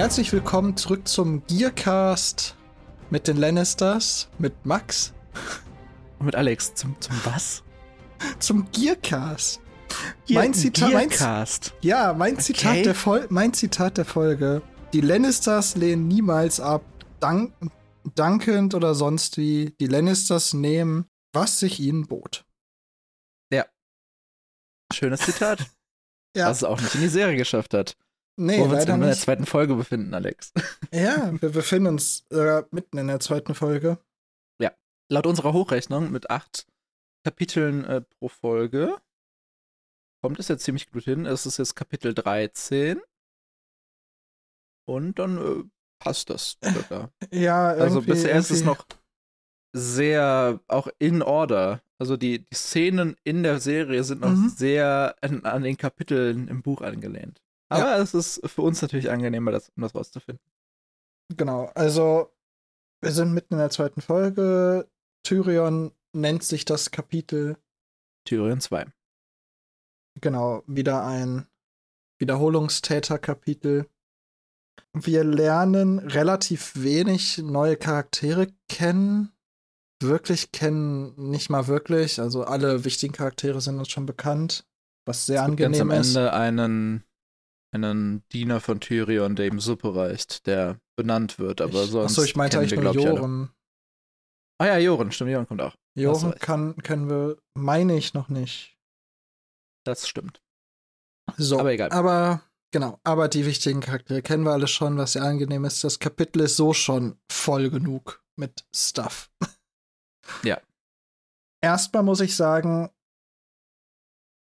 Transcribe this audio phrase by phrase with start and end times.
[0.00, 2.56] Herzlich willkommen zurück zum Gearcast
[3.10, 5.12] mit den Lannisters, mit Max.
[6.18, 6.74] Und mit Alex.
[6.74, 7.62] Zum, zum was?
[8.38, 9.60] Zum Gearcast.
[10.26, 10.88] Gear mein Zitat.
[10.88, 11.72] Gearcast.
[11.74, 12.42] Mein, ja, mein okay.
[12.42, 14.62] Zitat, der mein Zitat der Folge.
[14.94, 16.82] Die Lannisters lehnen niemals ab.
[17.20, 17.52] Dank
[18.14, 19.76] dankend oder sonst wie.
[19.80, 22.46] Die Lannisters nehmen, was sich ihnen bot.
[23.52, 23.66] Ja.
[24.94, 25.66] Schönes Zitat.
[26.34, 26.48] ja.
[26.48, 27.98] Was es auch nicht in die Serie geschafft hat.
[28.36, 30.52] Nee, Wo wir uns in der zweiten Folge befinden, Alex.
[30.92, 33.98] Ja, wir befinden uns äh, mitten in der zweiten Folge.
[34.60, 34.72] Ja.
[35.08, 36.66] Laut unserer Hochrechnung mit acht
[37.24, 38.96] Kapiteln äh, pro Folge
[40.22, 41.26] kommt es jetzt ziemlich gut hin.
[41.26, 43.00] Es ist jetzt Kapitel 13.
[44.86, 45.64] Und dann äh,
[45.98, 47.12] passt das sogar.
[47.30, 48.84] ja, Also bisher ist es noch
[49.72, 51.82] sehr auch in Order.
[51.98, 54.48] Also die, die Szenen in der Serie sind noch mhm.
[54.48, 57.40] sehr an, an, den Kapiteln im Buch angelehnt.
[57.70, 58.02] Aber ja.
[58.02, 60.44] es ist für uns natürlich angenehmer, das, um das rauszufinden.
[61.36, 62.30] Genau, also
[63.00, 64.88] wir sind mitten in der zweiten Folge.
[65.24, 67.56] Tyrion nennt sich das Kapitel.
[68.26, 68.86] Tyrion 2.
[70.20, 71.46] Genau, wieder ein
[72.18, 73.86] Wiederholungstäter-Kapitel.
[74.92, 79.32] Wir lernen relativ wenig neue Charaktere kennen.
[80.02, 82.20] Wirklich kennen nicht mal wirklich.
[82.20, 84.66] Also alle wichtigen Charaktere sind uns schon bekannt,
[85.06, 86.16] was sehr es angenehm ganz am ist.
[86.16, 87.04] Ende einen
[87.72, 92.12] einen Diener von Tyrion, der ihm Suppe reicht, der benannt wird, aber ich, sonst.
[92.12, 93.50] Achso, ich meinte eigentlich nur Joren.
[94.58, 95.74] Ah ja, Joren, stimmt, Joren kommt auch.
[95.94, 98.76] Joren kann, kennen wir, meine ich, noch nicht.
[99.84, 100.42] Das stimmt.
[101.36, 101.90] So, aber egal.
[101.90, 105.82] Aber, genau, aber die wichtigen Charaktere kennen wir alle schon, was sehr angenehm ist.
[105.84, 109.30] Das Kapitel ist so schon voll genug mit Stuff.
[110.42, 110.60] Ja.
[111.62, 112.90] Erstmal muss ich sagen,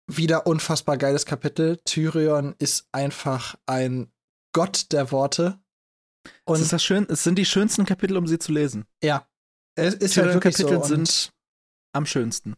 [0.07, 1.79] wieder unfassbar geiles Kapitel.
[1.85, 4.13] Tyrion ist einfach ein
[4.53, 5.61] Gott der Worte.
[6.45, 8.87] Und es, ist das schön, es sind die schönsten Kapitel, um sie zu lesen.
[9.03, 9.27] Ja.
[9.75, 10.85] Es ist Tyrion halt Kapitel so.
[10.85, 11.33] sind
[11.95, 12.55] am schönsten.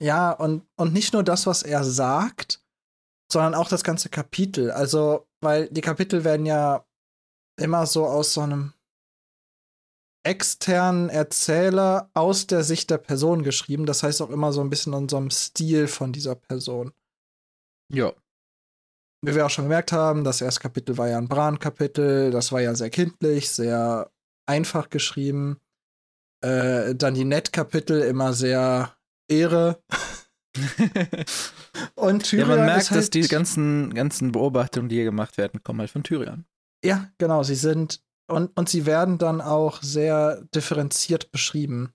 [0.00, 2.62] Ja, und, und nicht nur das, was er sagt,
[3.30, 4.70] sondern auch das ganze Kapitel.
[4.70, 6.84] Also, weil die Kapitel werden ja
[7.60, 8.73] immer so aus so einem
[10.24, 13.86] externen Erzähler aus der Sicht der Person geschrieben.
[13.86, 16.92] Das heißt auch immer so ein bisschen in so einem Stil von dieser Person.
[17.92, 18.12] Ja.
[19.22, 22.30] Wie wir auch schon gemerkt haben, das erste Kapitel war ja ein Bran-Kapitel.
[22.30, 24.10] Das war ja sehr kindlich, sehr
[24.46, 25.60] einfach geschrieben.
[26.42, 28.96] Äh, dann die Nett-Kapitel immer sehr
[29.28, 29.82] Ehre.
[31.94, 32.48] Und Tyrion.
[32.48, 35.90] Ja, man merkt, halt dass die ganzen, ganzen Beobachtungen, die hier gemacht werden, kommen halt
[35.90, 36.44] von Tyrion.
[36.84, 37.42] Ja, genau.
[37.42, 41.92] Sie sind und, und sie werden dann auch sehr differenziert beschrieben.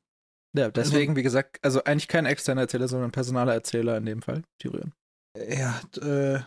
[0.56, 4.22] Ja, deswegen, wie gesagt, also eigentlich kein externer Erzähler, sondern ein personaler Erzähler in dem
[4.22, 4.94] Fall, Tyrion.
[5.38, 6.42] Ja, äh,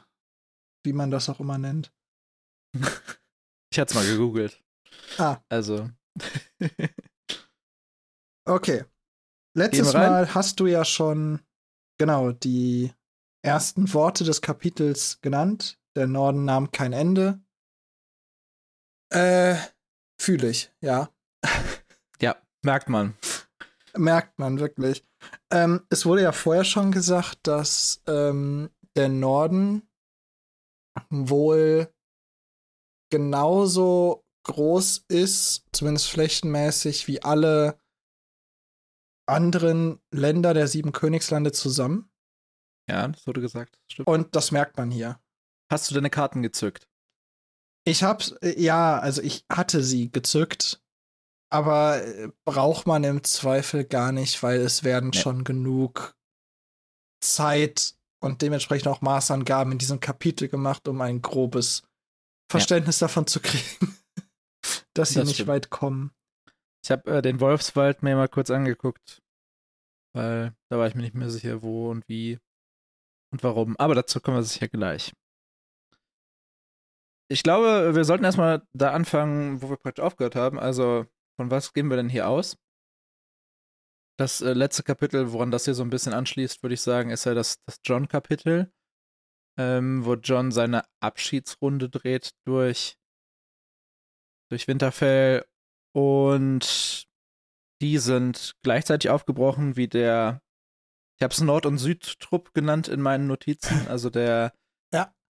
[0.84, 1.92] wie man das auch immer nennt.
[3.72, 4.60] ich hatte es mal gegoogelt.
[5.18, 5.38] Ah.
[5.48, 5.90] Also.
[8.48, 8.84] okay.
[9.56, 11.40] Letztes Mal hast du ja schon,
[11.98, 12.92] genau, die
[13.44, 15.78] ersten Worte des Kapitels genannt.
[15.94, 17.40] Der Norden nahm kein Ende.
[19.12, 19.56] Äh,
[20.18, 21.10] fühle ich, ja.
[22.20, 23.16] Ja, merkt man.
[23.94, 25.04] Merkt man wirklich.
[25.50, 29.86] Ähm, es wurde ja vorher schon gesagt, dass ähm, der Norden
[31.10, 31.92] wohl
[33.10, 37.78] genauso groß ist, zumindest flächenmäßig, wie alle
[39.28, 42.10] anderen Länder der sieben Königslande zusammen.
[42.88, 43.78] Ja, das wurde gesagt.
[43.90, 44.08] Stimmt.
[44.08, 45.20] Und das merkt man hier.
[45.70, 46.88] Hast du deine Karten gezückt?
[47.84, 50.80] Ich hab's, äh, ja, also ich hatte sie gezückt,
[51.50, 55.18] aber äh, braucht man im Zweifel gar nicht, weil es werden nee.
[55.18, 56.16] schon genug
[57.20, 61.82] Zeit und dementsprechend auch Maßangaben in diesem Kapitel gemacht, um ein grobes
[62.50, 63.08] Verständnis ja.
[63.08, 63.96] davon zu kriegen,
[64.94, 65.48] dass sie das nicht stimmt.
[65.48, 66.12] weit kommen.
[66.84, 69.22] Ich habe äh, den Wolfswald mir mal kurz angeguckt,
[70.14, 72.38] weil da war ich mir nicht mehr sicher, wo und wie
[73.32, 73.76] und warum.
[73.76, 75.12] Aber dazu kommen wir sicher gleich.
[77.32, 80.60] Ich glaube, wir sollten erstmal da anfangen, wo wir praktisch aufgehört haben.
[80.60, 81.06] Also,
[81.36, 82.58] von was gehen wir denn hier aus?
[84.18, 87.24] Das äh, letzte Kapitel, woran das hier so ein bisschen anschließt, würde ich sagen, ist
[87.24, 88.70] ja das, das John-Kapitel,
[89.58, 92.98] ähm, wo John seine Abschiedsrunde dreht durch,
[94.50, 95.46] durch Winterfell
[95.94, 97.08] und
[97.80, 100.42] die sind gleichzeitig aufgebrochen wie der,
[101.18, 104.52] ich habe es Nord- und Südtrupp genannt in meinen Notizen, also der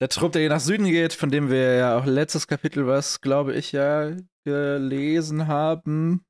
[0.01, 3.55] der Trupp, der nach Süden geht, von dem wir ja auch letztes Kapitel was, glaube
[3.55, 6.25] ich, ja gelesen haben.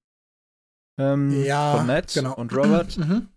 [0.99, 2.35] Ähm, ja, von Matt genau.
[2.35, 2.97] und Robert.
[2.97, 3.29] Mhm.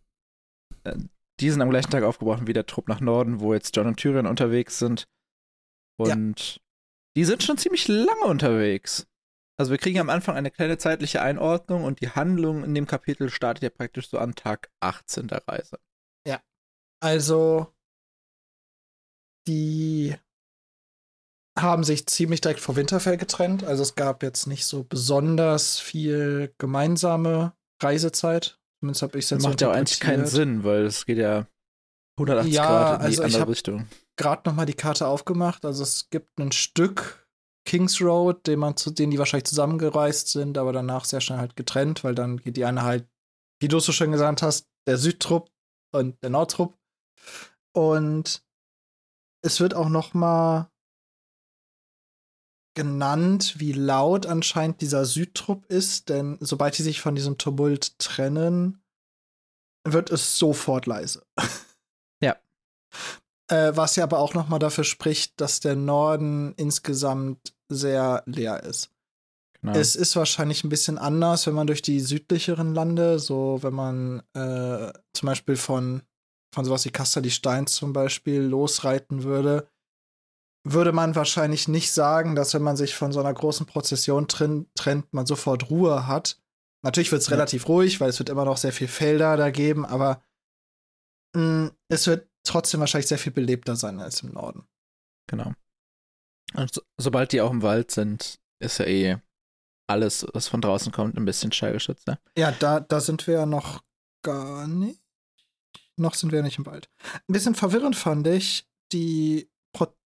[0.83, 0.95] Äh,
[1.39, 3.97] die sind am gleichen Tag aufgebrochen wie der Trupp nach Norden, wo jetzt John und
[3.97, 5.07] Tyrion unterwegs sind.
[5.97, 6.61] Und
[7.15, 9.07] die sind schon ziemlich lange unterwegs.
[9.57, 13.29] Also wir kriegen am Anfang eine kleine zeitliche Einordnung und die Handlung in dem Kapitel
[13.29, 15.77] startet ja praktisch so an Tag 18 der Reise.
[16.25, 16.41] Ja.
[16.99, 17.71] Also
[19.51, 20.15] die
[21.59, 23.63] haben sich ziemlich direkt vor Winterfell getrennt.
[23.63, 27.53] Also es gab jetzt nicht so besonders viel gemeinsame
[27.83, 28.57] Reisezeit.
[28.79, 31.45] Zumindest habe ich es jetzt Macht ja eigentlich keinen Sinn, weil es geht ja
[32.17, 33.87] 180 Ja, Grad in die also ich andere hab- Richtung.
[34.17, 35.65] gerade noch mal die Karte aufgemacht.
[35.65, 37.27] Also es gibt ein Stück
[37.67, 41.55] Kings Road, den man zu, den die wahrscheinlich zusammengereist sind, aber danach sehr schnell halt
[41.55, 43.07] getrennt, weil dann geht die eine halt,
[43.61, 45.51] wie du es so schön gesagt hast, der Südtrupp
[45.93, 46.75] und der Nordtrupp.
[47.75, 48.41] Und
[49.41, 50.69] es wird auch noch mal
[52.73, 58.81] genannt, wie laut anscheinend dieser Südtrupp ist, denn sobald die sich von diesem Tumult trennen,
[59.83, 61.25] wird es sofort leise.
[62.21, 62.37] Ja.
[63.49, 68.63] Äh, was ja aber auch noch mal dafür spricht, dass der Norden insgesamt sehr leer
[68.63, 68.91] ist.
[69.61, 69.77] Genau.
[69.77, 74.23] Es ist wahrscheinlich ein bisschen anders, wenn man durch die südlicheren Lande, so wenn man
[74.33, 76.01] äh, zum Beispiel von,
[76.53, 79.69] von sowas wie Castor die Steins zum Beispiel losreiten würde,
[80.63, 84.67] würde man wahrscheinlich nicht sagen, dass wenn man sich von so einer großen Prozession tren
[84.75, 86.39] trennt, man sofort Ruhe hat.
[86.83, 87.35] Natürlich wird es Ja.
[87.35, 90.23] relativ ruhig, weil es wird immer noch sehr viel Felder da geben, aber
[91.35, 94.67] mh, es wird trotzdem wahrscheinlich sehr viel belebter sein als im Norden.
[95.27, 95.53] Genau.
[96.53, 99.17] Und so, sobald die auch im Wald sind, ist ja eh
[99.87, 102.19] alles, was von draußen kommt, ein bisschen schallgeschützter.
[102.37, 103.83] Ja, da, da sind wir ja noch
[104.23, 105.01] gar nicht.
[105.97, 106.89] Noch sind wir nicht im Wald.
[107.27, 109.49] Ein bisschen verwirrend fand ich die,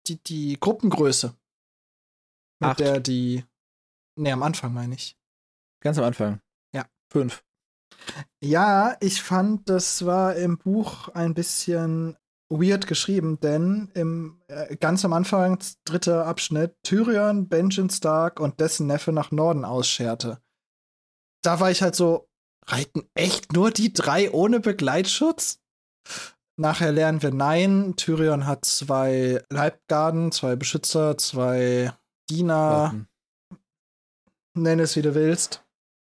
[0.08, 1.36] die, die Gruppengröße.
[2.60, 2.80] Mit Acht.
[2.80, 3.44] der die.
[4.18, 5.18] Nee, am Anfang meine ich.
[5.82, 6.40] Ganz am Anfang.
[6.74, 6.86] Ja.
[7.12, 7.44] Fünf.
[8.42, 12.18] Ja, ich fand, das war im Buch ein bisschen
[12.50, 18.88] weird geschrieben, denn im äh, ganz am Anfang, dritter Abschnitt, Tyrion, Benjen Stark und dessen
[18.88, 20.40] Neffe nach Norden ausscherte.
[21.42, 22.30] Da war ich halt so,
[22.68, 25.60] reiten echt nur die drei ohne Begleitschutz?
[26.58, 31.94] Nachher lernen wir, nein, Tyrion hat zwei Leibgarden, zwei Beschützer, zwei
[32.30, 33.06] Diener,
[34.58, 35.66] nenn es wie du willst.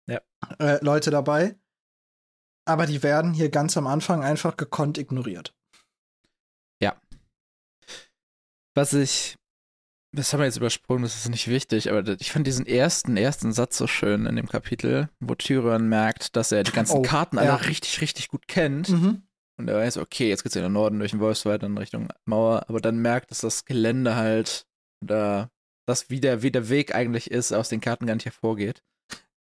[0.10, 0.22] Ja.
[0.60, 1.56] Äh, Leute dabei.
[2.68, 5.56] Aber die werden hier ganz am Anfang einfach gekonnt ignoriert.
[8.76, 9.36] Was ich,
[10.16, 13.52] das haben wir jetzt übersprungen, das ist nicht wichtig, aber ich fand diesen ersten, ersten
[13.52, 17.38] Satz so schön in dem Kapitel, wo Tyrion merkt, dass er die ganzen Oh, Karten
[17.38, 17.42] ja.
[17.42, 18.90] alle richtig, richtig gut kennt.
[18.90, 19.24] Mhm.
[19.60, 22.64] Und er weiß, okay, jetzt geht's in den Norden durch den Wolfswald in Richtung Mauer,
[22.70, 24.66] aber dann merkt, dass das Gelände halt
[25.04, 25.52] oder
[25.86, 28.84] das, wie der, wie der Weg eigentlich ist, aus den Karten gar nicht hervorgeht.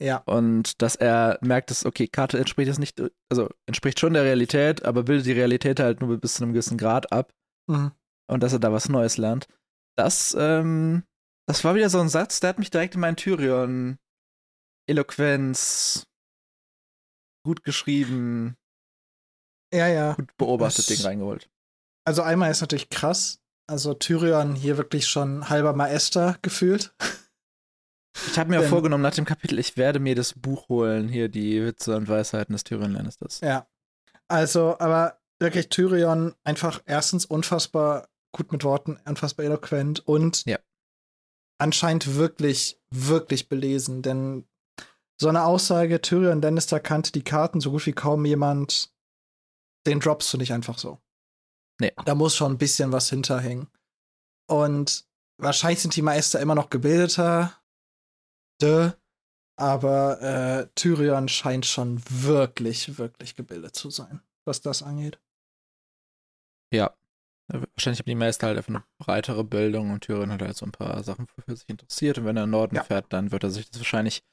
[0.01, 0.17] Ja.
[0.25, 4.85] Und dass er merkt, dass, okay, Karte entspricht jetzt nicht, also entspricht schon der Realität,
[4.85, 7.33] aber bildet die Realität halt nur bis zu einem gewissen Grad ab
[7.69, 7.91] Mhm.
[8.31, 9.47] und dass er da was Neues lernt.
[9.97, 11.03] Das, ähm,
[11.49, 13.97] das war wieder so ein Satz, der hat mich direkt in meinen Tyrion
[14.87, 16.07] Eloquenz
[17.45, 18.55] gut geschrieben,
[19.73, 20.13] Ja, ja.
[20.13, 21.49] gut beobachtet Das- Ding reingeholt.
[22.05, 23.39] Also einmal ist natürlich krass.
[23.69, 26.93] Also Tyrion hier wirklich schon halber Maester gefühlt.
[28.27, 31.07] Ich habe mir auch Denn- vorgenommen nach dem Kapitel, ich werde mir das Buch holen,
[31.09, 33.41] hier die Witze und Weisheiten des Tyrion Lannisters.
[33.41, 33.67] Ja.
[34.29, 40.57] Also, aber wirklich Tyrion einfach erstens unfassbar gut mit Worten, unfassbar eloquent und Ja.
[41.59, 44.01] anscheinend wirklich, wirklich belesen.
[44.01, 44.47] Denn
[45.19, 48.91] so eine Aussage, Tyrion Lannister kannte die Karten so gut wie kaum jemand,
[49.87, 50.99] den droppst du nicht einfach so.
[51.79, 51.93] Nee.
[52.05, 53.67] Da muss schon ein bisschen was hinterhängen.
[54.49, 57.57] Und wahrscheinlich sind die Meister immer noch gebildeter.
[58.61, 58.91] Dö.
[59.59, 65.19] Aber äh, Tyrion scheint schon wirklich, wirklich gebildet zu sein, was das angeht.
[66.71, 66.95] Ja.
[67.47, 70.71] Wahrscheinlich haben die Meister halt einfach eine breitere Bildung und Tyrion hat halt so ein
[70.73, 72.17] paar Sachen, wofür sich interessiert.
[72.17, 72.83] Und wenn er in den Norden Ja.
[72.83, 74.23] fährt, dann wird er sich das wahrscheinlich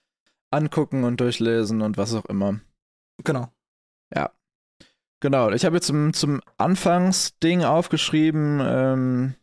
[0.51, 2.61] angucken und durchlesen und was auch immer.
[3.23, 3.51] Genau.
[5.25, 9.35] Genau, ich habe jetzt zum, zum Anfangsding aufgeschrieben, ähm,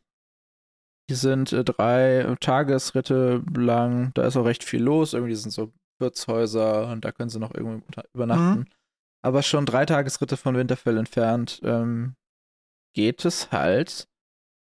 [1.10, 5.74] die sind äh, drei Tagesritte lang, da ist auch recht viel los, irgendwie sind so
[6.00, 7.84] Wirtshäuser und da können sie noch irgendwo
[8.14, 8.70] übernachten.
[9.24, 12.14] Aber schon drei Tagesritte von Winterfell entfernt ähm,
[12.96, 14.08] geht es halt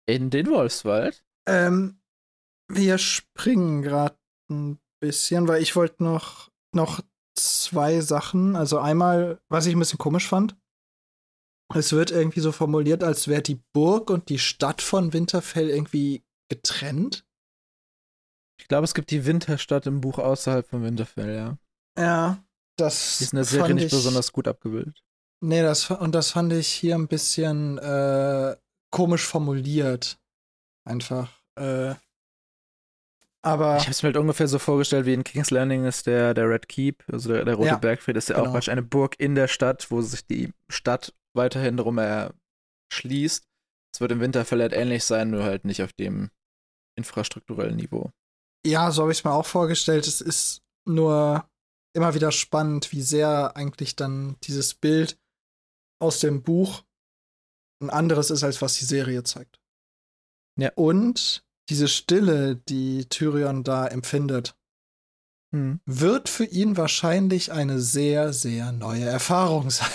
[0.09, 1.23] in den Wolfswald.
[1.47, 2.01] Ähm,
[2.67, 4.17] wir springen gerade
[4.51, 6.99] ein bisschen, weil ich wollte noch, noch
[7.35, 8.57] zwei Sachen.
[8.57, 10.57] Also einmal, was ich ein bisschen komisch fand.
[11.73, 16.23] Es wird irgendwie so formuliert, als wäre die Burg und die Stadt von Winterfell irgendwie
[16.49, 17.25] getrennt.
[18.59, 21.57] Ich glaube, es gibt die Winterstadt im Buch außerhalb von Winterfell, ja.
[21.97, 22.43] Ja.
[22.77, 25.01] Das Die ist in der Serie nicht ich, besonders gut abgebildet.
[25.41, 28.55] Nee, das, und das fand ich hier ein bisschen äh,
[28.91, 30.19] komisch formuliert.
[30.85, 31.31] Einfach.
[31.57, 31.95] Äh,
[33.41, 36.33] Aber Ich habe es mir halt ungefähr so vorgestellt, wie in King's Landing ist der,
[36.33, 38.57] der Red Keep, also der, der Rote Ja, Bergfried, ist ja genau.
[38.57, 43.45] auch eine Burg in der Stadt, wo sich die Stadt weiterhin drum erschließt.
[43.93, 46.29] Es wird im Winterfell ähnlich sein, nur halt nicht auf dem
[46.97, 48.11] infrastrukturellen Niveau.
[48.65, 50.07] ja, so habe ich es mir auch vorgestellt.
[50.07, 51.47] Es ist nur
[51.95, 55.17] immer wieder spannend, wie sehr eigentlich dann dieses Bild
[56.01, 56.83] aus dem Buch
[57.81, 59.59] ein anderes ist, als was die Serie zeigt.
[60.59, 60.71] Ja.
[60.75, 64.55] Und diese Stille, die Tyrion da empfindet,
[65.53, 65.79] Hm.
[65.85, 69.91] wird für ihn wahrscheinlich eine sehr, sehr neue Erfahrung sein.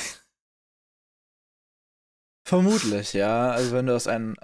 [2.51, 3.53] Vermutlich, ja.
[3.53, 4.35] Also wenn du aus einem.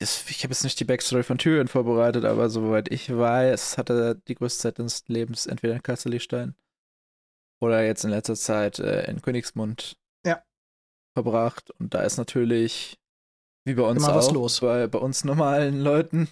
[0.00, 3.88] Ist, ich habe jetzt nicht die Backstory von Tyrion vorbereitet, aber soweit ich weiß, hat
[3.88, 6.56] er die größte Zeit des Lebens entweder in Casterlystein
[7.62, 9.96] oder jetzt in letzter Zeit äh, in Königsmund
[10.26, 10.42] Ja.
[11.16, 11.70] verbracht.
[11.70, 12.98] Und da ist natürlich,
[13.64, 14.60] wie bei uns Immer auch, was los.
[14.60, 16.28] Bei, bei uns normalen Leuten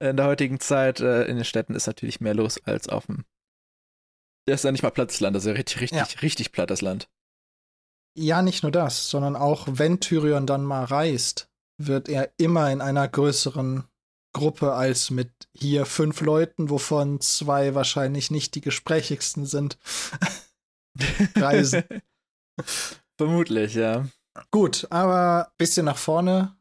[0.00, 3.24] in der heutigen Zeit äh, in den Städten ist natürlich mehr los als auf dem.
[4.46, 6.20] Der ist ja nicht mal plattes Land, das ist ja richtig, richtig, Ja.
[6.20, 7.08] richtig plattes Land.
[8.14, 12.80] Ja, nicht nur das, sondern auch wenn Tyrion dann mal reist, wird er immer in
[12.80, 13.84] einer größeren
[14.34, 19.78] Gruppe als mit hier fünf Leuten, wovon zwei wahrscheinlich nicht die gesprächigsten sind.
[21.36, 21.84] Reisen.
[23.18, 24.06] Vermutlich, ja.
[24.50, 26.56] Gut, aber bisschen nach vorne.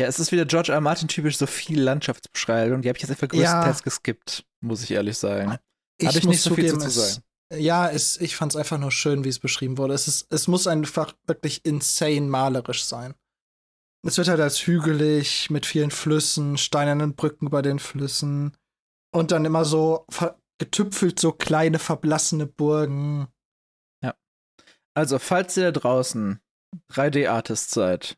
[0.00, 0.80] Ja, es ist wieder George R.
[0.80, 2.82] Martin typisch so viel Landschaftsbeschreibung.
[2.82, 5.58] Die habe ich jetzt einfach größtenteils geskippt, muss ich ehrlich sagen.
[5.98, 7.22] Ich Hab ich muss nicht so viel zu sagen.
[7.58, 9.94] Ja, es, ich fand es einfach nur schön, wie es beschrieben wurde.
[9.94, 13.14] Es, ist, es muss einfach wirklich insane malerisch sein.
[14.06, 18.56] Es wird halt als hügelig, mit vielen Flüssen, steinernen Brücken über den Flüssen
[19.14, 20.06] und dann immer so
[20.58, 23.28] getüpfelt so kleine verblassene Burgen.
[24.96, 26.40] Also, falls ihr da draußen
[26.92, 28.16] 3D-Artist seid,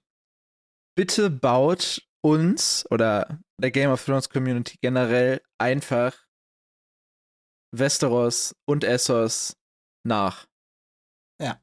[0.95, 6.25] bitte baut uns oder der Game of Thrones Community generell einfach
[7.73, 9.56] Westeros und Essos
[10.04, 10.46] nach.
[11.40, 11.61] Ja.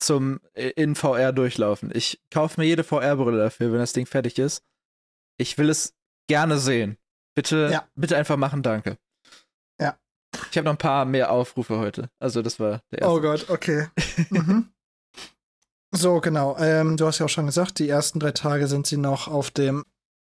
[0.00, 1.90] Zum äh, in VR durchlaufen.
[1.94, 4.64] Ich kaufe mir jede VR-Brille dafür, wenn das Ding fertig ist.
[5.38, 5.94] Ich will es
[6.28, 6.98] gerne sehen.
[7.34, 7.88] Bitte, Ja.
[7.94, 8.98] bitte einfach machen, danke.
[9.80, 9.98] Ja.
[10.50, 12.10] Ich habe noch ein paar mehr Aufrufe heute.
[12.18, 13.14] Also, das war der erste.
[13.14, 13.88] Oh Gott, okay.
[14.30, 14.72] mhm.
[15.94, 16.56] So, genau.
[16.58, 19.50] Ähm, du hast ja auch schon gesagt, die ersten drei Tage sind sie noch auf
[19.50, 19.84] dem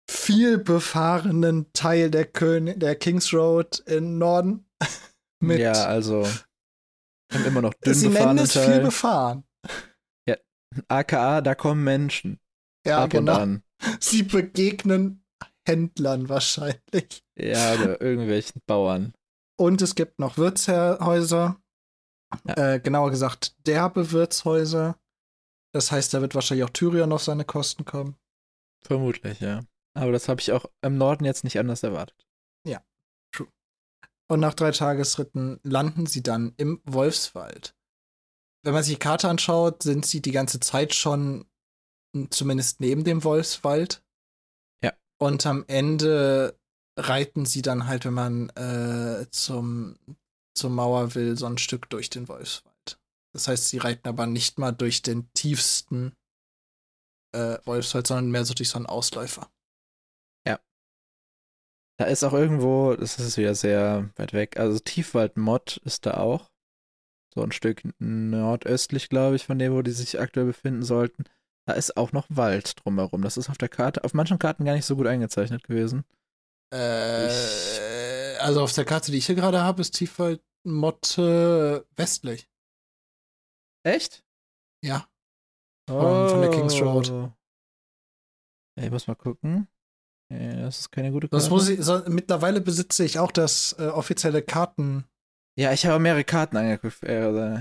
[0.09, 4.66] viel befahrenen Teil der, Kön der Kings Road im Norden.
[5.39, 6.27] Mit ja, also
[7.31, 8.81] haben immer noch dünn Sie nennen es viel Teil.
[8.81, 9.43] befahren.
[10.87, 12.39] AKA, da kommen Menschen.
[12.85, 13.33] Ja, ab genau.
[13.33, 13.63] und an.
[13.99, 15.23] Sie begegnen
[15.67, 17.23] Händlern wahrscheinlich.
[17.37, 19.13] Ja, oder irgendwelchen Bauern.
[19.59, 21.59] Und es gibt noch Wirtshäuser.
[22.45, 22.73] Ja.
[22.73, 24.97] Äh, genauer gesagt, derbe Wirtshäuser.
[25.73, 28.15] Das heißt, da wird wahrscheinlich auch Tyrion auf seine Kosten kommen.
[28.85, 29.61] Vermutlich, ja.
[29.93, 32.27] Aber das habe ich auch im Norden jetzt nicht anders erwartet.
[34.29, 37.75] Und nach drei Tagesritten landen sie dann im Wolfswald.
[38.63, 41.45] Wenn man sich die Karte anschaut, sind sie die ganze Zeit schon
[42.29, 44.03] zumindest neben dem Wolfswald.
[44.83, 44.93] Ja.
[45.17, 46.59] Und am Ende
[46.97, 49.97] reiten sie dann halt, wenn man äh, zum,
[50.55, 52.99] zur Mauer will, so ein Stück durch den Wolfswald.
[53.33, 56.13] Das heißt, sie reiten aber nicht mal durch den tiefsten
[57.33, 59.49] äh, Wolfswald, sondern mehr so durch so einen Ausläufer.
[61.99, 66.51] Da ist auch irgendwo, das ist wieder sehr weit weg, also Tiefwald-Mod ist da auch.
[67.33, 71.23] So ein Stück nordöstlich, glaube ich, von dem, wo die sich aktuell befinden sollten.
[71.67, 73.21] Da ist auch noch Wald drumherum.
[73.21, 76.05] Das ist auf der Karte, auf manchen Karten gar nicht so gut eingezeichnet gewesen.
[76.73, 82.49] Äh, also auf der Karte, die ich hier gerade habe, ist Tiefwald Motte westlich.
[83.85, 84.23] Echt?
[84.83, 85.07] Ja.
[85.89, 87.09] Von- von der Kings Road.
[87.11, 87.31] Oh.
[88.79, 89.67] Ich muss mal gucken.
[90.29, 91.41] Ja, das ist keine gute Karte.
[91.41, 95.05] Das muss ich, so, mittlerweile besitze ich auch das äh, offizielle Karten,
[95.59, 97.01] ja, ich habe mehrere Karten angeguckt.
[97.03, 97.59] Äh,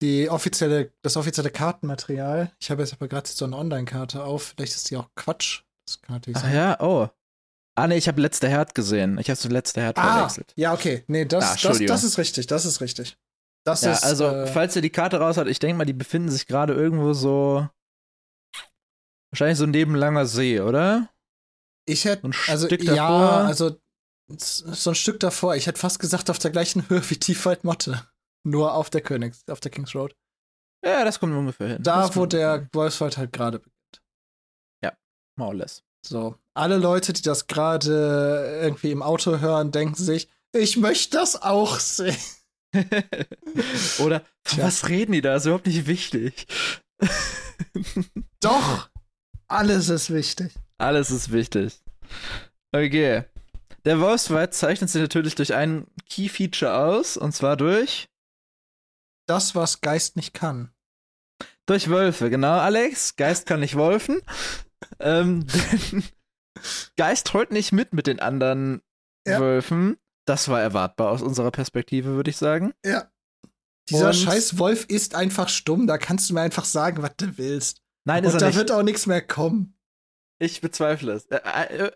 [0.00, 2.52] die offizielle, das offizielle Kartenmaterial.
[2.60, 4.54] Ich habe jetzt aber gerade so eine Online-Karte auf.
[4.56, 5.62] Vielleicht ist die auch Quatsch.
[5.86, 6.54] Das kann natürlich Ach sein.
[6.54, 7.08] ja, oh.
[7.76, 9.18] Ah, nee, ich habe letzte Herd gesehen.
[9.18, 10.52] Ich habe so letzte Herd Ah, verwechselt.
[10.56, 11.02] ja, okay.
[11.08, 11.86] Nee, Ah, das, das, Entschuldigung.
[11.88, 12.46] das ist richtig.
[12.46, 13.18] Das ist richtig.
[13.66, 15.92] Das Ja, ist, also, äh, falls ihr die Karte raus hat, ich denke mal, die
[15.92, 17.68] befinden sich gerade irgendwo so.
[19.32, 21.08] Wahrscheinlich so neben Langer See, oder?
[21.90, 23.32] Ich hätte, ein also, Stück ja, davor.
[23.46, 23.80] also,
[24.28, 25.56] so ein Stück davor.
[25.56, 28.06] Ich hätte fast gesagt, auf der gleichen Höhe wie Tiefwald Motte.
[28.46, 30.14] Nur auf der Königs, auf der Kings Road.
[30.84, 31.82] Ja, das kommt ungefähr hin.
[31.82, 33.76] Da, das wo der Wolfswald halt gerade beginnt.
[35.40, 35.82] More or less.
[36.06, 41.40] So, alle Leute, die das gerade irgendwie im Auto hören, denken sich, ich möchte das
[41.40, 42.16] auch sehen.
[43.98, 44.64] oder, Tja.
[44.64, 45.36] was reden die da?
[45.36, 46.46] Ist überhaupt nicht wichtig.
[48.40, 48.90] Doch,
[49.48, 50.52] alles ist wichtig.
[50.80, 51.78] Alles ist wichtig.
[52.72, 53.24] Okay.
[53.84, 58.08] Der Wolfswald zeichnet sich natürlich durch ein Key-Feature aus, und zwar durch.
[59.26, 60.72] Das, was Geist nicht kann.
[61.66, 63.16] Durch Wölfe, genau, Alex.
[63.16, 64.20] Geist kann nicht wolfen.
[65.00, 65.46] ähm,
[66.96, 68.82] Geist heult nicht mit mit den anderen
[69.26, 69.38] ja.
[69.38, 69.98] Wölfen.
[70.26, 72.72] Das war erwartbar aus unserer Perspektive, würde ich sagen.
[72.84, 73.10] Ja.
[73.88, 75.86] Dieser Und scheiß Wolf ist einfach stumm.
[75.86, 77.82] Da kannst du mir einfach sagen, was du willst.
[78.04, 78.56] Nein, ist Und er da nicht.
[78.56, 79.76] wird auch nichts mehr kommen.
[80.42, 81.28] Ich bezweifle es.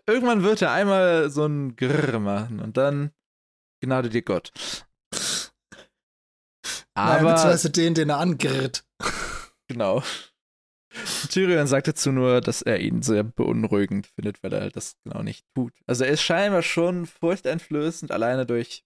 [0.05, 3.11] Irgendwann wird er einmal so ein Grrr machen und dann
[3.81, 4.51] gnade dir Gott.
[6.93, 8.85] Aber Nein, beziehungsweise den, den er angirrt.
[9.67, 10.03] Genau.
[11.29, 15.43] Tyrion sagt dazu nur, dass er ihn sehr beunruhigend findet, weil er das genau nicht
[15.55, 15.73] tut.
[15.87, 18.85] Also er ist scheinbar schon furchteinflößend, alleine durch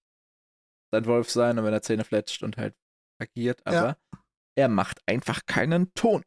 [0.91, 2.75] sein Wolf sein und wenn er Zähne fletscht und halt
[3.21, 3.97] agiert, aber ja.
[4.55, 6.23] er macht einfach keinen Ton.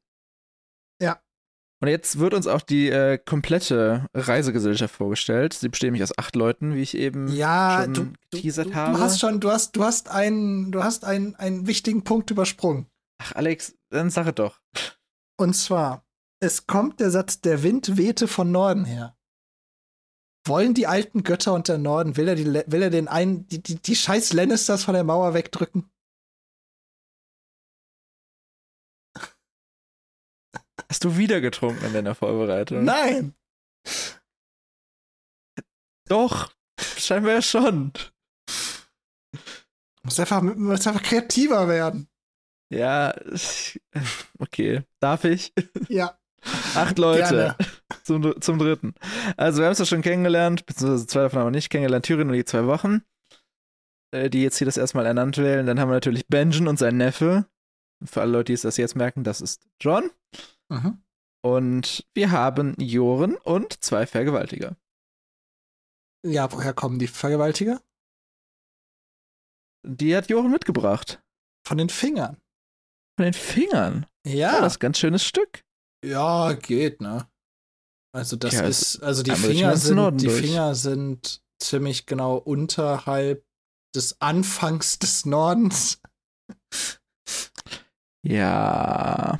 [1.83, 5.53] Und jetzt wird uns auch die äh, komplette Reisegesellschaft vorgestellt.
[5.53, 8.97] Sie besteht nämlich aus acht Leuten, wie ich eben ja, schon du, geteasert du, habe.
[8.97, 12.87] Du hast schon, du hast, du hast einen, du hast einen, einen wichtigen Punkt übersprungen.
[13.21, 14.61] Ach, Alex, dann sag es doch.
[15.37, 16.07] Und zwar,
[16.39, 19.17] es kommt der Satz, der Wind wehte von Norden her.
[20.47, 23.61] Wollen die alten Götter und der Norden, will er, die, will er den einen, die,
[23.61, 25.91] die, die scheiß Lannisters von der Mauer wegdrücken?
[30.93, 32.85] Hast du wieder getrunken in deiner Vorbereitung?
[32.85, 33.35] Nein!
[36.07, 36.53] Doch,
[36.99, 37.95] scheinbar ja schon.
[40.03, 42.11] Muss einfach, muss einfach kreativer werden.
[42.69, 43.15] Ja,
[44.39, 44.83] okay.
[45.01, 45.55] Darf ich?
[45.89, 46.19] Ja.
[46.75, 47.57] Acht Leute.
[48.05, 48.93] Zum, zum dritten.
[49.39, 52.05] Also, wir haben es ja schon kennengelernt, beziehungsweise zwei davon haben wir nicht kennengelernt.
[52.05, 53.01] Thüringen nur die zwei Wochen,
[54.11, 55.67] äh, die jetzt hier das erstmal ernannt werden.
[55.67, 57.47] Dann haben wir natürlich Benjen und sein Neffe.
[58.05, 60.11] Für alle Leute, die es das jetzt merken, das ist John.
[60.73, 61.03] Mhm.
[61.45, 64.77] Und wir haben Joren und zwei Vergewaltiger.
[66.25, 67.83] Ja, woher kommen die Vergewaltiger?
[69.85, 71.21] Die hat Joren mitgebracht.
[71.67, 72.41] Von den Fingern.
[73.19, 74.07] Von den Fingern?
[74.25, 74.59] Ja.
[74.59, 75.65] Oh, das ist ein ganz schönes Stück.
[76.05, 77.29] Ja, geht, ne?
[78.15, 80.41] Also das Ja, ist, also die Finger sind, die durch.
[80.41, 83.45] Finger sind ziemlich genau unterhalb
[83.95, 86.01] des Anfangs des Nordens.
[88.25, 89.39] Ja.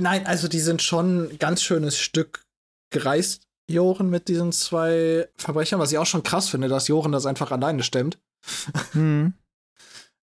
[0.00, 2.44] Nein, also die sind schon ein ganz schönes Stück
[2.90, 7.26] gereist, Joren, mit diesen zwei Verbrechern, was ich auch schon krass finde, dass Joren das
[7.26, 8.18] einfach alleine stemmt.
[8.92, 9.34] Hm.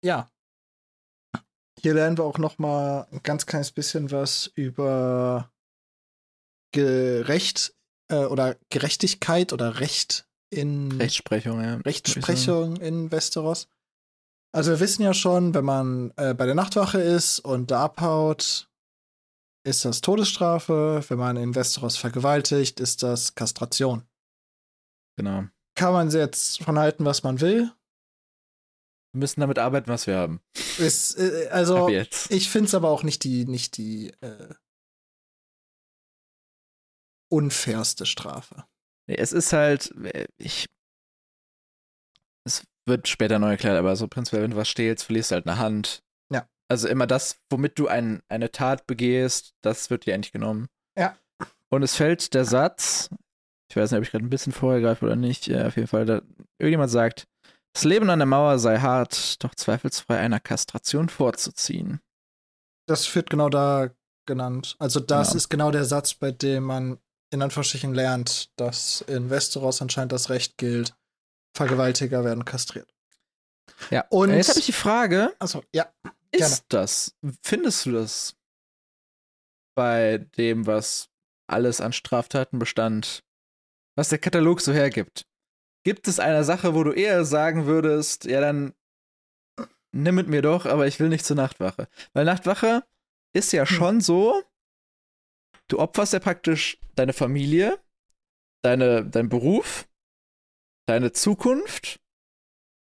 [0.05, 0.29] Ja.
[1.81, 5.51] Hier lernen wir auch noch mal ein ganz kleines bisschen was über
[6.73, 7.75] Gerecht
[8.09, 11.77] äh, oder Gerechtigkeit oder Recht in Rechtsprechung, ja.
[11.77, 13.69] Rechtsprechung in Westeros.
[14.53, 18.69] Also wir wissen ja schon, wenn man äh, bei der Nachtwache ist und da abhaut,
[19.65, 21.05] ist das Todesstrafe.
[21.09, 24.07] Wenn man in Westeros vergewaltigt, ist das Kastration.
[25.17, 25.45] Genau.
[25.77, 27.73] Kann man jetzt von halten, was man will.
[29.13, 30.41] Wir müssen damit arbeiten, was wir haben.
[30.79, 34.55] Ist, äh, also ich finde es aber auch nicht die, nicht die äh,
[37.31, 38.65] unfairste Strafe.
[39.09, 40.69] Nee, es ist halt, äh, ich.
[42.47, 45.47] Es wird später neu erklärt, aber so prinzipiell, wenn du was stehlst, verlierst du halt
[45.47, 46.04] eine Hand.
[46.65, 46.75] Ja.
[46.75, 50.69] Also immer das, womit du ein, eine Tat begehst, das wird dir endlich genommen.
[50.99, 51.17] Ja.
[51.69, 53.11] Und es fällt der Satz,
[53.71, 55.89] ich weiß nicht, ob ich gerade ein bisschen vorher greife oder nicht, äh, auf jeden
[55.89, 56.23] Fall, da,
[56.59, 57.27] irgendjemand sagt,
[57.75, 62.01] das Leben an der Mauer sei hart, doch zweifelsfrei einer Kastration vorzuziehen.
[62.87, 63.91] Das wird genau da
[64.27, 64.77] genannt.
[64.79, 65.37] Also das Genau.
[65.37, 66.99] ist genau der Satz, bei dem man
[67.31, 70.95] in Anführungsstrichen lernt, dass in Westeros anscheinend das Recht gilt,
[71.57, 72.95] Vergewaltiger werden kastriert.
[73.91, 74.05] Ja.
[74.11, 75.87] Und- jetzt habe ich die Frage, Achso, ja.
[76.35, 76.85] Ist Gerne.
[76.85, 78.37] das, findest du das
[79.77, 81.11] bei dem, was
[81.51, 83.25] alles an Straftaten bestand,
[83.97, 85.27] was der Katalog so hergibt?
[85.85, 88.75] Gibt es eine Sache, wo du eher sagen würdest, ja dann
[89.93, 91.89] nimm mit mir doch, aber ich will nicht zur Nachtwache?
[92.13, 92.85] Weil Nachtwache
[93.35, 93.77] ist ja Hm.
[93.77, 94.43] schon so,
[95.69, 97.79] du opferst ja praktisch deine Familie,
[98.65, 99.89] deine, dein Beruf,
[100.89, 102.01] deine Zukunft,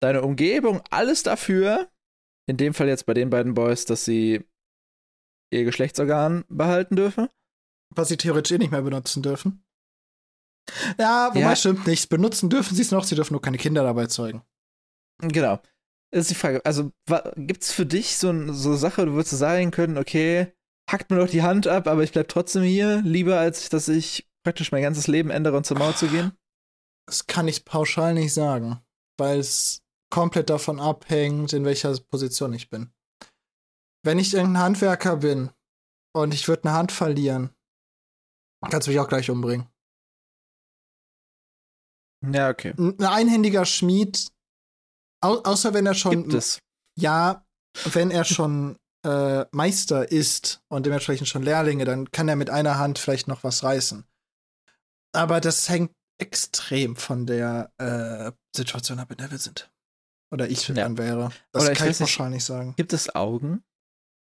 [0.02, 1.90] deine Umgebung, alles dafür,
[2.50, 4.44] in dem Fall jetzt bei den beiden Boys, dass sie
[5.52, 7.28] ihr Geschlechtsorgan behalten dürfen.
[7.94, 9.64] Was sie theoretisch eh nicht mehr benutzen dürfen.
[10.98, 11.56] Ja, wobei Ja.
[11.56, 12.08] stimmt nicht.
[12.08, 14.42] Benutzen dürfen sie es noch, sie dürfen nur keine Kinder dabei zeugen.
[15.18, 15.60] Genau.
[16.12, 16.64] Das ist die Frage.
[16.64, 16.92] Also,
[17.36, 20.52] gibt es für dich so eine so Sache, du würdest sagen können, okay,
[20.90, 24.28] hackt mir doch die Hand ab, aber ich bleib trotzdem hier, lieber als dass ich
[24.44, 26.32] praktisch mein ganzes Leben ändere und zur Mauer zu gehen?
[27.06, 28.80] Das kann ich pauschal nicht sagen,
[29.18, 32.92] weil es komplett davon abhängt, in welcher Position ich bin.
[34.04, 35.50] Wenn ich irgendein Handwerker bin
[36.14, 37.50] und ich würde eine Hand verlieren,
[38.68, 39.68] kannst du mich auch gleich umbringen.
[42.26, 42.74] Ja, okay.
[42.76, 44.30] Ein einhändiger Schmied,
[45.22, 46.22] au außer wenn er schon.
[46.22, 46.58] Gibt es.
[46.98, 47.46] Ja,
[47.92, 52.78] wenn er schon äh, Meister ist und dementsprechend schon Lehrlinge, dann kann er mit einer
[52.78, 54.04] Hand vielleicht noch was reißen.
[55.12, 59.69] Aber das hängt extrem von der äh, Situation ab, in der wir sind.
[60.32, 60.74] Oder ich Ja.
[60.74, 61.30] dann wäre.
[61.52, 62.74] Das Oder ich kann ich nicht, wahrscheinlich nicht sagen.
[62.76, 63.64] Gibt es Augen?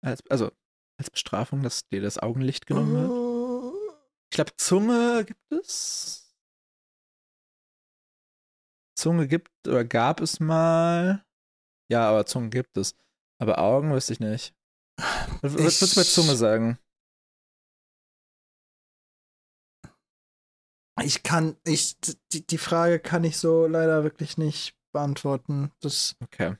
[0.04, 0.52] Als, also
[0.98, 3.12] als Bestrafung, dass dir das Augenlicht genommen wird?
[3.12, 3.96] Äh,
[4.32, 6.34] Ich glaube, Zunge gibt es.
[8.98, 11.24] Zunge gibt oder gab es mal.
[11.92, 12.96] Ja, aber Zunge gibt es.
[13.40, 14.56] Aber Augen wüsste ich nicht.
[15.42, 16.80] Was was würdest du bei Zunge sagen?
[21.04, 21.98] Ich kann, ich,
[22.32, 25.71] die, die Frage kann ich so leider wirklich nicht beantworten.
[25.82, 26.15] Das.
[26.23, 26.56] Okay.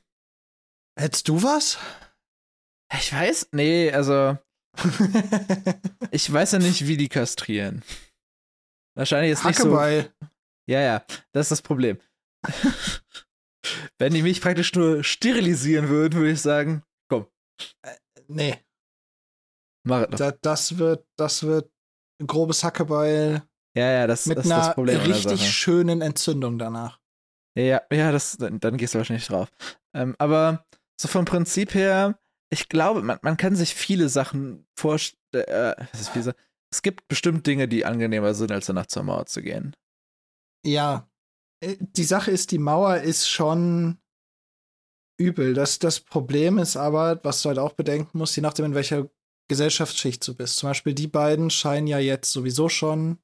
[0.98, 1.78] Hättest du was?
[2.94, 4.38] Ich weiß, nee, also
[6.12, 7.84] ich weiß ja nicht, wie die kastrieren.
[8.96, 9.65] Wahrscheinlich ist nicht so.
[9.65, 10.13] Hackebeil.
[10.70, 12.00] Ja, ja, das ist das Problem.
[13.98, 16.84] Wenn die mich praktisch nur sterilisieren würden, würde ich sagen,
[18.28, 18.58] Nee,
[19.86, 21.70] mach es da, das wird, das wird
[22.22, 23.44] ein grobes Hackebeil
[23.76, 25.00] Ja, ja, das, mit ist einer das Problem.
[25.00, 27.01] an der richtig schönen Entzündung danach.
[27.58, 29.50] Ja, ja, das, dann, dann gehst du wahrscheinlich drauf.
[29.94, 30.66] Ähm, aber
[31.00, 35.46] so vom Prinzip her, ich glaube, man, man kann sich viele Sachen vorstellen.
[35.48, 36.34] Äh, Sachen?
[36.72, 39.76] Es gibt bestimmt Dinge, die angenehmer sind, als danach zur Mauer zu gehen.
[40.66, 41.10] Ja,
[41.62, 43.98] äh, die Sache ist, die Mauer ist schon
[45.20, 45.54] übel.
[45.54, 49.10] Das, das Problem ist aber, was du halt auch bedenken musst, je nachdem, in welcher
[49.50, 50.58] Gesellschaftsschicht du bist.
[50.58, 53.18] Zum Beispiel die beiden scheinen ja jetzt sowieso schon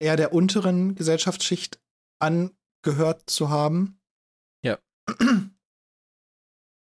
[0.00, 1.80] eher der unteren Gesellschaftsschicht
[2.82, 4.00] angehört zu haben.
[4.64, 4.78] Ja.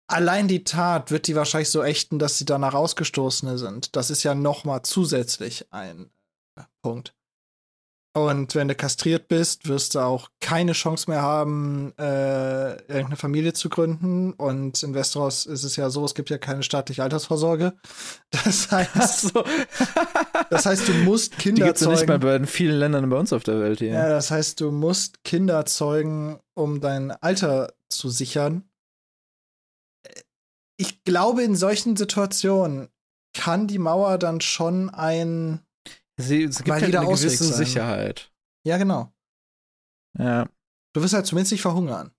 [0.09, 3.95] Allein die Tat wird die wahrscheinlich so ächten, dass sie danach Ausgestoßene sind.
[3.95, 6.09] Das ist ja noch mal zusätzlich ein
[6.57, 7.13] äh, Punkt.
[8.17, 13.53] Und wenn du kastriert bist, wirst du auch keine Chance mehr haben, äh, irgendeine Familie
[13.53, 14.33] zu gründen.
[14.33, 17.73] Und in Westeros ist es ja so, es gibt ja keine staatliche Altersvorsorge.
[18.31, 19.43] Das heißt, so.
[20.49, 22.43] Das heißt, du musst die Kinder gibt es nicht mal zeugen.
[22.43, 23.91] bei vielen Ländern bei uns auf der Welt hier.
[23.91, 28.69] Ja, das heißt, du musst Kinder zeugen, um dein Alter zu sichern.
[30.79, 32.89] Ich glaube, in solchen Situationen
[33.33, 35.61] kann die Mauer dann schon ein.
[36.17, 37.53] Sie, es gibt halt eine gewisse Ausweg sein.
[37.53, 38.31] Sicherheit.
[38.65, 39.11] Ja, genau.
[40.17, 40.47] Ja.
[40.93, 42.11] Du wirst halt zumindest nicht verhungern.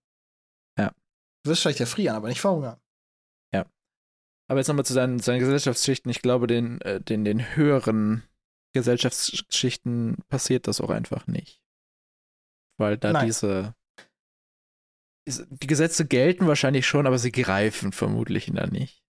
[0.79, 0.93] Ja.
[1.43, 2.81] Du wirst vielleicht erfrieren, aber nicht verhungern.
[4.49, 6.11] Aber jetzt nochmal zu seinen, seinen Gesellschaftsschichten.
[6.11, 8.23] Ich glaube, den, äh, den, den höheren
[8.75, 11.63] Gesellschaftsschichten passiert das auch einfach nicht.
[12.79, 13.27] Weil da Nein.
[13.27, 13.75] diese.
[15.27, 19.05] diese- Die Gesetze gelten wahrscheinlich schon, aber sie greifen vermutlich da nicht.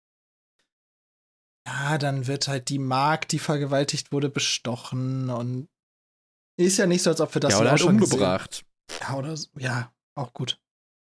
[1.66, 5.68] Ja, dann wird halt die Magd, die vergewaltigt wurde, bestochen und
[6.58, 8.64] ist ja nicht so, als ob wir das ja, oder auch halt schon umgebracht.
[8.88, 9.02] Gesehen.
[9.02, 9.48] Ja, oder so.
[9.58, 10.58] ja, auch gut.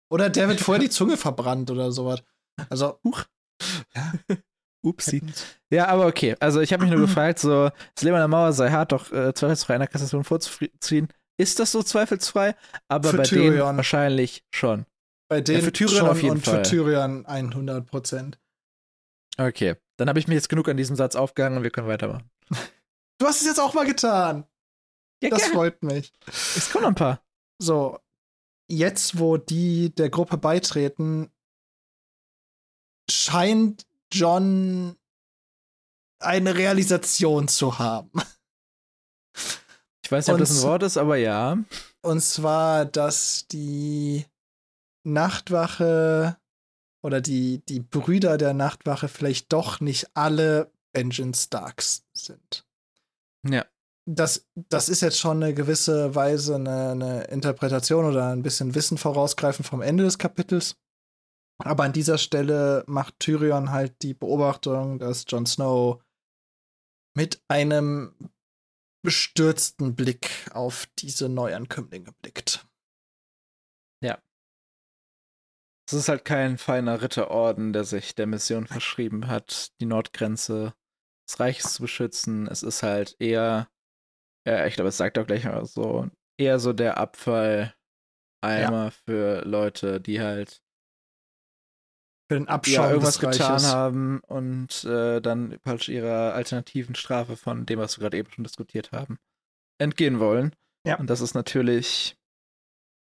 [0.09, 2.23] Oder der wird vorher die Zunge verbrannt oder sowas.
[2.69, 3.25] Also, Huch.
[3.95, 4.13] Ja.
[4.85, 5.23] Upsi.
[5.71, 6.35] Ja, aber okay.
[6.39, 9.11] Also ich habe mich nur gefragt, so, das Leben an der Mauer sei hart, doch
[9.11, 11.07] äh, zweifelsfrei einer Kassation vorzuziehen.
[11.37, 12.55] Ist das so zweifelsfrei?
[12.87, 13.77] Aber Für bei denen Tyrion.
[13.77, 14.85] wahrscheinlich schon.
[15.27, 16.63] bei denen für Tyrion schon auf jeden und Fall.
[16.63, 18.39] für Tyrion 100 Prozent.
[19.37, 19.75] Okay.
[19.97, 22.29] Dann habe ich mich jetzt genug an diesem Satz aufgehangen und wir können weitermachen.
[23.17, 24.45] Du hast es jetzt auch mal getan.
[25.23, 25.53] Ja, Das gerne.
[25.55, 26.11] freut mich.
[26.27, 27.23] Es kommen ein paar.
[27.61, 27.97] So,
[28.69, 31.31] jetzt, wo die der Gruppe beitreten,
[33.09, 34.95] scheint John
[36.19, 38.11] eine Realisation zu haben.
[40.03, 41.57] Ich weiß nicht, ob Und das ein Wort ist, aber ja.
[42.01, 44.25] Und zwar, dass die
[45.03, 46.37] Nachtwache
[47.01, 52.65] oder die, die Brüder der Nachtwache vielleicht doch nicht alle Benjen Starks sind.
[53.47, 53.65] Ja.
[54.07, 58.99] Das, das ist jetzt schon eine gewisse Weise eine, eine Interpretation oder ein bisschen Wissen
[58.99, 60.77] vorausgreifend vom Ende des Kapitels.
[61.63, 66.03] Aber an dieser Stelle macht Tyrion halt die Beobachtung, dass Jon Snow
[67.15, 68.13] mit einem
[69.03, 72.67] bestürzten Blick auf diese Neuankömmlinge blickt.
[75.87, 80.73] Es ist halt kein feiner Ritterorden, der sich der Mission verschrieben hat, die Nordgrenze
[81.27, 82.47] des Reiches zu beschützen.
[82.47, 83.69] Es ist halt eher,
[84.47, 87.75] ja, ich glaube, es sagt auch gleich mal so, eher so der Abfalleimer
[89.05, 90.63] für Leute, die halt
[92.27, 97.37] Für den Abschaum ja, irgendwas des getan haben und äh, dann praktisch ihrer alternativen Strafe
[97.37, 99.19] von dem, was wir gerade eben schon diskutiert haben,
[99.77, 100.55] entgehen wollen.
[100.87, 100.97] Ja.
[100.97, 102.17] Und das ist natürlich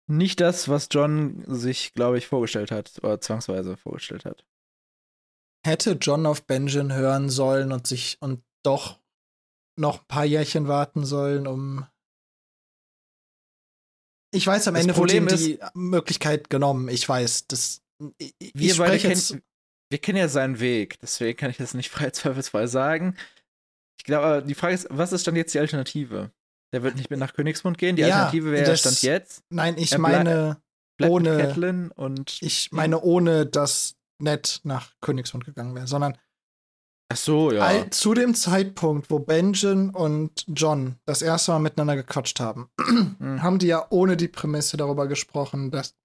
[0.07, 4.45] nicht das, was John sich, glaube ich, vorgestellt hat oder zwangsweise vorgestellt hat.
[5.65, 8.99] Hätte John auf Benjen hören sollen und sich und doch
[9.77, 11.85] noch ein paar Jährchen warten sollen, um
[14.31, 16.87] Ich weiß, am Das Ende wurde ihm Problem die Möglichkeit genommen.
[16.89, 17.81] Ich weiß, das.
[18.17, 19.29] Ich, ich wir beide spreche jetzt.
[19.29, 19.43] kennen,
[19.89, 23.15] wir kennen ja seinen Weg, deswegen kann ich das nicht frei zweifelsfrei sagen.
[23.99, 26.31] Ich glaube, die Frage ist, was ist dann jetzt die Alternative?
[26.73, 27.95] Der wird nicht mehr nach Königsmund gehen.
[27.95, 29.43] Die Ja, Alternative wäre das- Stand jetzt.
[29.49, 30.61] Nein, ich meine,
[31.01, 32.37] Ohne- und.
[32.41, 36.17] ich meine, ohne dass Ned nach Königsmund gegangen wäre, sondern
[37.11, 37.61] Ach so, ja.
[37.61, 42.69] all, zu dem Zeitpunkt, wo Benjen und John das erste Mal miteinander gequatscht haben,
[43.19, 43.41] Hm.
[43.43, 45.95] haben die ja ohne die Prämisse darüber gesprochen, dass,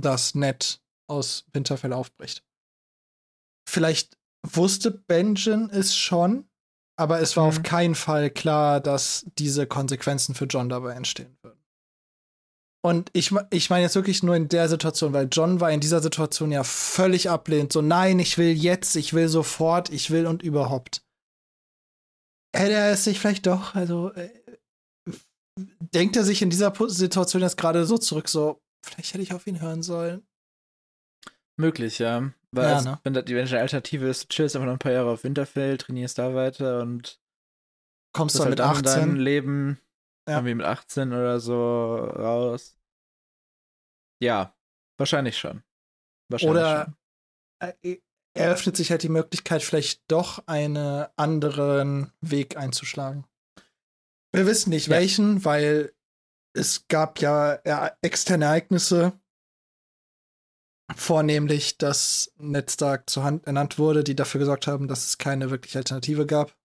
[0.00, 2.44] dass Ned aus Winterfell aufbricht.
[3.68, 4.16] Vielleicht
[4.46, 6.48] wusste Benjen es schon,
[6.98, 7.48] aber es war Mhm.
[7.48, 11.60] auf keinen Fall klar, dass diese Konsequenzen für John dabei entstehen würden.
[12.84, 16.00] Und ich, ich meine jetzt wirklich nur in der Situation, weil John war in dieser
[16.00, 17.72] Situation ja völlig ablehnend.
[17.72, 21.02] So, nein, ich will jetzt, ich will sofort, ich will und überhaupt.
[22.54, 24.30] Hätte er es sich vielleicht doch, also äh,
[25.92, 29.46] denkt er sich in dieser Situation jetzt gerade so zurück, so, vielleicht hätte ich auf
[29.48, 30.24] ihn hören sollen.
[31.56, 32.32] Möglich, ja.
[32.52, 33.00] Weil Ja, ne?
[33.02, 36.18] wenn, das, eine Alternative ist, du chillst einfach noch ein paar Jahre auf Winterfell, trainierst
[36.18, 37.20] da weiter und
[38.12, 39.16] Kommst dann halt mit in deinem 18.
[39.16, 39.80] Leben
[40.28, 40.36] Ja.
[40.36, 42.78] irgendwie mit 18 oder so raus.
[44.22, 44.54] Ja,
[44.98, 45.62] wahrscheinlich schon.
[46.30, 46.94] Wahrscheinlich Oder
[47.62, 47.72] schon.
[47.82, 47.98] äh,
[48.34, 53.24] eröffnet sich halt die Möglichkeit, vielleicht doch einen anderen Weg einzuschlagen.
[54.32, 54.96] Wir wissen nicht Ja.
[54.96, 55.94] welchen, weil
[56.54, 59.12] es gab ja äh, externe Ereignisse,
[60.94, 65.50] vornehmlich, dass Ned Stark zur Hand ernannt wurde, die dafür gesorgt haben, dass es keine
[65.50, 66.56] wirkliche Alternative gab.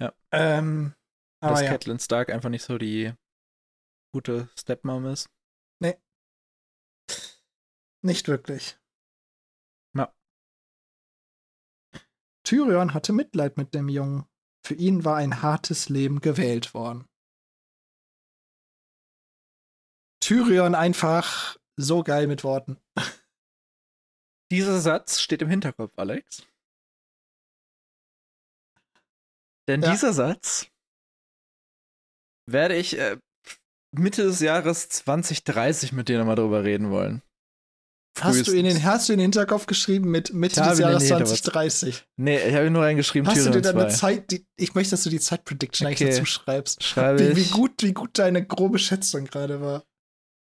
[0.00, 0.12] Ja.
[0.32, 0.94] Ähm,
[1.40, 1.70] aber Dass ja.
[1.70, 3.12] Catelyn Stark einfach nicht so die
[4.12, 5.30] gute Stepmom ist.
[8.06, 8.78] Nicht wirklich.
[9.96, 10.14] Ja.
[12.44, 14.26] Tyrion hatte Mitleid mit dem Jungen.
[14.64, 17.08] Für ihn war ein hartes Leben gewählt worden.
[20.20, 22.78] Tyrion einfach so geil mit Worten.
[24.50, 26.46] Dieser Satz steht im Hinterkopf, Alex.
[29.68, 29.90] Denn Ja.
[29.90, 30.68] dieser Satz
[32.48, 33.16] werde ich äh,
[33.90, 37.22] Mitte des Jahres 2030 mit dir nochmal drüber reden wollen.
[38.18, 41.18] Hast du, in den, hast du in den Hinterkopf geschrieben mit Mitte des Jahres den
[41.18, 41.38] Hinterkopf.
[41.40, 42.06] 2030?
[42.16, 43.94] Nee, ich habe nur reingeschrieben, Hast du dir dann eine 2.
[43.96, 46.04] Zeit, die, ich möchte, dass du die Zeitprediction Okay.
[46.04, 46.82] eigentlich dazu schreibst.
[46.82, 49.84] Schreibe Wie, wie, gut, wie gut deine grobe Schätzung gerade war.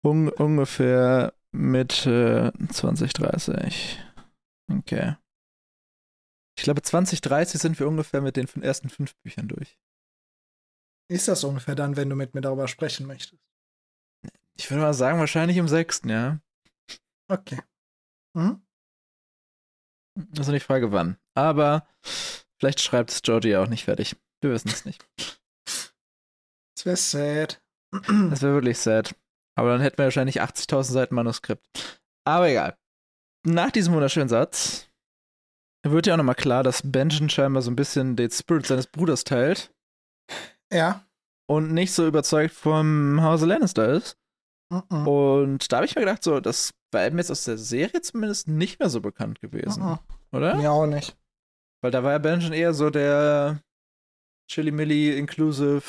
[0.02, 3.98] Un ungefähr Mitte 2030.
[4.70, 5.16] Okay.
[6.56, 9.78] Ich glaube, 2030 sind wir ungefähr mit den ersten fünf Büchern durch.
[11.10, 13.42] Ist das ungefähr dann, wenn du mit mir darüber sprechen möchtest?
[14.56, 16.40] Ich würde mal sagen, wahrscheinlich im sechsten, ja.
[17.28, 17.60] Okay.
[18.34, 18.62] Mhm.
[20.14, 21.16] Das ist noch die Frage, wann.
[21.34, 21.88] Aber
[22.58, 24.16] vielleicht schreibt es Georgie ja auch nicht fertig.
[24.40, 25.08] Wir wissen es nicht.
[26.76, 27.62] Das wäre sad.
[27.90, 29.14] Das wäre wirklich sad.
[29.60, 32.00] Aber dann hätten wir wahrscheinlich 80.000 Seiten Manuskript.
[32.24, 32.78] Aber egal.
[33.46, 34.88] Nach diesem wunderschönen Satz
[35.86, 39.24] wird ja auch nochmal klar, dass Benjen scheinbar so ein bisschen den Spirit seines Bruders
[39.24, 39.70] teilt
[40.72, 41.04] ja.
[41.46, 44.16] und nicht so überzeugt vom Hause Lannister ist.
[44.70, 45.06] Mhm.
[45.06, 48.48] Und da habe ich mir gedacht, so, das war ihm jetzt aus der Serie zumindest
[48.48, 49.98] nicht mehr so bekannt gewesen, Mhm.
[50.32, 50.54] oder?
[50.56, 51.18] Mir auch nicht.
[51.82, 53.60] Weil da war ja Benjen eher so der
[54.50, 55.82] Chili Milli Inclusive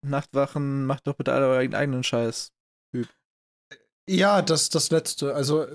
[0.00, 2.52] Nachtwachen, macht doch bitte alle euren eigenen Scheiß.
[4.10, 5.34] Ja, das das letzte.
[5.34, 5.66] Also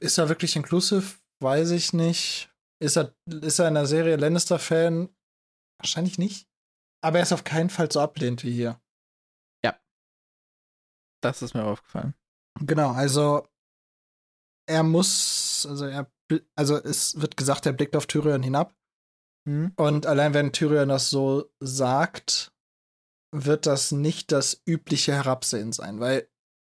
[0.00, 1.18] ist er wirklich inclusive?
[1.40, 2.50] Weiß ich nicht.
[2.80, 5.08] Ist er, ist er in der Serie Lannister-Fan?
[5.78, 6.48] Wahrscheinlich nicht.
[7.04, 8.80] Aber er ist auf keinen Fall so ablehnend wie hier.
[11.22, 12.14] Das ist mir aufgefallen.
[12.60, 13.48] Genau, also
[14.68, 16.10] er muss, also er,
[16.54, 18.74] also es wird gesagt, er blickt auf Tyrion hinab.
[19.48, 19.72] Hm?
[19.76, 22.52] Und allein wenn Tyrion das so sagt,
[23.34, 26.28] wird das nicht das übliche Herabsehen sein, weil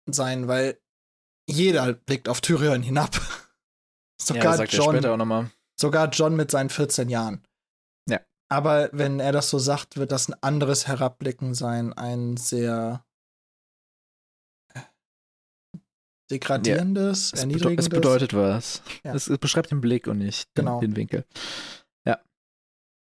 [0.09, 0.79] sein, weil
[1.49, 3.15] jeder blickt auf Tyrion hinab.
[4.17, 5.51] Ja, Sogar sagt er John, später auch nochmal.
[5.79, 7.43] sogar John mit seinen 14 Jahren.
[8.09, 8.21] Ja.
[8.49, 13.05] Aber wenn er das so sagt, wird das ein anderes Herabblicken sein, ein sehr
[16.31, 17.85] degradierendes, Es, bede erniedrigendes.
[17.85, 18.81] es bedeutet was.
[19.03, 19.13] Ja.
[19.13, 20.79] Es, es beschreibt den Blick und nicht den- Genau.
[20.79, 21.25] den Winkel.
[22.07, 22.19] Ja.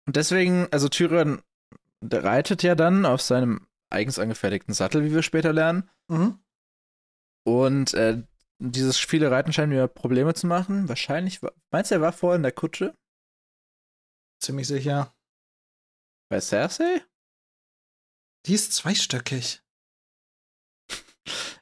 [0.07, 1.41] Und deswegen, also Tyrion
[2.03, 5.89] reitet ja dann auf seinem eigens angefertigten Sattel, wie wir später lernen.
[6.09, 6.39] Mhm.
[7.45, 8.23] Und äh,
[8.71, 10.87] dieses viele Reiten scheint mir Probleme zu machen.
[10.87, 12.95] Wahrscheinlich, meinst du, er war vorher in der Kutsche?
[14.41, 15.13] Ziemlich sicher.
[16.29, 17.01] Bei Cersei?
[18.45, 19.61] Die ist zweistöckig.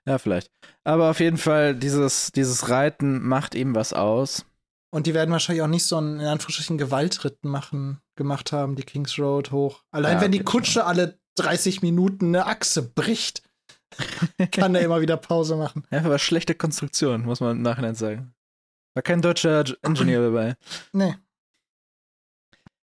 [0.08, 0.52] Ja, vielleicht.
[0.84, 4.48] Aber auf jeden Fall, dieses, dieses Reiten macht ihm was aus.
[4.92, 8.82] Und die werden wahrscheinlich auch nicht so einen, in Anführungsstrichen, Gewaltritten machen, gemacht haben, die
[8.82, 9.84] Kings Road hoch.
[9.92, 13.44] Allein Ja, wenn die Kutsche alle 30 Minuten eine Achse bricht,
[14.52, 15.86] kann er immer wieder Pause machen.
[15.90, 18.34] Einfach war schlechte Konstruktion, muss man im Nachhinein sagen.
[18.96, 20.56] War kein deutscher Ingenieur dabei.
[20.94, 21.16] Nee.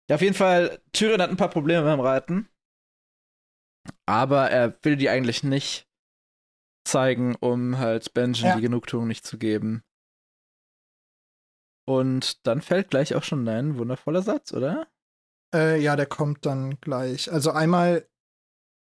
[0.09, 2.47] Ja, auf jeden Fall, Tyrion hat ein paar Probleme beim Reiten.
[4.05, 5.87] Aber er will die eigentlich nicht
[6.87, 8.55] zeigen, um halt Benjen Ja.
[8.55, 9.83] die Genugtuung nicht zu geben.
[11.85, 14.87] Und dann fällt gleich auch schon ein wundervoller Satz, oder?
[15.53, 17.31] Äh, ja, der kommt dann gleich.
[17.31, 18.07] Also einmal,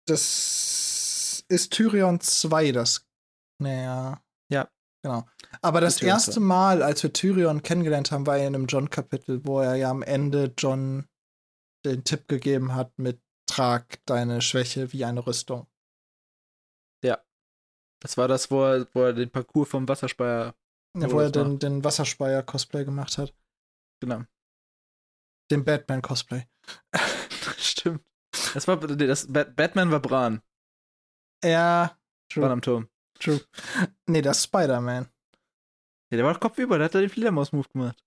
[0.06, 0.83] das
[1.48, 3.06] ist Tyrion 2, das.
[3.60, 4.22] Naja.
[4.50, 4.68] Ja.
[5.02, 5.26] Genau.
[5.62, 6.40] Aber das Tyrion erste 2.
[6.40, 10.02] Mal, als wir Tyrion kennengelernt haben, war ja in einem John-Kapitel, wo er ja am
[10.02, 11.06] Ende John
[11.84, 15.66] den Tipp gegeben hat mit Trag deine Schwäche wie eine Rüstung.
[18.04, 20.54] Das war das, wo er, wo er den Parcours vom Wasserspeier.
[20.94, 23.34] Ja, wo er den, den Wasserspeier-Cosplay gemacht hat.
[24.02, 24.24] Genau.
[25.50, 26.46] Den Batman-Cosplay.
[27.56, 28.04] Stimmt.
[28.52, 30.42] Das war das Bat Batman war Bran.
[31.44, 31.96] Ja,
[32.32, 32.88] true, am Turm.
[33.20, 33.40] true.
[34.06, 35.08] Nee, das ist Spider-Man.
[36.10, 38.02] Ja, der war doch kopfüber, der hat da den Fledermaus-Move gemacht.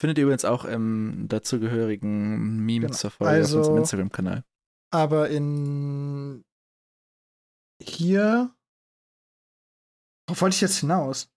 [0.00, 2.96] Findet ihr übrigens auch im dazugehörigen Meme Genau.
[2.98, 4.44] zur Folge auf Also- unserem Instagram-Kanal.
[4.92, 6.44] Aber in
[7.82, 8.54] hier.
[10.28, 11.30] Worauf wollte ich jetzt hinaus?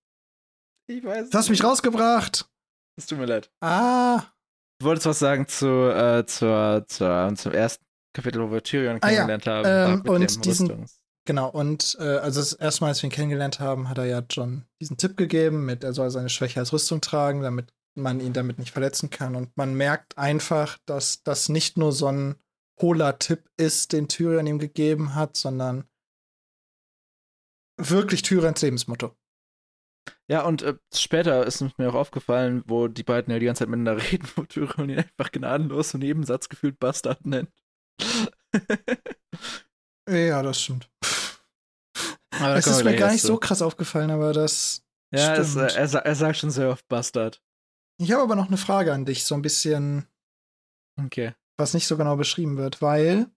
[0.88, 1.30] Ich weiß.
[1.30, 2.49] Du hast mich rausgebracht.
[2.97, 3.51] Es tut mir leid.
[3.62, 4.23] Ah,
[4.80, 7.85] Du wolltest was sagen zu, äh, zur, zur, zum ersten
[8.15, 9.25] Kapitel, wo wir Tyrion Ah, ja.
[9.25, 9.93] kennengelernt haben.
[10.04, 11.49] Ähm, und dem diesen- Rüstungs- genau.
[11.49, 14.65] Und äh, also das erste Mal, als wir ihn kennengelernt haben, hat er ja John
[14.82, 18.60] diesen Tipp gegeben, mit er soll seine Schwäche als Rüstung tragen, damit man ihn damit
[18.60, 19.36] nicht verletzen kann.
[19.36, 22.36] Und man merkt einfach, dass das nicht nur so ein
[22.82, 25.86] hohler Tipp ist, den Tyrion ihm gegeben hat, sondern
[27.78, 29.15] wirklich Tyrions Lebensmotto.
[30.28, 33.69] Ja, und äh, später ist mir auch aufgefallen, wo die beiden ja die ganze Zeit
[33.69, 37.49] miteinander reden, wo Tyrion ihn einfach gnadenlos und jeden Satz gefühlt Bastard nennt.
[40.09, 40.89] Ja, das stimmt.
[42.31, 44.83] Aber da Es ist mir gar nicht so krass aufgefallen, aber das.
[45.13, 47.41] Ja, es, er, er sagt schon sehr oft Bastard.
[47.97, 50.07] Ich habe aber noch eine Frage an dich, so ein bisschen,
[50.99, 51.33] Okay.
[51.57, 53.31] was nicht so genau beschrieben wird, weil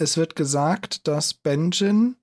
[0.00, 2.16] es wird gesagt, dass Benjen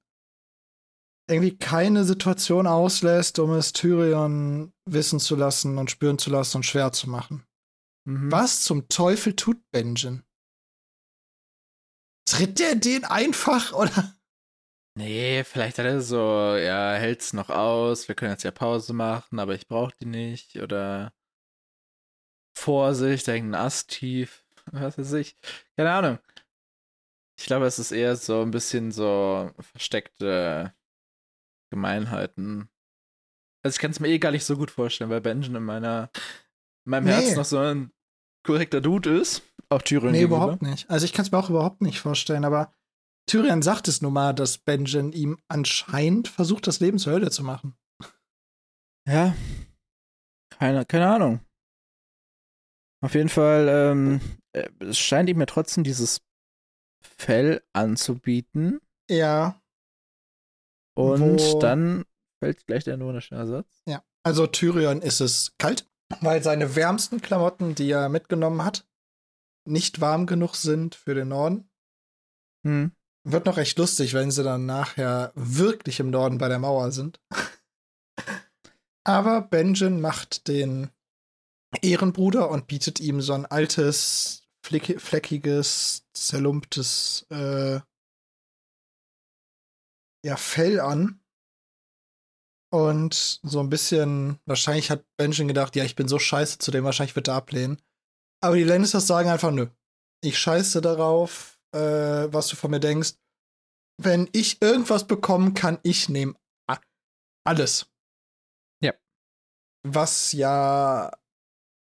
[1.29, 6.63] irgendwie keine Situation auslässt, um es Tyrion wissen zu lassen und spüren zu lassen und
[6.63, 7.45] schwer zu machen.
[8.07, 8.31] Mhm.
[8.31, 10.23] Was zum Teufel tut Benjen?
[12.27, 14.13] Tritt der den einfach oder?
[14.97, 19.37] Nee, vielleicht hat er so, ja, hält's noch aus, wir können jetzt ja Pause machen,
[19.39, 20.55] aber ich brauch die nicht.
[20.55, 21.13] Oder
[22.57, 24.43] Vorsicht, da hängt ein Ast tief.
[24.71, 25.35] Was weiß ich.
[25.77, 26.19] Keine Ahnung.
[27.39, 30.73] Ich glaube, es ist eher so ein bisschen so versteckte
[31.71, 32.69] Gemeinheiten.
[33.63, 36.09] Also ich kann es mir eh gar nicht so gut vorstellen, weil Benjen in meiner
[36.85, 37.11] in meinem Nee.
[37.11, 37.91] Herzen noch so ein
[38.47, 39.43] korrekter Dude ist.
[39.69, 40.43] Auch Tyrion Nee, gegenüber.
[40.43, 40.89] überhaupt nicht.
[40.89, 42.73] Also ich kann es mir auch überhaupt nicht vorstellen, aber
[43.29, 47.43] Tyrion sagt es nun mal, dass Benjen ihm anscheinend versucht, das Leben zur Hölle zu
[47.43, 47.75] machen.
[49.07, 49.35] Ja.
[50.57, 51.39] Keine, keine Ahnung.
[53.03, 54.21] Auf jeden Fall, ähm,
[54.53, 56.21] äh, es scheint ihm ja trotzdem dieses
[57.03, 58.79] Fell anzubieten.
[59.09, 59.61] Ja,
[60.95, 62.05] Und Wo- dann
[62.43, 63.83] fällt gleich der wunderschöne Satz.
[63.87, 65.87] Ja, also Tyrion ist es kalt,
[66.21, 68.87] weil seine wärmsten Klamotten, die er mitgenommen hat,
[69.65, 71.69] nicht warm genug sind für den Norden.
[72.65, 72.91] Hm.
[73.23, 77.19] Wird noch echt lustig, wenn sie dann nachher wirklich im Norden bei der Mauer sind.
[79.03, 80.89] Aber Benjen macht den
[81.81, 87.79] Ehrenbruder und bietet ihm so ein altes, fleck fleckiges, zerlumptes äh,
[90.25, 91.21] ja, Fell an.
[92.69, 96.83] Und so ein bisschen, wahrscheinlich hat Benjen gedacht, ja, ich bin so scheiße zu dem,
[96.83, 97.81] wahrscheinlich wird er ablehnen.
[98.41, 99.67] Aber die Lannisters sagen einfach, nö.
[100.21, 103.13] Ich scheiße darauf, äh, was du von mir denkst.
[103.99, 106.35] Wenn ich irgendwas bekommen kann, ich nehme
[107.45, 107.89] alles.
[108.83, 108.93] Ja.
[109.83, 111.11] Was ja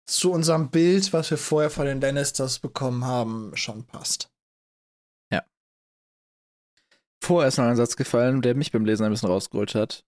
[0.06, 4.30] zu unserem Bild, was wir vorher von den Lannisters bekommen haben, schon passt.
[7.22, 10.04] Vorher ist noch ein Satz gefallen, der mich beim Lesen ein bisschen rausgeholt hat.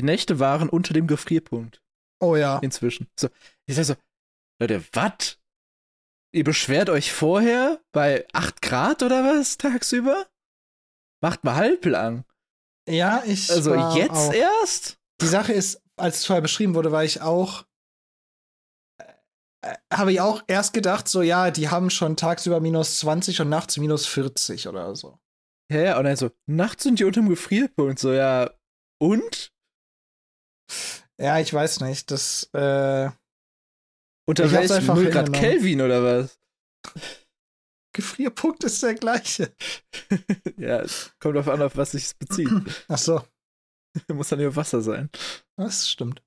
[0.00, 1.82] Die Nächte waren unter dem Gefrierpunkt.
[2.20, 2.58] Oh ja.
[2.60, 3.06] Inzwischen.
[3.18, 3.28] So,
[3.66, 3.96] ich sag so,
[4.58, 5.38] Leute, was?
[6.34, 10.26] Ihr beschwert euch vorher bei 8 Grad oder was tagsüber?
[11.22, 12.24] Macht mal halblang.
[12.88, 13.50] Ja, ich.
[13.50, 14.32] Also jetzt auch.
[14.32, 14.98] erst?
[15.20, 17.66] Die Sache ist, als es vorher beschrieben wurde, war ich auch.
[19.62, 23.50] Äh, habe ich auch erst gedacht, so, ja, die haben schon tagsüber minus 20 und
[23.50, 25.18] nachts minus 40 oder so.
[25.70, 27.98] Ja, ja, und dann so, nachts sind die unter dem Gefrierpunkt.
[27.98, 28.50] So, ja,
[28.98, 29.52] und?
[31.18, 32.10] Ja, ich weiß nicht.
[32.10, 33.10] Das, äh,
[34.26, 35.32] Unter Ich welchem einfach 0 Grad.
[35.32, 36.38] Kelvin oder was?
[37.92, 39.52] Gefrierpunkt ist der gleiche.
[40.56, 42.48] ja, es kommt auf an, auf was sich bezieht.
[42.88, 43.22] Ach so.
[44.08, 45.10] Muss dann über Wasser sein.
[45.56, 46.22] Das stimmt.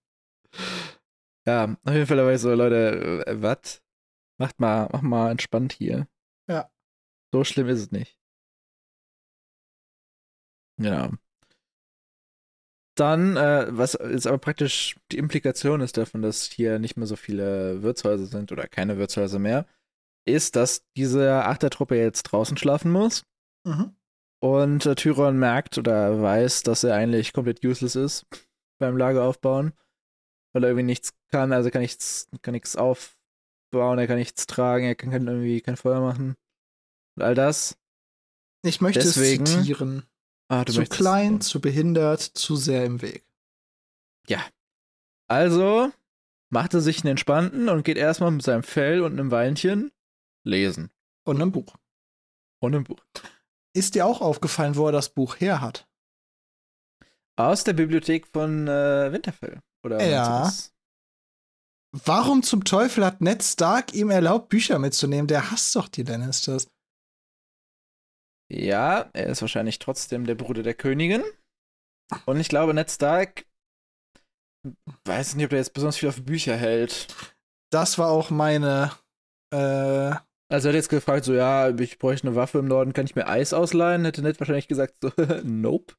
[1.47, 3.81] Ja, auf jeden Fall dabei so, Leute, äh, was?
[4.39, 6.07] Macht mal, mach mal entspannt hier.
[6.49, 6.69] Ja.
[7.33, 8.19] So schlimm ist es nicht.
[10.77, 11.11] Genau.
[12.95, 17.15] Dann, äh, was jetzt aber praktisch die Implikation ist davon, dass hier nicht mehr so
[17.15, 19.65] viele Wirtshäuser sind oder keine Wirtshäuser mehr,
[20.25, 23.25] ist, dass diese Achtertruppe jetzt draußen schlafen muss.
[23.65, 23.95] Mhm.
[24.41, 28.25] Und äh, Tyron merkt oder weiß, dass er eigentlich komplett useless ist
[28.79, 29.73] beim Lager aufbauen,
[30.53, 34.85] weil er irgendwie nichts kann, also kann nichts, kann nichts aufbauen, er kann nichts tragen,
[34.85, 36.35] er kann irgendwie kein Feuer machen
[37.15, 37.77] und all das.
[38.65, 40.03] Ich möchte Deswegen, es zitieren.
[40.53, 43.25] Ah, zu klein, zu behindert, zu sehr im Weg.
[44.27, 44.39] Ja.
[45.27, 45.91] Also
[46.49, 49.91] macht er sich einen entspannten und geht erstmal mit seinem Fell und einem Weinchen
[50.43, 50.91] lesen.
[51.23, 51.75] Und einem Buch.
[52.59, 52.99] Und einem Buch.
[53.73, 55.87] Ist dir auch aufgefallen, wo er das Buch her hat?
[57.35, 59.59] Aus der Bibliothek von äh, Winterfell.
[59.83, 60.53] Oder ja.
[61.91, 65.27] Warum zum Teufel hat Ned Stark ihm erlaubt, Bücher mitzunehmen?
[65.27, 66.67] Der hasst doch die Lannisters.
[68.53, 71.23] Ja, er ist wahrscheinlich trotzdem der Bruder der Königin.
[72.25, 73.45] Und ich glaube, Ned Stark
[75.05, 77.07] weiß nicht, ob er jetzt besonders viel auf Bücher hält.
[77.71, 78.91] Das war auch meine.
[79.53, 80.15] Äh,
[80.49, 83.15] also er hat jetzt gefragt, so ja, ich bräuchte eine Waffe im Norden, kann ich
[83.15, 84.05] mir Eis ausleihen?
[84.05, 85.11] Hätte Ned wahrscheinlich gesagt, so,
[85.43, 85.95] nope.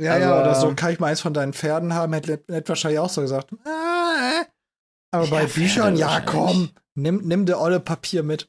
[0.00, 2.12] Ja, aber, ja, oder so, kann ich mal eins von deinen Pferden haben?
[2.12, 3.52] Hätte Ned wahrscheinlich auch so gesagt.
[3.52, 4.44] Äh,
[5.14, 8.48] aber ja, bei Büchern, ja, komm, nimm, nimm der olle Papier mit.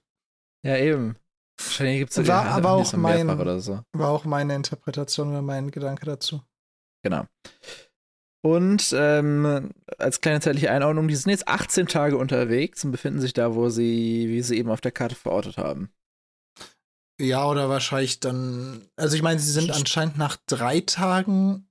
[0.65, 1.15] Ja, eben.
[1.57, 3.81] Wahrscheinlich gibt es war, aber auch mein, oder so.
[3.93, 6.41] war auch meine Interpretation oder mein Gedanke dazu.
[7.03, 7.25] Genau.
[8.43, 13.33] Und ähm, als kleine zeitliche Einordnung, die sind jetzt 18 Tage unterwegs und befinden sich
[13.33, 15.89] da, wo sie, wie sie eben auf der Karte verortet haben.
[17.19, 18.87] Ja, oder wahrscheinlich dann.
[18.97, 21.69] Also ich meine, sie sind anscheinend nach drei Tagen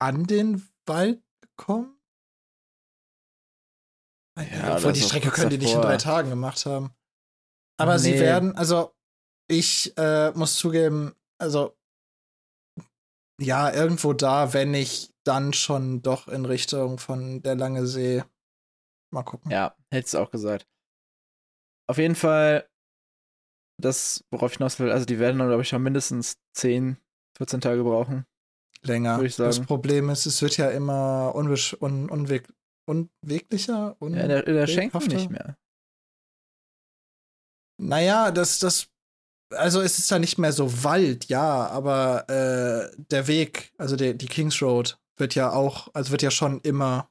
[0.00, 1.96] an den Wald gekommen.
[4.38, 6.94] Ja, Obwohl die Strecke können die nicht in drei Tagen gemacht haben.
[7.78, 7.98] Aber nee.
[7.98, 8.94] sie werden, also
[9.48, 11.76] ich äh, muss zugeben, also
[13.40, 18.22] ja, irgendwo da, wenn ich dann schon doch in Richtung von der lange See.
[19.12, 19.50] Mal gucken.
[19.50, 20.66] Ja, hättest du auch gesagt.
[21.88, 22.68] Auf jeden Fall,
[23.80, 26.96] das, worauf ich hinaus will, also die werden dann, glaube ich, schon mindestens 10,
[27.36, 28.24] 14 Tage brauchen.
[28.82, 29.22] Länger.
[29.22, 29.48] Ich sagen.
[29.48, 32.48] Das Problem ist, es wird ja immer unwisch, un, unweg,
[32.88, 33.96] unweglicher.
[34.00, 35.56] Un ja, in der, in der Schenken nicht mehr.
[37.78, 38.88] Naja, das, das,
[39.50, 44.14] also es ist ja nicht mehr so Wald, ja, aber äh, der Weg, also der,
[44.14, 47.10] die Kings Road, wird ja auch, also wird ja schon immer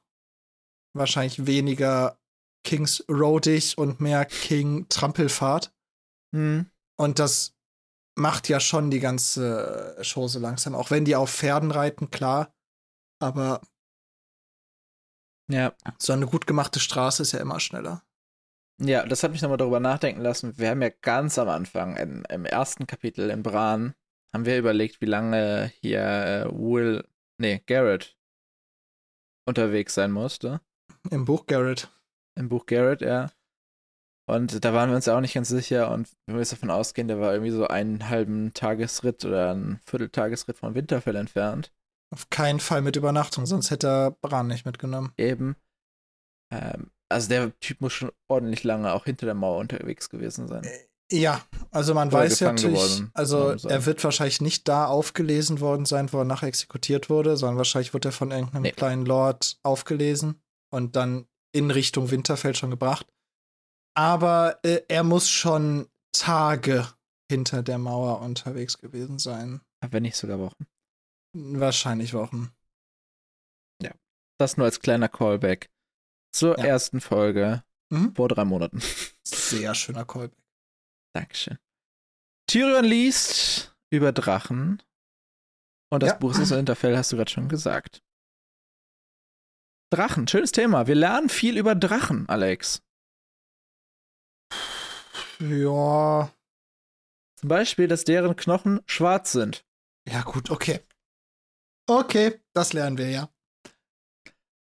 [0.94, 2.18] wahrscheinlich weniger
[2.64, 5.72] Kings Roadig und mehr King Trampelfahrt.
[6.32, 6.70] Mhm.
[6.98, 7.54] Und das
[8.18, 12.52] macht ja schon die ganze Chose langsam, auch wenn die auf Pferden reiten, klar.
[13.20, 13.60] Aber
[15.48, 15.74] ja.
[15.98, 18.02] so eine gut gemachte Straße ist ja immer schneller.
[18.78, 20.58] Ja, das hat mich nochmal darüber nachdenken lassen.
[20.58, 23.94] Wir haben ja ganz am Anfang, im, im ersten Kapitel in Bran,
[24.34, 27.08] haben wir überlegt, wie lange hier äh, Will,
[27.38, 28.16] nee, Garrett
[29.48, 30.60] unterwegs sein musste.
[31.10, 31.90] Im Buch Garrett.
[32.36, 33.30] Im Buch Garrett, ja.
[34.28, 35.90] Und da waren wir uns ja auch nicht ganz sicher.
[35.90, 39.80] Und wenn wir jetzt davon ausgehen, der war irgendwie so einen halben Tagesritt oder einen
[39.86, 41.72] Vierteltagesritt von Winterfell entfernt.
[42.12, 45.12] Auf keinen Fall mit Übernachtung, sonst hätte er Bran nicht mitgenommen.
[45.16, 45.56] Eben.
[46.52, 50.64] Ähm, also der Typ muss schon ordentlich lange auch hinter der Mauer unterwegs gewesen sein.
[50.64, 55.60] Äh, ja, also man Oder weiß ja natürlich, also er wird wahrscheinlich nicht da aufgelesen
[55.60, 58.72] worden sein, wo er nachher exekutiert wurde, sondern wahrscheinlich wird er von irgendeinem nee.
[58.72, 60.40] kleinen Lord aufgelesen
[60.72, 63.06] und dann in Richtung Winterfeld schon gebracht.
[63.94, 66.88] Aber äh, er muss schon Tage
[67.30, 69.60] hinter der Mauer unterwegs gewesen sein.
[69.88, 70.66] Wenn nicht sogar Wochen.
[71.34, 72.50] Wahrscheinlich Wochen.
[73.80, 73.92] Ja.
[74.38, 75.70] Das nur als kleiner Callback
[76.32, 76.64] zur ja.
[76.64, 78.14] ersten Folge mhm.
[78.14, 78.80] vor drei Monaten.
[79.24, 80.38] Sehr schöner Callback.
[81.14, 81.58] Dankeschön.
[82.46, 84.82] Tyrion liest über Drachen.
[85.90, 86.16] Und das ja.
[86.16, 88.02] Buch ist Interfell, hast du gerade schon gesagt.
[89.90, 90.86] Drachen, schönes Thema.
[90.86, 92.82] Wir lernen viel über Drachen, Alex.
[95.38, 96.32] Ja.
[97.36, 99.64] Zum Beispiel, dass deren Knochen schwarz sind.
[100.08, 100.80] Ja, gut, okay.
[101.88, 103.28] Okay, das lernen wir ja.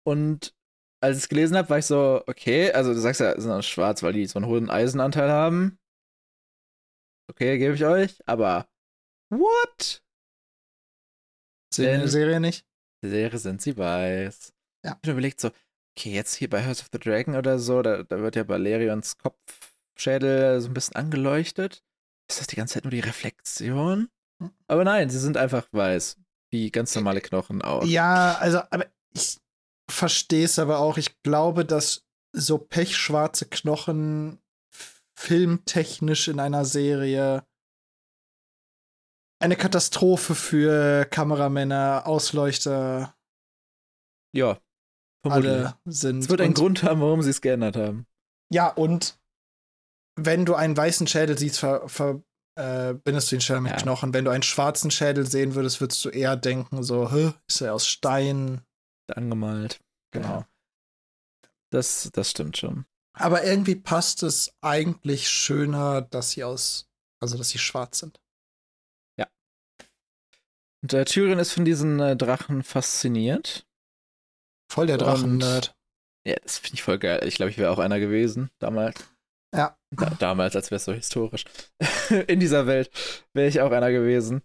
[0.04, 0.56] Und
[1.00, 3.62] als ich es gelesen habe, war ich so, okay, also du sagst ja, sind auch
[3.62, 5.80] schwarz, weil die so einen hohen Eisenanteil haben.
[7.30, 8.68] Okay, gebe ich euch, aber
[9.30, 10.02] what?
[11.74, 12.66] Sehen in der Serie nicht?
[13.04, 14.54] Die Serie sind sie weiß.
[14.84, 14.92] Ja.
[14.92, 15.52] Ich habe überlegt so,
[15.98, 19.18] okay, jetzt hier bei House of the Dragon oder so, da, da wird ja Valerions
[19.18, 21.84] Kopfschädel so ein bisschen angeleuchtet.
[22.30, 24.10] ist das die ganze Zeit nur die Reflexion?
[24.42, 24.52] Hm.
[24.68, 26.18] Aber nein, sie sind einfach weiß.
[26.50, 27.84] Wie ganz normale Knochen auch.
[27.84, 29.38] Ja, also, aber ich
[29.90, 30.98] verstehe es aber auch.
[30.98, 34.40] Ich glaube, dass so pechschwarze Knochen
[35.18, 37.44] filmtechnisch in einer Serie
[39.40, 43.16] eine Katastrophe für Kameramänner, Ausleuchter,
[44.34, 44.60] Ja.
[45.24, 45.52] Vermutlich.
[45.52, 46.20] alle sind.
[46.20, 48.06] Es wird einen Und- Grund haben, warum sie es geändert haben.
[48.52, 49.20] Ja, und
[50.16, 52.22] wenn du einen weißen Schädel siehst, ver, ver,
[52.56, 53.78] äh, bindest du den Schädel mit Ja.
[53.78, 54.14] Knochen.
[54.14, 57.06] Wenn du einen schwarzen Schädel sehen würdest, würdest du eher denken, so,
[57.48, 58.62] ist er aus Stein?
[59.16, 59.80] Angemalt.
[60.12, 60.46] Genau.
[61.72, 62.86] Das, das stimmt schon.
[63.14, 66.90] Aber irgendwie passt es eigentlich schöner, dass sie aus,
[67.22, 68.20] also dass sie schwarz sind.
[70.82, 73.68] Und äh, Tyrion ist von diesen äh, Drachen fasziniert.
[74.72, 75.76] Voll der Drachen-Nerd.
[76.26, 77.26] Ja, das finde ich voll geil.
[77.26, 79.10] Ich glaube, ich wäre auch einer gewesen damals.
[79.56, 79.78] Ja.
[79.96, 81.46] Da, damals, als wäre es so historisch.
[82.28, 82.92] In dieser Welt
[83.34, 84.44] wäre ich auch einer gewesen.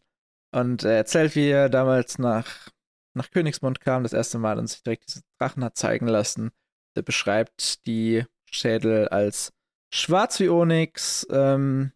[0.54, 2.70] Und er erzählt, wie er damals nach,
[3.14, 6.50] nach Königsmund kam, das erste Mal und sich direkt diese Drachen hat zeigen lassen.
[6.94, 9.52] Er beschreibt die Schädel als
[9.92, 11.26] schwarz wie Onyx.
[11.30, 11.92] Ähm,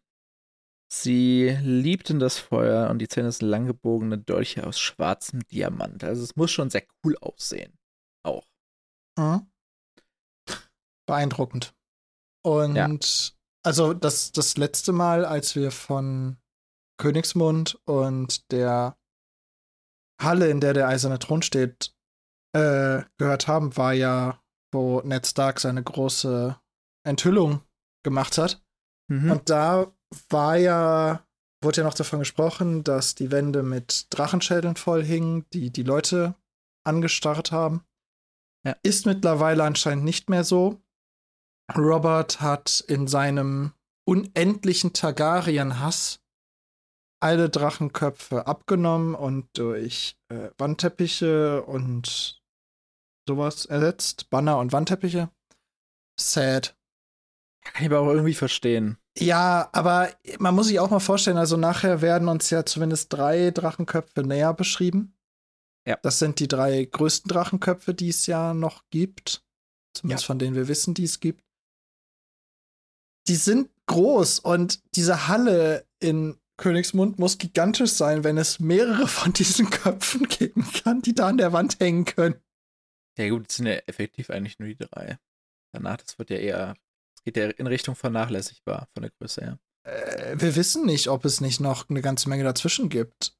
[0.90, 6.04] sie liebten das Feuer und die Zähne sind langgebogene Dolche aus schwarzem Diamant.
[6.04, 7.78] Also es muss schon sehr cool aussehen.
[8.22, 8.46] Auch.
[9.18, 9.46] Mhm.
[11.06, 11.74] Beeindruckend.
[12.42, 12.88] Und Ja.
[13.62, 16.36] also das, das letzte Mal, als wir von
[16.98, 18.96] Königsmund und der
[20.20, 21.94] Halle, in der der eiserne Thron steht,
[22.54, 24.40] äh, gehört haben, war ja,
[24.72, 26.58] wo Ned Stark seine große
[27.06, 27.60] Enthüllung
[28.02, 28.64] gemacht hat.
[29.08, 29.30] Mhm.
[29.30, 29.92] Und da
[30.30, 31.26] war ja,
[31.62, 36.34] wurde ja noch davon gesprochen, dass die Wände mit Drachenschädeln voll hingen, die die Leute
[36.84, 37.84] angestarrt haben.
[38.64, 38.76] Ja.
[38.82, 40.80] Ist mittlerweile anscheinend nicht mehr so.
[41.76, 43.72] Robert hat in seinem
[44.04, 46.20] unendlichen Targaryen-Hass
[47.20, 52.42] alle Drachenköpfe abgenommen und durch äh, Wandteppiche und
[53.28, 54.30] sowas ersetzt.
[54.30, 55.30] Banner und Wandteppiche.
[56.18, 56.76] Sad.
[57.64, 58.98] Kann ich aber auch irgendwie verstehen.
[59.18, 63.50] Ja, aber man muss sich auch mal vorstellen, also nachher werden uns ja zumindest drei
[63.50, 65.16] Drachenköpfe näher beschrieben.
[65.86, 65.96] Ja.
[66.02, 69.42] Das sind die drei größten Drachenköpfe, die es ja noch gibt.
[69.94, 70.26] Zumindest Ja.
[70.26, 71.42] von denen wir wissen, die es gibt.
[73.28, 79.32] Die sind groß und diese Halle in Königsmund muss gigantisch sein, wenn es mehrere von
[79.32, 82.36] diesen Köpfen geben kann, die da an der Wand hängen können.
[83.18, 85.18] Ja, gut, es sind ja effektiv eigentlich nur die drei.
[85.72, 86.74] Danach, das wird ja eher,
[87.16, 89.58] es geht ja in Richtung vernachlässigbar von der Größe her.
[89.84, 93.34] Äh, wir wissen nicht, ob es nicht noch eine ganze Menge dazwischen gibt.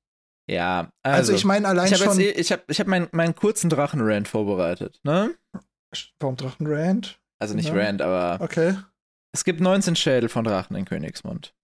[0.49, 2.21] Ja, Also, also, ich meine, allein ich habe schon.
[2.21, 5.35] eh, ich hab, ich hab meinen, meinen kurzen Drachenrand vorbereitet, ne?
[6.21, 7.19] Warum Drachenrand?
[7.39, 7.75] Also nicht Ja.
[7.75, 8.79] Rand, aber Okay,
[9.33, 11.55] es gibt 19 Schädel von Drachen in Königsmund.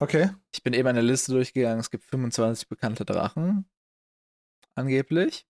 [0.00, 0.30] Okay.
[0.54, 3.68] Ich bin eben eine Liste durchgegangen, es gibt 25 bekannte Drachen.
[4.74, 5.46] Angeblich.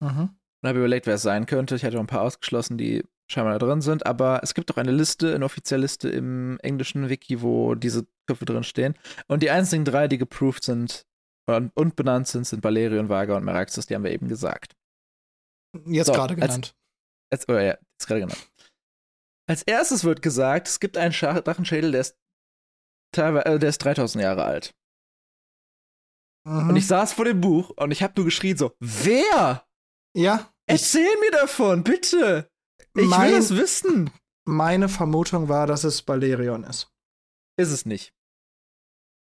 [0.00, 0.36] Mhm.
[0.62, 1.74] Und habe überlegt, wer es sein könnte.
[1.76, 4.06] Ich hatte noch ein paar ausgeschlossen, die scheinbar da drin sind.
[4.06, 8.44] Aber es gibt auch eine Liste, eine offizielle Liste im englischen Wiki, wo diese Köpfe
[8.44, 8.94] drin stehen.
[9.26, 11.06] Und die einzigen drei, die geproved sind
[11.48, 13.86] und, und benannt sind, sind Valerion, Vaga und Meraxus.
[13.86, 14.76] Die haben wir eben gesagt.
[15.86, 16.74] Jetzt So, gerade als- genannt.
[17.30, 18.50] Als, oder ja, ist gerade genannt.
[19.48, 22.18] Als erstes wird gesagt, es gibt einen Drachenschädel, der ist,
[23.12, 24.74] teilweise, äh, der ist 3000 Jahre alt.
[26.44, 26.70] Mhm.
[26.70, 29.64] Und ich saß vor dem Buch und ich habe nur geschrien so, wer?
[30.16, 32.50] ja, ich, Erzähl mir davon, bitte.
[32.94, 34.10] Ich Mein- will das wissen.
[34.46, 36.90] meine Vermutung war, dass es Balerion ist.
[37.58, 38.12] Ist es nicht.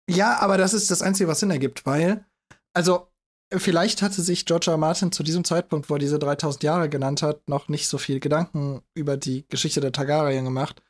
[0.10, 2.26] Ja, aber das ist das Einzige, was Sinn ergibt, weil,
[2.74, 3.12] also,
[3.56, 4.74] vielleicht hatte sich George R.
[4.74, 4.78] R.
[4.78, 8.20] Martin zu diesem Zeitpunkt, wo er diese 3000 Jahre genannt hat, noch nicht so viel
[8.20, 10.82] Gedanken über die Geschichte der Targaryen gemacht,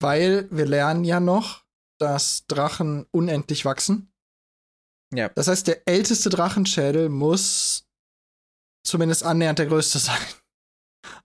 [0.00, 1.61] weil wir lernen ja noch,
[2.02, 4.12] dass Drachen unendlich wachsen.
[5.14, 5.28] Ja.
[5.28, 7.88] Das heißt, der älteste Drachenschädel muss
[8.84, 10.20] zumindest annähernd der größte sein.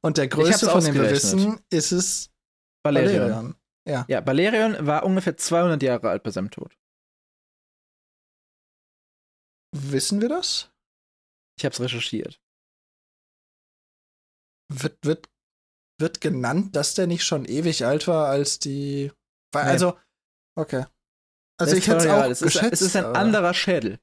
[0.01, 2.32] Und der größte, von dem wir wissen, ist es
[2.86, 3.30] Valerion.
[3.30, 3.55] Balerion.
[3.88, 4.05] Ja.
[4.07, 6.78] Ja, Valerion war ungefähr 200 Jahre alt bei seinem Tod.
[9.75, 10.71] Wissen wir das?
[11.57, 12.41] Ich hab's recherchiert.
[14.71, 15.30] Wird, wird,
[15.99, 19.11] wird genannt, dass der nicht schon ewig alt war, als die.
[19.53, 19.71] Weil, Nee.
[19.71, 19.97] Also,
[20.58, 20.86] okay.
[21.60, 22.74] Also, ich ist hätte es 200 Jahre auch es ist, geschätzt.
[22.74, 23.99] es ist ein anderer Schädel.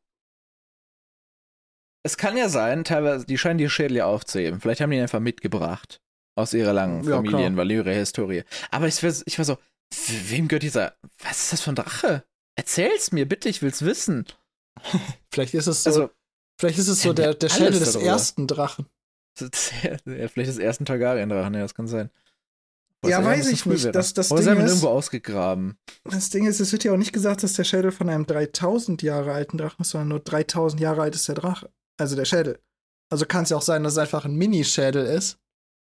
[2.06, 4.60] Es kann ja sein, teilweise, die scheinen die Schädel ja aufzuheben.
[4.60, 6.00] Vielleicht haben die ihn einfach mitgebracht.
[6.36, 8.42] Aus ihrer langen Ja, Familien, Valyria-Historie.
[8.70, 9.56] Aber ich war, ich war so,
[10.08, 12.24] wem gehört dieser, was ist das für ein Drache?
[12.56, 14.26] Erzähl's mir, bitte, ich will's wissen.
[15.32, 16.10] Vielleicht ist es so, Also,
[16.60, 18.10] vielleicht ist es so der, der Schädel des darüber.
[18.10, 18.86] ersten Drachen.
[19.40, 19.96] ist ja,
[20.28, 22.10] vielleicht des ersten Targaryen-Drachen, ja, das kann sein.
[23.08, 23.94] Ja, weiß ich nicht.
[23.94, 25.76] Das, das, Oder Ding ist, irgendwo ausgegraben.
[26.04, 29.02] das Ding ist, es wird ja auch nicht gesagt, dass der Schädel von einem 3000
[29.02, 31.70] Jahre alten Drachen ist, sondern nur 3000 Jahre alt ist der Drache.
[31.98, 32.58] Also der Schädel.
[33.12, 35.38] Also kann es ja auch sein, dass es einfach ein Mini-Schädel ist.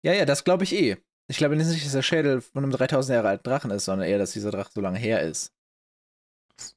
[0.05, 0.97] Ja, ja, das glaube ich eh.
[1.31, 4.19] Ich glaube nicht, dass der Schädel von einem 3000 Jahre alten Drachen ist, sondern eher,
[4.19, 5.53] dass dieser Drache so lange her ist.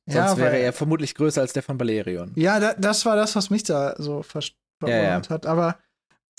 [0.06, 2.34] Sonst ja, wäre er vermutlich größer als der von Balerion.
[2.36, 4.52] Ja, da, das war das, was mich da so vers-
[4.84, 5.30] Ja, ja.
[5.30, 5.46] hat.
[5.46, 5.80] Aber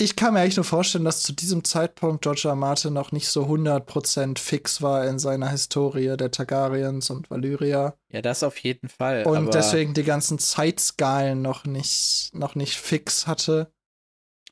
[0.00, 2.56] ich kann mir eigentlich nur vorstellen, dass zu diesem Zeitpunkt George R.
[2.56, 7.94] Martin noch nicht so 100% fix war in seiner Historie der Targaryens und Valyria.
[8.10, 9.24] Ja, das auf jeden Fall.
[9.26, 13.72] Und deswegen die ganzen Zeitskalen noch nicht, noch nicht fix hatte.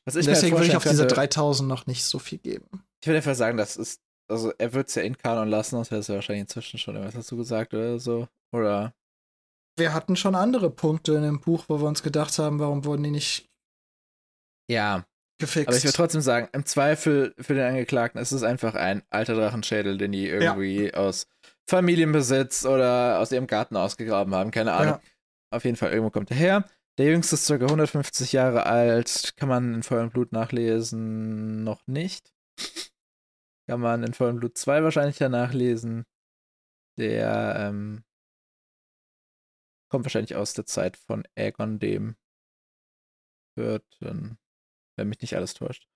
[0.05, 2.85] mir halt deswegen würde ich auf diese könnte- 3000 noch nicht so viel geben.
[3.01, 5.89] Ich würde einfach sagen, das ist, also er wird es ja in Kanon lassen, sonst
[5.91, 8.27] hätte es ja wahrscheinlich inzwischen schon irgendwas dazu gesagt oder so.
[8.53, 8.93] Oder
[9.77, 13.03] Wir hatten schon andere Punkte in dem Buch, wo wir uns gedacht haben, warum wurden
[13.03, 13.49] die nicht
[14.69, 15.05] ja,
[15.41, 15.67] gefixt.
[15.67, 19.35] aber ich würde trotzdem sagen, im Zweifel für den Angeklagten ist es einfach ein alter
[19.35, 21.27] Drachenschädel, den die irgendwie aus
[21.69, 24.95] Familienbesitz oder aus ihrem Garten ausgegraben haben, keine Ahnung.
[24.95, 25.01] Ja.
[25.53, 26.65] Auf jeden Fall, irgendwo kommt er her.
[26.97, 27.55] Der jüngste ist ca.
[27.55, 32.33] 150 Jahre alt, kann man in und Blut nachlesen, noch nicht.
[33.67, 36.05] kann man in und Blut 2 wahrscheinlich ja nachlesen.
[36.97, 38.03] Der ähm,
[39.89, 42.15] kommt wahrscheinlich aus der Zeit von Aegon dem
[43.57, 44.37] Vierten,
[44.97, 45.87] wenn mich nicht alles täuscht.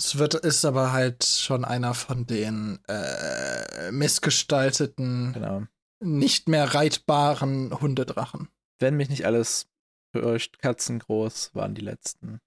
[0.00, 5.62] Es wird, ist aber halt schon einer von den äh, missgestalteten, Genau.
[6.00, 8.48] nicht mehr reitbaren Hundedrachen.
[8.80, 9.68] Wenn mich nicht alles
[10.12, 12.40] täuscht, katzengroß waren die letzten.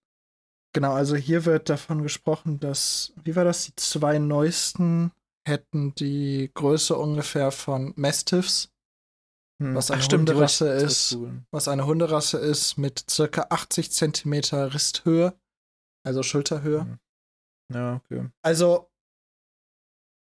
[0.73, 5.11] Genau, also hier wird davon gesprochen, dass, wie war das, die zwei neuesten
[5.47, 8.69] hätten die Größe ungefähr von Mastiffs,
[9.59, 9.73] Hm.
[9.73, 11.17] Was eine die Hunderasse wollte ich ist.
[11.49, 15.33] was eine Hunderasse ist, mit circa 80 Zentimeter Risthöhe,
[16.03, 16.83] also Schulterhöhe.
[16.83, 16.99] Mhm.
[17.73, 18.29] Ja, okay.
[18.41, 18.89] Also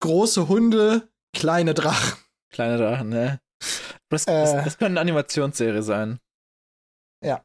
[0.00, 2.18] große Hunde, kleine Drachen.
[2.50, 3.40] Kleine Drachen, ne?
[4.08, 4.32] Das, Äh.
[4.32, 6.18] das, das könnte eine Animationsserie sein.
[7.22, 7.44] Ja.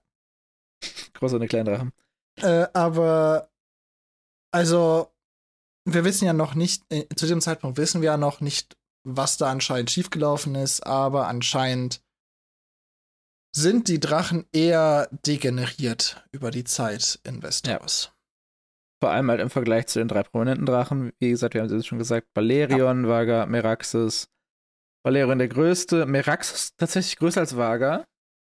[1.14, 1.94] Große und eine kleine Drachen.
[2.42, 3.50] Äh, aber
[4.52, 5.14] also
[5.88, 9.38] wir wissen ja noch nicht, äh, zu diesem Zeitpunkt wissen wir ja noch nicht, was
[9.38, 12.02] da anscheinend schiefgelaufen ist, aber anscheinend
[13.56, 18.12] sind die Drachen eher degeneriert über die Zeit in Westeros.
[19.02, 21.12] Vor allem halt im Vergleich zu den drei prominenten Drachen.
[21.20, 24.30] Wie gesagt, wir haben es schon gesagt: Valerion, Vaga, Meraxes.
[25.06, 28.06] Valerion der größte, Meraxes tatsächlich größer als Vaga.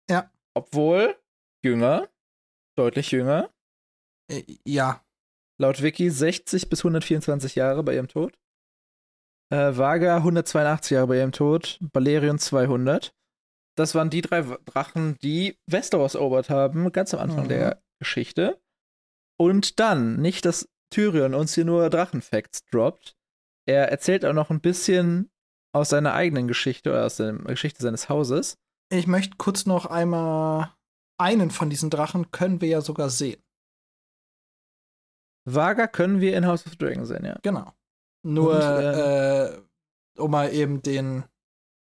[0.09, 0.31] Ja.
[0.55, 1.17] Obwohl
[1.65, 2.09] jünger,
[2.77, 3.51] deutlich jünger.
[4.31, 5.05] Äh, ja,
[5.59, 8.39] Laut Wiki 60 bis 124 Jahre bei ihrem Tod.
[9.51, 11.79] Äh, Vaga 182 Jahre bei ihrem Tod.
[11.93, 13.16] Valerion 200.
[13.77, 17.49] Das waren die drei Drachen, die Westeros erobert haben, ganz am Anfang Mhm.
[17.49, 18.61] der Geschichte.
[19.39, 23.17] Und dann, nicht, dass Tyrion uns hier nur Drachenfacts droppt.
[23.67, 25.31] Er erzählt auch noch ein bisschen
[25.75, 28.57] aus seiner eigenen Geschichte oder aus der Geschichte seines Hauses.
[28.91, 30.73] ich möchte kurz noch einmal
[31.19, 33.43] einen von diesen Drachen können wir ja sogar sehen.
[35.45, 37.39] Vaga können wir in House of Dragon sehen, ja.
[37.43, 37.73] Genau.
[38.25, 39.61] Nur, Und, äh,
[40.19, 41.25] um mal eben den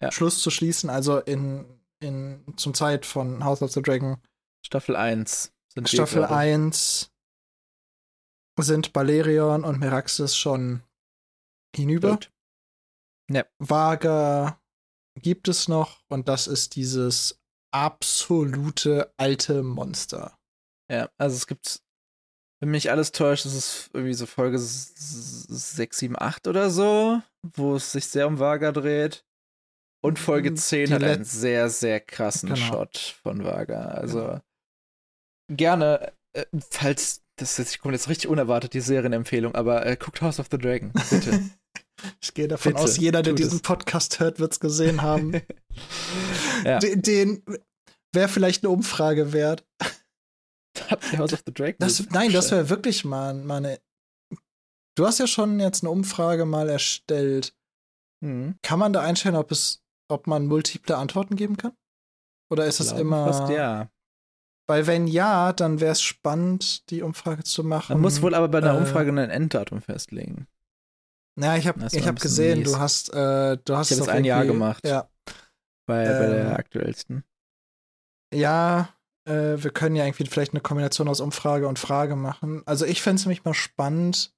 [0.02, 0.12] Ja.
[0.12, 1.66] Schluss zu schließen, also in,
[2.02, 4.22] in zum Zeit von House of the Dragon
[4.66, 6.36] Staffel 1 sind Staffel gerade.
[6.36, 7.12] 1
[8.60, 10.84] sind Balerion und Meraxes schon
[11.76, 12.20] hinüber.
[13.32, 13.46] Ja.
[13.60, 14.62] Vaga
[15.20, 17.40] gibt es noch und das ist dieses
[17.74, 20.38] absolute alte Monster.
[20.92, 21.82] Ja, also es gibt,
[22.60, 27.76] wenn mich alles täuscht, ist es irgendwie so Folge 6, 7, 8 oder so, wo
[27.78, 29.26] es sich sehr um Vaga dreht.
[30.04, 32.66] Und Folge 10 Die hat einen sehr, sehr krassen Genau.
[32.68, 33.82] Shot von Vaga.
[33.90, 34.40] Also
[35.50, 40.40] gerne, äh, falls, das ist, kommt jetzt richtig unerwartet, die Serienempfehlung, aber äh, guckt House
[40.40, 41.42] of the Dragon, bitte.
[42.20, 43.62] Ich gehe davon Bitte, aus, jeder, der diesen es.
[43.62, 45.40] Podcast hört, wird es gesehen haben.
[46.66, 47.44] ja, Den, den
[48.12, 49.64] wäre vielleicht eine Umfrage wert.
[50.90, 51.76] habt ihr House of the Dragon?
[51.78, 53.80] Das, nein, das wäre wirklich mal, mal eine.
[54.98, 57.54] Du hast ja schon jetzt eine Umfrage mal erstellt.
[58.24, 58.56] Mhm.
[58.64, 61.74] Kann man da einstellen, ob es, ob man multiple Antworten geben kann?
[62.50, 63.26] Oder ist es immer.
[63.26, 63.90] Fast ja.
[64.68, 67.94] Weil wenn ja, dann wäre es spannend, die Umfrage zu machen.
[67.94, 70.48] Man muss wohl aber bei einer äh, Umfrage ein Enddatum festlegen.
[71.40, 72.72] Ja, ich habe ich hab gesehen, mies.
[72.72, 74.86] du hast, äh, du hast Ich jetzt ein Jahr gemacht.
[74.86, 75.10] Ja,
[75.88, 77.24] Bei, bei Ähm, der aktuellsten.
[78.34, 78.90] ja
[79.26, 82.64] äh, wir können ja irgendwie vielleicht eine Kombination aus Umfrage und Frage machen.
[82.66, 84.34] Also ich fände es nämlich mal spannend,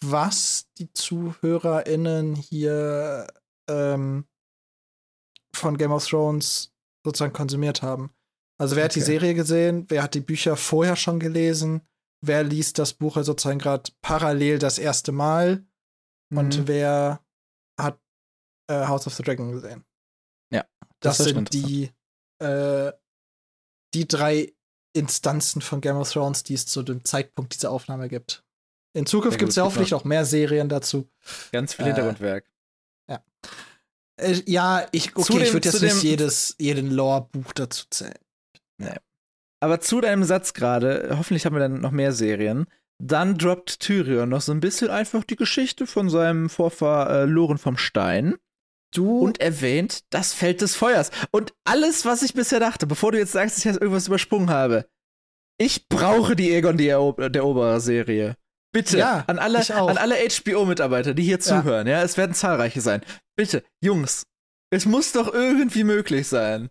[0.00, 3.26] was die ZuhörerInnen hier
[3.68, 4.26] ähm,
[5.56, 6.72] von Game of Thrones
[7.04, 8.10] sozusagen konsumiert haben.
[8.58, 9.06] Also wer hat die Okay.
[9.12, 9.84] Serie gesehen?
[9.88, 11.82] Wer hat die Bücher vorher schon gelesen?
[12.20, 15.64] Wer liest das Buch sozusagen gerade parallel das erste Mal?
[16.32, 16.68] Und Mhm.
[16.68, 17.20] wer
[17.78, 17.98] hat
[18.70, 19.84] äh, House of the Dragon gesehen?
[20.50, 20.64] Ja,
[21.00, 21.90] Das, das sind die,
[22.40, 22.92] äh,
[23.92, 24.54] die drei
[24.96, 28.42] Instanzen von Game of Thrones, die es zu dem Zeitpunkt dieser Aufnahme gibt.
[28.96, 31.10] In Zukunft gibt es ja vielleicht auch mehr Serien dazu.
[31.52, 32.48] Ganz viel Äh, Hintergrundwerk.
[34.16, 37.84] Äh, ja, ich, okay, Zu ich dem- würde jetzt nicht dem- jedes, jeden Lore-Buch dazu
[37.90, 38.14] zählen.
[39.60, 42.66] Aber zu deinem Satz gerade, hoffentlich haben wir dann noch mehr Serien.
[43.02, 47.58] Dann droppt Tyrion noch so ein bisschen einfach die Geschichte von seinem Vorfahr äh, Loren
[47.58, 48.34] vom Stein
[48.94, 51.10] Du, und erwähnt das Feld des Feuers.
[51.32, 54.50] Und alles, was ich bisher dachte, bevor du jetzt sagst, dass ich jetzt irgendwas übersprungen
[54.50, 54.86] habe,
[55.58, 58.36] ich brauche die Egon die Erob der Eroberer-Serie.
[58.74, 61.40] Bitte, Ja, an alle, an alle HBO-Mitarbeiter, die hier Ja.
[61.40, 63.02] zuhören, ja, es werden zahlreiche sein.
[63.36, 64.24] Bitte, Jungs,
[64.70, 66.68] es muss doch irgendwie möglich sein.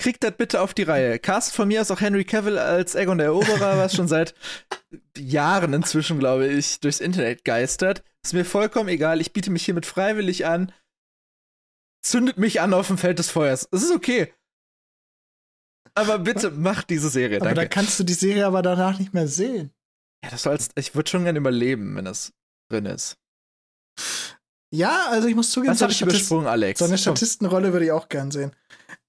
[0.00, 1.18] Kriegt das bitte auf die Reihe.
[1.18, 4.34] Cast von mir aus auch Henry Cavill als Egon der Eroberer, was schon seit
[5.16, 8.04] Jahren inzwischen, glaube ich, durchs Internet geistert.
[8.24, 9.20] Ist mir vollkommen egal.
[9.20, 10.72] Ich biete mich hiermit freiwillig an.
[12.04, 13.68] Zündet mich an auf dem Feld des Feuers.
[13.72, 14.32] Es ist okay.
[15.94, 17.60] Aber bitte macht diese Serie, aber danke.
[17.62, 19.72] da kannst du die Serie aber danach nicht mehr sehen.
[20.24, 22.32] Ja, das soll's, ich würde schon gerne überleben, wenn das
[22.70, 23.16] drin ist.
[24.70, 26.78] Ja, also ich muss zugeben, Was so eine, ich übersprungen, Alex?
[26.78, 26.98] so eine.
[26.98, 28.54] Statistenrolle würde ich auch gern sehen.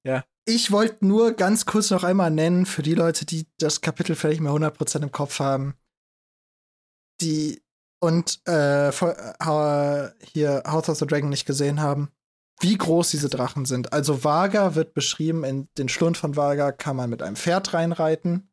[0.03, 0.23] Ja.
[0.45, 4.39] Ich wollte nur ganz kurz noch einmal nennen, für die Leute, die das Kapitel vielleicht
[4.39, 5.75] mehr 100% im Kopf haben,
[7.21, 7.61] die
[8.01, 12.09] und äh, äh, hier House of the Dragon nicht gesehen haben,
[12.61, 13.91] wie groß diese Drachen sind.
[13.91, 18.49] Also Vaga wird beschrieben, in den Schlund von Vaga kann man mit einem Pferd reinreiten.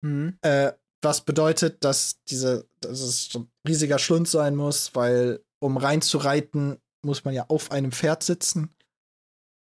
[0.00, 0.36] Mhm.
[0.42, 0.72] Äh,
[1.02, 6.80] was bedeutet, dass diese, dass es so ein riesiger Schlund sein muss, weil um reinzureiten,
[7.04, 8.74] muss man ja auf einem Pferd sitzen.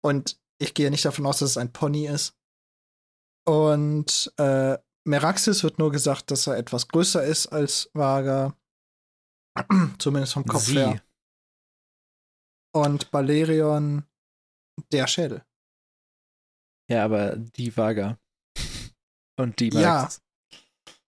[0.02, 2.36] Und ich gehe nicht davon aus, dass es ein Pony ist.
[3.46, 8.56] Und äh, Meraxis wird nur gesagt, dass er etwas größer ist als Vaga.
[9.98, 10.78] Zumindest vom Kopf Sie.
[10.78, 11.02] her.
[12.72, 14.04] Und Balerion
[14.92, 15.44] der Schädel.
[16.90, 18.18] Ja, aber die Vaga.
[19.36, 20.08] Und die Ja.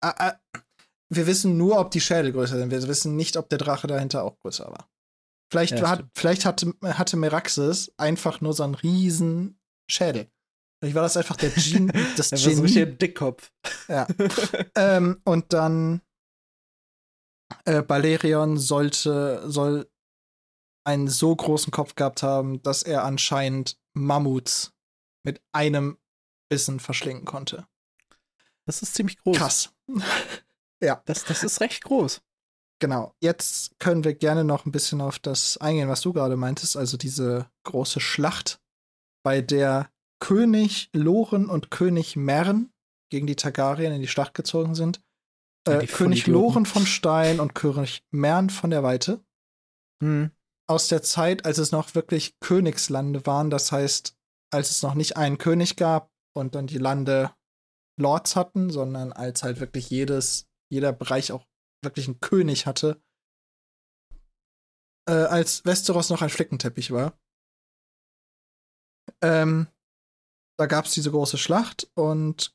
[0.03, 0.41] Meraxes.
[0.53, 0.61] Ah,
[1.13, 2.71] wir wissen nur, ob die Schädel größer sind.
[2.71, 4.89] Wir wissen nicht, ob der Drache dahinter auch größer war.
[5.53, 9.59] Vielleicht, Ja, hat, vielleicht hatte, hatte Meraxis einfach nur so einen riesen
[9.91, 10.31] Schädel.
[10.79, 12.97] Vielleicht war das einfach der Gen das Das war so richtig Genie.
[12.97, 13.53] Dickkopf.
[13.89, 14.07] Ja.
[14.77, 16.01] ähm, und dann
[17.65, 19.91] äh, Balerion sollte, soll
[20.87, 24.73] einen so großen Kopf gehabt haben, dass er anscheinend Mammuts
[25.25, 25.99] mit einem
[26.49, 27.67] Bissen verschlingen konnte.
[28.67, 29.37] Das ist ziemlich groß.
[29.37, 29.75] Krass.
[31.05, 32.23] Das, das ist recht groß.
[32.81, 33.15] Genau.
[33.21, 36.97] Jetzt können wir gerne noch ein bisschen auf das eingehen, was du gerade meintest, also
[36.97, 38.61] diese große Schlacht,
[39.23, 42.73] bei der König Loren und König Mern
[43.11, 45.03] gegen die Targaryen in die Schlacht gezogen sind.
[45.69, 46.27] Ja, Äh, König.
[46.27, 49.23] Loren vom Stein und König Mern von der Weite.
[50.03, 50.31] Hm.
[50.67, 54.17] Aus der Zeit, als es noch wirklich Königslande waren, das heißt,
[54.51, 57.33] als es noch nicht einen König gab und dann die Lande
[58.01, 61.47] Lords hatten, sondern als halt wirklich jedes, jeder Bereich auch
[61.83, 63.03] wirklich einen König hatte.
[65.09, 67.19] Äh, als Westeros noch ein Flickenteppich war.
[69.23, 69.69] Ähm,
[70.59, 72.55] da gab es diese große Schlacht und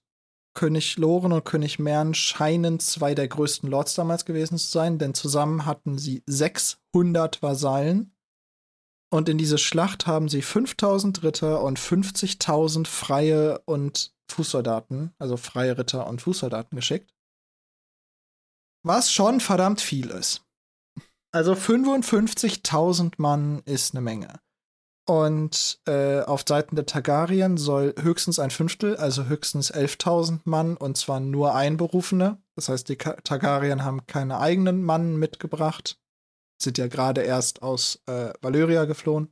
[0.56, 5.14] König Loren und König Mern scheinen zwei der größten Lords damals gewesen zu sein, denn
[5.14, 8.16] zusammen hatten sie 600 Vasallen.
[9.12, 15.78] Und in diese Schlacht haben sie 5000 Ritter und 50.000 freie und Fußsoldaten, also freie
[15.78, 17.14] Ritter und Fußsoldaten geschickt.
[18.84, 20.46] Was schon verdammt viel ist.
[21.32, 24.40] Also 55.000 Mann ist eine Menge.
[25.08, 30.98] Und äh, auf Seiten der Targaryen soll höchstens ein Fünftel, also höchstens 11.000 Mann, und
[30.98, 32.42] zwar nur Einberufene.
[32.56, 36.00] Das heißt, die Targaryen haben keine eigenen Mann mitgebracht.
[36.60, 39.32] Sind ja gerade erst aus äh, Valyria geflohen.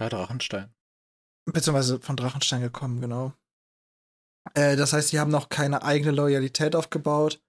[0.00, 0.74] Ja, Drachenstein.
[1.44, 3.34] Beziehungsweise von Drachenstein gekommen, genau.
[4.52, 7.40] Äh, das heißt, sie haben noch keine eigene Loyalität aufgebaut.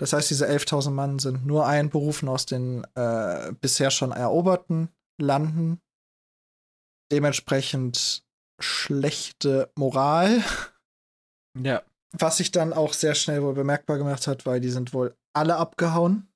[0.00, 5.80] Das heißt, diese 11.000 Mann sind nur einberufen aus den äh, bisher schon eroberten Landen.
[7.10, 8.22] Dementsprechend
[8.60, 10.42] schlechte Moral,
[11.56, 11.82] Ja.
[12.12, 15.56] was sich dann auch sehr schnell wohl bemerkbar gemacht hat, weil die sind wohl alle
[15.56, 16.28] abgehauen.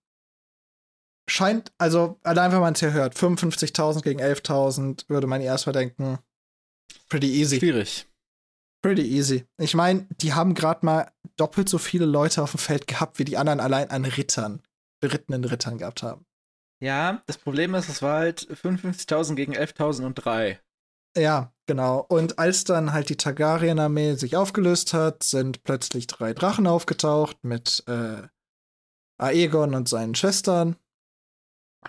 [1.28, 6.18] Scheint, also allein wenn man es hier hört, 55.000 gegen 11.000, würde man erstmal denken,
[7.08, 7.58] pretty easy.
[7.58, 8.08] Schwierig.
[8.82, 9.46] Pretty easy.
[9.58, 13.24] Ich meine, die haben gerade mal doppelt so viele Leute auf dem Feld gehabt, wie
[13.24, 14.60] die anderen allein an Rittern,
[15.00, 16.26] berittenen Rittern gehabt haben.
[16.82, 20.58] Ja, das Problem ist, es war halt 55.000 gegen 11.003.
[21.16, 22.04] Ja, genau.
[22.08, 27.84] Und als dann halt die Targaryen-Armee sich aufgelöst hat, sind plötzlich drei Drachen aufgetaucht mit
[27.86, 28.22] äh,
[29.18, 30.76] Aegon und seinen Schwestern.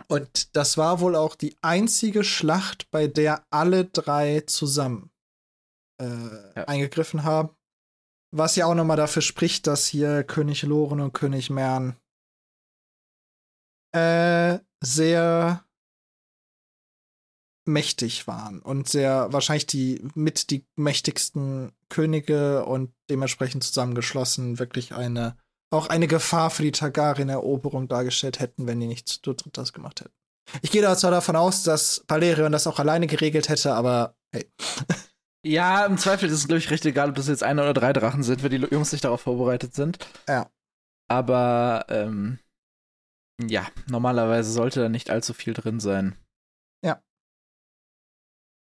[0.08, 5.13] Und das war wohl auch die einzige Schlacht, bei der alle drei zusammen
[6.00, 6.06] äh,
[6.56, 6.64] ja.
[6.66, 7.50] eingegriffen haben.
[8.32, 11.96] Was ja auch nochmal dafür spricht, dass hier König Loren und König Mern
[13.92, 15.64] äh, sehr
[17.66, 25.38] mächtig waren und sehr wahrscheinlich die mit die mächtigsten Könige und dementsprechend zusammengeschlossen wirklich eine
[25.74, 30.02] auch eine Gefahr für die Targaryen-Eroberung dargestellt hätten, wenn die nicht zu dritt das gemacht
[30.02, 30.14] hätten.
[30.62, 34.46] Ich gehe da zwar davon aus, dass Valerion das auch alleine geregelt hätte, aber hey.
[35.46, 37.92] Ja, im Zweifel ist es, glaube ich, recht egal, ob das jetzt eine oder drei
[37.92, 39.98] Drachen sind, wenn die Jungs nicht darauf vorbereitet sind.
[40.28, 40.50] Ja.
[41.10, 42.40] Aber, ähm,
[43.42, 46.16] ja, normalerweise sollte da nicht allzu viel drin sein.
[46.84, 47.04] Ja.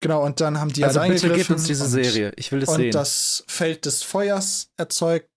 [0.02, 2.32] Genau, und dann haben die also halt bitte gib uns diese und, Serie.
[2.36, 2.86] Ich will es und sehen.
[2.86, 5.28] Und das Feld des Feuers erzeugt.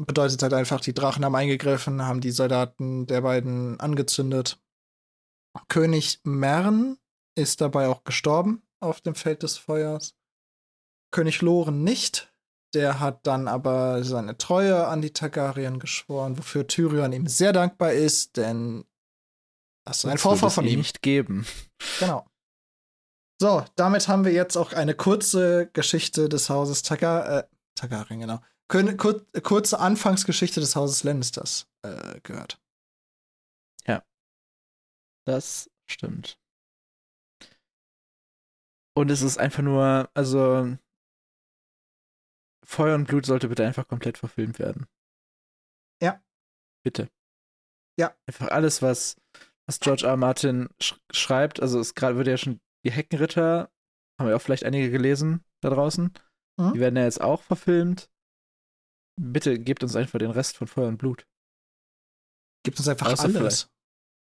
[0.00, 4.60] Bedeutet halt einfach, die Drachen haben eingegriffen, haben die Soldaten der beiden angezündet.
[5.68, 6.98] König Mern
[7.36, 10.14] ist dabei auch gestorben auf dem Feld des Feuers.
[11.10, 12.32] König Loren nicht.
[12.74, 17.92] Der hat dann aber seine Treue an die Targaryen geschworen, wofür Tyrion ihm sehr dankbar
[17.92, 18.84] ist, denn
[19.86, 20.80] das ist ein Vorfahr von ihm.
[20.80, 21.46] nicht geben.
[21.98, 22.26] Genau.
[23.40, 27.44] So, damit haben wir jetzt auch eine kurze Geschichte des Hauses Targar äh,
[27.74, 28.40] Targaryen, genau.
[28.68, 32.60] Kur kurze Anfangsgeschichte des Hauses Lannisters äh, gehört.
[33.86, 34.02] Ja.
[35.24, 36.38] Das stimmt.
[38.94, 40.76] Und es ist einfach nur, also
[42.68, 44.86] Feuer und Blut sollte bitte einfach komplett verfilmt werden.
[46.02, 46.22] Ja.
[46.84, 47.08] Bitte.
[47.98, 48.14] Ja.
[48.26, 49.16] Einfach alles, was,
[49.66, 50.16] was George R.
[50.16, 53.72] Martin sch schreibt, also es gerade wird ja schon die Heckenritter,
[54.20, 56.12] haben wir auch vielleicht einige gelesen da draußen.
[56.60, 56.72] Mhm.
[56.74, 58.10] Die werden ja jetzt auch verfilmt.
[59.18, 61.26] Bitte gebt uns einfach den Rest von Feuer und Blut.
[62.64, 63.70] Gibt uns einfach Außer alles.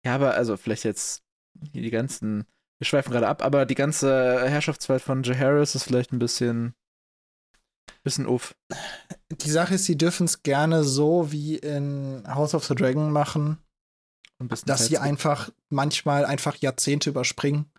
[0.05, 1.23] Ja, aber also vielleicht jetzt
[1.71, 2.45] hier die ganzen,
[2.79, 5.35] wir schweifen gerade ab, aber die ganze Herrschaftswelt von J.
[5.35, 6.75] Harris ist vielleicht ein bisschen
[8.07, 8.55] Bisschen uff.
[9.29, 13.57] Die Sache ist, sie dürfen es gerne so wie in House of the Dragon machen,
[14.65, 17.69] dass sie einfach manchmal einfach Jahrzehnte überspringen.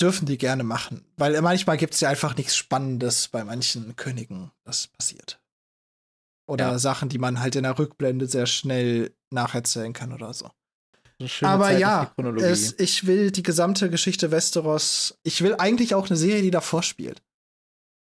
[0.00, 1.06] Dürfen die gerne machen.
[1.16, 5.40] Weil manchmal gibt es ja einfach nichts Spannendes bei manchen Königen, das passiert.
[6.48, 6.78] Oder ja.
[6.80, 10.50] Sachen, die man halt in der Rückblende sehr schnell nacherzählen kann oder so.
[11.42, 15.16] Aber Zeit ja, es, ich will die gesamte Geschichte Westeros.
[15.22, 17.22] Ich will eigentlich auch eine Serie, die davor spielt.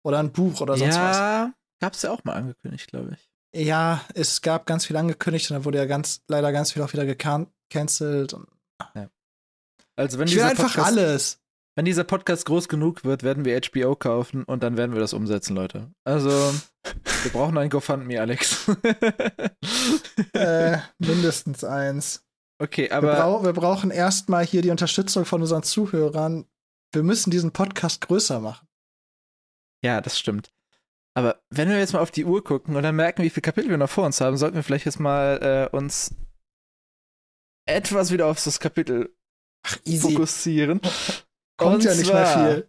[0.06, 1.18] Oder ein Buch oder sonst ja, was.
[1.18, 3.66] Ja, gab's ja auch mal angekündigt, glaube ich.
[3.66, 6.94] Ja, es gab ganz viel angekündigt und dann wurde ja ganz, leider ganz viel auch
[6.94, 8.36] wieder gecancelt.
[8.94, 9.10] Ja.
[9.96, 11.42] Also wenn ich will einfach Podcast, alles.
[11.76, 15.14] Wenn dieser Podcast groß genug wird, werden wir HBO kaufen und dann werden wir das
[15.14, 15.92] umsetzen, Leute.
[16.04, 16.30] Also,
[17.24, 18.70] wir brauchen ein GoFundMe, Alex.
[20.34, 22.24] äh, mindestens eins.
[22.60, 23.08] Okay, aber.
[23.08, 26.46] Wir, brau wir brauchen erstmal hier die Unterstützung von unseren Zuhörern.
[26.94, 28.65] Wir müssen diesen Podcast größer machen.
[29.84, 30.52] Ja, das stimmt.
[31.18, 33.70] Aber wenn wir jetzt mal auf die Uhr gucken und dann merken, wie viele Kapitel
[33.70, 36.14] wir noch vor uns haben, sollten wir vielleicht jetzt mal äh, uns
[37.66, 39.16] etwas wieder auf das Kapitel
[39.64, 40.82] Ach, fokussieren.
[41.58, 42.68] Kommt und ja nicht zwar, mehr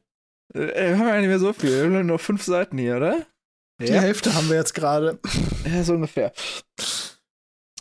[0.54, 0.62] viel.
[0.62, 1.90] Äh, wir haben ja nicht mehr so viel.
[1.90, 3.26] Wir haben nur fünf Seiten hier, oder?
[3.80, 4.00] Die ja.
[4.00, 5.18] Hälfte haben wir jetzt gerade.
[5.66, 6.32] Ja, so ungefähr.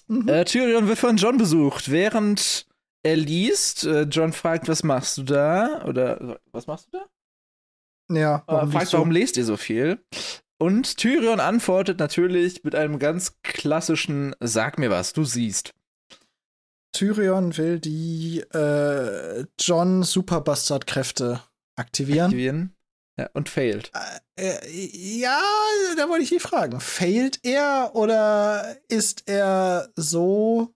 [0.08, 0.28] Mhm.
[0.28, 2.66] Äh, Tyrion wird von John besucht, während
[3.04, 3.86] er liest.
[3.86, 5.86] Äh, John fragt, was machst du da?
[5.86, 7.06] Oder was machst du da?
[8.12, 10.00] Ja, warum, äh, fragt, warum lest ihr so viel?
[10.58, 15.74] Und Tyrion antwortet natürlich mit einem ganz klassischen Sag mir was, du siehst.
[16.94, 21.42] Tyrion will die äh, John Superbastard-Kräfte
[21.76, 22.28] aktivieren.
[22.28, 22.76] Aktivieren.
[23.18, 23.92] Ja, und failed.
[24.38, 25.40] Äh, äh, ja,
[25.98, 26.80] da wollte ich die fragen.
[26.80, 30.74] Failt er oder ist er so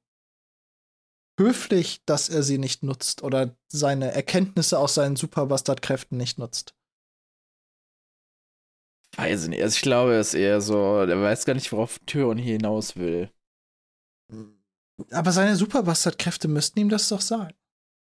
[1.40, 6.76] höflich, dass er sie nicht nutzt oder seine Erkenntnisse aus seinen Superbastard-Kräften nicht nutzt?
[9.20, 9.62] Weiß ich nicht.
[9.62, 12.96] Also ich glaube, er ist eher so, der weiß gar nicht, worauf Tyrion hier hinaus
[12.96, 13.30] will.
[15.12, 17.54] Aber seine Superbastard-Kräfte müssten ihm das doch sagen.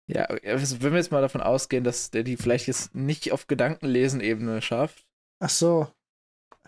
[0.07, 3.47] Ja, also wenn wir jetzt mal davon ausgehen, dass der die vielleicht jetzt nicht auf
[3.47, 5.05] Gedankenlesen-Ebene schafft.
[5.39, 5.87] Ach so.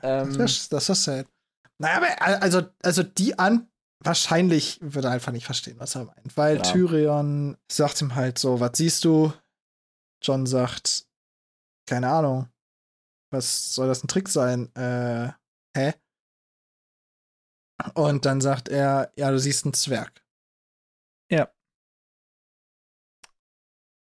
[0.02, 1.28] Ähm, das, das ist sad.
[1.78, 3.70] Naja, aber also, also die an.
[4.04, 6.38] Wahrscheinlich würde er einfach nicht verstehen, was er meint.
[6.38, 6.62] Weil ja.
[6.62, 9.34] Tyrion sagt ihm halt so: Was siehst du?
[10.22, 11.08] John sagt:
[11.88, 12.50] Keine Ahnung.
[13.32, 14.74] Was soll das ein Trick sein?
[14.76, 15.32] Äh,
[15.76, 15.94] hä?
[17.94, 20.26] Und dann sagt er, ja, du siehst einen Zwerg.
[21.30, 21.52] Ja.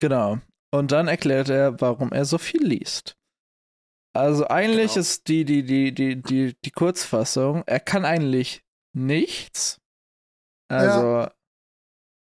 [0.01, 0.39] Genau.
[0.73, 3.17] Und dann erklärt er, warum er so viel liest.
[4.17, 5.01] Also eigentlich genau.
[5.01, 8.65] ist die, die, die, die, die, die Kurzfassung, er kann eigentlich
[8.97, 9.81] nichts.
[10.69, 11.35] Also ja.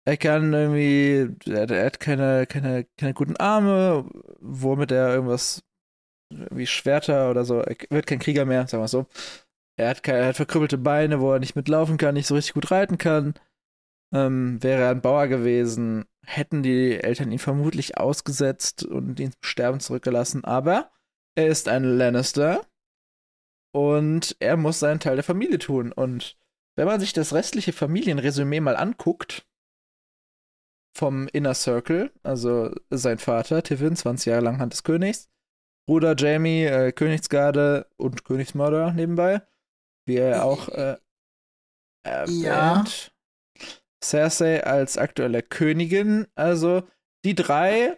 [0.08, 4.08] Er kann irgendwie, er, er hat keine, keine, keine guten Arme,
[4.40, 5.62] womit er irgendwas
[6.30, 9.06] wie Schwerter oder so, er wird kein Krieger mehr, sagen wir so.
[9.76, 12.54] Er hat, keine, er hat verkrüppelte Beine, wo er nicht mitlaufen kann, nicht so richtig
[12.54, 13.34] gut reiten kann.
[14.12, 19.42] Ähm, wäre er ein Bauer gewesen, hätten die Eltern ihn vermutlich ausgesetzt und ihn zum
[19.42, 20.44] Sterben zurückgelassen.
[20.44, 20.90] Aber
[21.36, 22.66] er ist ein Lannister
[23.72, 25.92] und er muss seinen Teil der Familie tun.
[25.92, 26.36] Und
[26.76, 29.46] wenn man sich das restliche Familienresümee mal anguckt,
[30.96, 35.28] vom Inner Circle, also sein Vater, Tivin, 20 Jahre lang Hand des Königs,
[35.88, 39.40] Bruder Jamie, äh, Königsgarde und Königsmörder nebenbei,
[40.06, 40.98] wie er auch äh,
[42.04, 42.42] erwähnt.
[42.42, 42.84] Ja.
[44.04, 46.26] Cersei als aktuelle Königin.
[46.34, 46.82] Also
[47.24, 47.96] die drei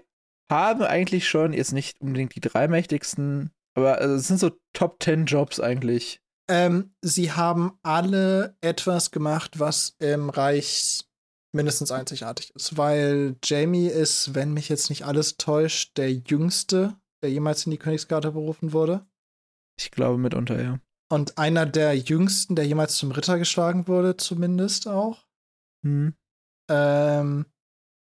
[0.49, 5.03] haben eigentlich schon, jetzt nicht unbedingt die drei mächtigsten, aber also, es sind so Top
[5.03, 6.21] 10 Jobs eigentlich.
[6.49, 11.05] Ähm, sie haben alle etwas gemacht, was im Reich
[11.53, 17.31] mindestens einzigartig ist, weil Jamie ist, wenn mich jetzt nicht alles täuscht, der jüngste, der
[17.31, 19.07] jemals in die Königsgarde berufen wurde.
[19.79, 20.81] Ich glaube mitunter, ja.
[21.13, 25.27] Und einer der jüngsten, der jemals zum Ritter geschlagen wurde, zumindest auch.
[25.85, 26.15] Hm.
[26.71, 27.47] Ähm,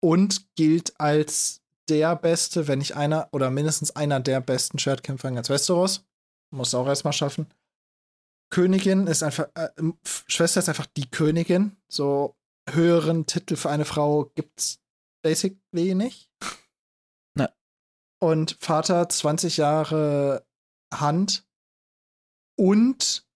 [0.00, 5.36] und gilt als der beste, wenn nicht einer oder mindestens einer der besten Schwertkämpfer in
[5.36, 6.04] ganz Westeros.
[6.50, 7.46] Muss auch erstmal schaffen.
[8.50, 9.68] Königin ist einfach, äh,
[10.04, 11.76] Schwester ist einfach die Königin.
[11.88, 12.36] So
[12.70, 14.80] höheren Titel für eine Frau gibt's
[15.22, 16.30] basically nicht.
[18.20, 20.44] Und Vater 20 Jahre
[20.92, 21.46] Hand
[22.58, 23.26] und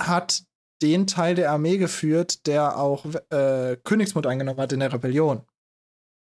[0.00, 0.44] hat
[0.82, 5.46] den Teil der Armee geführt, der auch äh, Königsmund eingenommen hat in der Rebellion.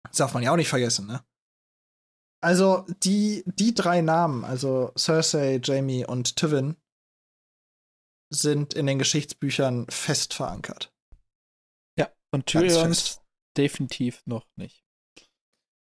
[0.03, 1.23] Das darf man ja auch nicht vergessen, ne?
[2.43, 6.75] Also, die, die drei Namen, also Cersei, Jamie und Tywin,
[8.33, 10.91] sind in den Geschichtsbüchern fest verankert.
[11.99, 12.95] Ja, und Tyrion
[13.55, 14.83] definitiv noch nicht.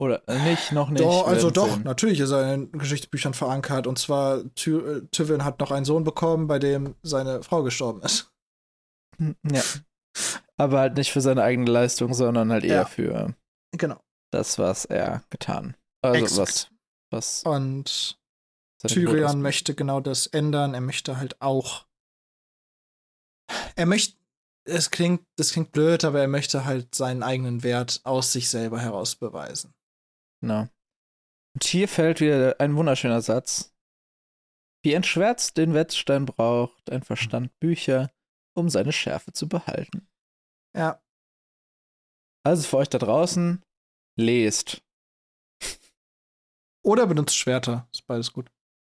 [0.00, 1.02] Oder äh, nicht, noch nicht.
[1.02, 1.82] Doch, also doch, sehen.
[1.82, 3.86] natürlich ist er in Geschichtsbüchern verankert.
[3.88, 8.02] Und zwar, Ty äh, Tywin hat noch einen Sohn bekommen, bei dem seine Frau gestorben
[8.02, 8.32] ist.
[9.18, 9.62] Hm, ja.
[10.56, 12.84] Aber halt nicht für seine eigene Leistung, sondern halt eher ja.
[12.84, 13.34] für
[13.72, 14.00] genau.
[14.30, 15.76] das, was er getan.
[16.02, 16.70] Also Exakt.
[17.10, 17.42] was, was.
[17.42, 18.18] Und
[18.86, 20.74] Tyrion möchte genau das ändern.
[20.74, 21.86] Er möchte halt auch.
[23.74, 24.16] Er möchte.
[24.64, 28.78] Es klingt, das klingt blöd, aber er möchte halt seinen eigenen Wert aus sich selber
[28.78, 29.72] heraus beweisen.
[30.40, 30.68] Genau.
[31.54, 33.74] Und hier fällt wieder ein wunderschöner Satz.
[34.84, 38.12] Wie ein Schwert den Wettstein braucht, ein Verstand Bücher,
[38.56, 40.08] um seine Schärfe zu behalten.
[40.76, 41.02] Ja.
[42.46, 43.62] Also für euch da draußen,
[44.16, 44.82] lest.
[46.84, 47.88] Oder benutzt Schwerter.
[47.92, 48.50] Ist beides gut.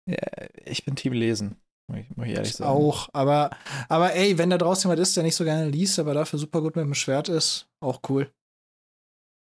[0.05, 0.17] Ja,
[0.65, 1.61] ich bin Team Lesen.
[1.89, 2.69] Muss ich, muss ich ehrlich sagen.
[2.69, 3.49] Auch, aber,
[3.87, 6.61] aber ey, wenn da draußen jemand ist, der nicht so gerne liest, aber dafür super
[6.61, 8.31] gut mit dem Schwert ist, auch cool.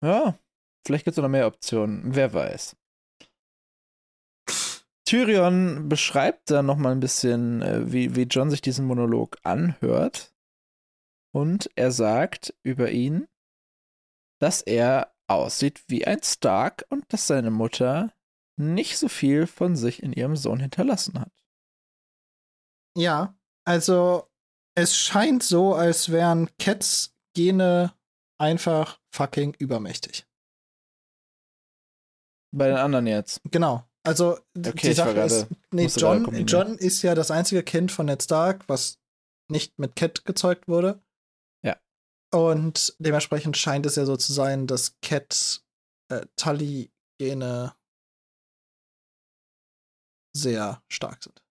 [0.03, 0.39] Ja,
[0.86, 2.15] vielleicht gibt es noch mehr Optionen.
[2.15, 2.75] Wer weiß.
[5.05, 10.34] Tyrion beschreibt dann noch mal ein bisschen, äh, wie, wie John sich diesen Monolog anhört.
[11.34, 13.27] Und er sagt über ihn,
[14.39, 18.13] dass er aussieht wie ein Stark und dass seine Mutter
[18.57, 21.31] nicht so viel von sich in ihrem Sohn hinterlassen hat.
[22.97, 24.29] Ja, also
[24.75, 27.93] es scheint so, als wären Cats Gene
[28.39, 30.25] einfach fucking übermächtig.
[32.54, 33.41] Bei den anderen jetzt.
[33.51, 33.84] Genau.
[34.06, 38.22] Also okay, die Sache ist, nee, John, John ist ja das einzige Kind von Ned
[38.22, 38.99] Stark, was
[39.49, 41.01] nicht mit Cat gezeugt wurde.
[41.64, 41.78] Ja.
[42.32, 45.64] Und dementsprechend scheint es ja so zu sein, dass Cat
[46.10, 47.74] äh, Tully-Gene
[50.36, 51.43] sehr stark sind.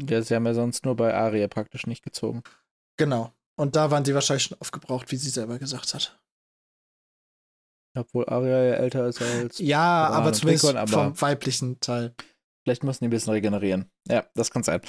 [0.00, 2.42] Ja, sie haben ja sonst nur bei Arya praktisch nicht gezogen.
[2.96, 3.32] Genau.
[3.56, 6.20] Und da waren sie wahrscheinlich schon aufgebraucht, wie sie selber gesagt hat.
[7.96, 9.58] Obwohl Arya ja älter ist als.
[9.58, 12.14] Ja, Bran aber zumindest Rickon, aber vom weiblichen Teil.
[12.64, 13.90] Vielleicht müssen die ein bisschen regenerieren.
[14.06, 14.80] Ja, das kann sein.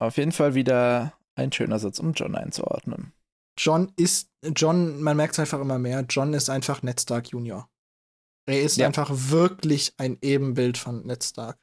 [0.00, 3.12] Auf jeden Fall wieder ein schöner Satz, um John einzuordnen.
[3.58, 7.68] John ist, John, man merkt es einfach immer mehr, John ist einfach Ned Stark Junior.
[8.46, 8.86] Er ist ja.
[8.86, 11.58] einfach wirklich ein Ebenbild von Ned Stark.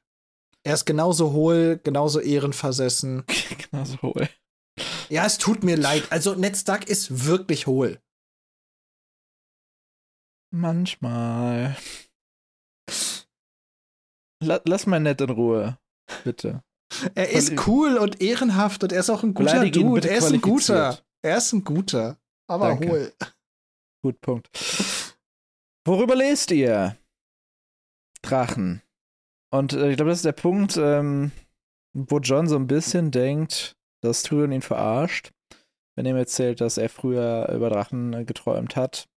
[0.63, 3.23] Er ist genauso hohl, genauso ehrenversessen.
[3.71, 4.29] genauso hohl.
[5.09, 6.03] Ja, es tut mir leid.
[6.11, 7.99] Also Ned Stark ist wirklich hohl.
[10.57, 11.77] Manchmal.
[14.41, 15.77] lass mal nett in Ruhe,
[16.23, 16.63] bitte.
[17.13, 20.09] Er ist cool und ehrenhaft und er ist auch ein guter Beleidig Dude.
[20.09, 20.99] Er ist ein guter.
[21.21, 22.17] Er ist ein guter.
[22.49, 22.89] Aber Danke.
[22.89, 23.13] hohl.
[24.03, 24.49] Gut, Punkt.
[25.85, 26.97] Worüber lest ihr?
[28.23, 28.81] Drachen.
[29.51, 31.31] Und äh, ich glaube, das ist der Punkt, ähm,
[31.93, 35.33] wo John so ein bisschen denkt, dass Tyrion ihn verarscht,
[35.95, 39.07] wenn er ihm erzählt, dass er früher über Drachen äh, geträumt hat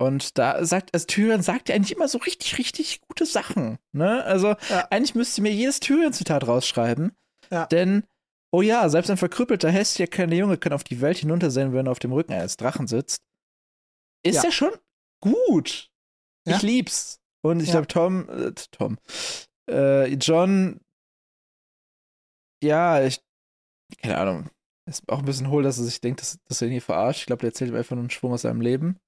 [0.00, 3.78] Und da sagt, also Tyrion sagt ja eigentlich immer so richtig, richtig gute Sachen.
[3.92, 4.22] Ne?
[4.24, 4.86] Also Ja.
[4.90, 7.16] eigentlich müsste mir jedes Tyrion-Zitat rausschreiben.
[7.50, 7.66] Ja.
[7.66, 8.04] Denn,
[8.52, 11.92] oh ja, selbst ein verkrüppelter, hässlicher kleiner Junge kann auf die Welt hinuntersehen, wenn er
[11.92, 13.22] auf dem Rücken eines Drachen sitzt.
[14.24, 14.44] Ist Ja.
[14.44, 14.72] ja schon
[15.20, 15.90] gut.
[16.46, 17.20] Ich lieb's.
[17.44, 18.98] Und ich glaube, Tom, äh, Tom,
[19.70, 20.80] äh, John,
[22.62, 23.20] ja, ich,
[24.02, 24.50] keine Ahnung,
[24.86, 27.20] ist auch ein bisschen hohl, dass er sich denkt, dass, dass er ihn hier verarscht.
[27.20, 28.98] Ich glaube, der erzählt ihm einfach nur einen Schwung aus seinem Leben.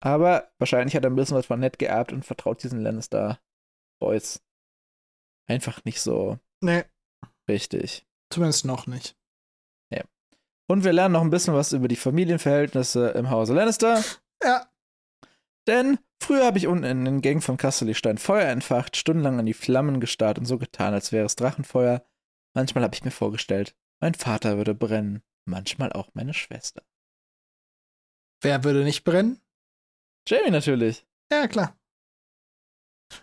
[0.00, 3.40] Aber wahrscheinlich hat er ein bisschen was von Ned geerbt und vertraut diesen Lannister
[4.00, 4.42] Boys
[5.48, 6.84] einfach nicht so Nee,
[7.48, 8.06] richtig.
[8.30, 9.16] zumindest noch nicht.
[10.68, 14.02] Und wir lernen noch ein bisschen was über die Familienverhältnisse im Hause Lannister.
[14.42, 14.68] Ja.
[15.68, 19.54] Denn früher habe ich unten in den Gängen von Casterly-Stein Feuer entfacht, stundenlang an die
[19.54, 22.04] Flammen gestarrt und so getan, als wäre es Drachenfeuer.
[22.54, 26.82] Manchmal habe ich mir vorgestellt, mein Vater würde brennen, manchmal auch meine Schwester.
[28.40, 29.40] Wer würde nicht brennen?
[30.26, 31.06] Jamie natürlich.
[31.32, 31.76] Ja, klar.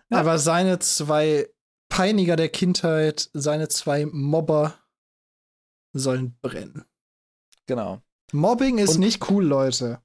[0.10, 0.20] Ja.
[0.20, 1.50] Aber seine zwei
[1.90, 4.78] Peiniger der Kindheit, seine zwei Mobber
[5.94, 6.86] sollen brennen.
[7.68, 8.02] Genau.
[8.32, 10.02] Mobbing ist Und- nicht cool, Leute.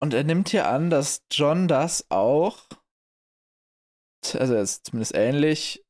[0.00, 2.66] Und er nimmt hier an, dass John das auch,
[4.34, 5.84] also er ist zumindest ähnlich,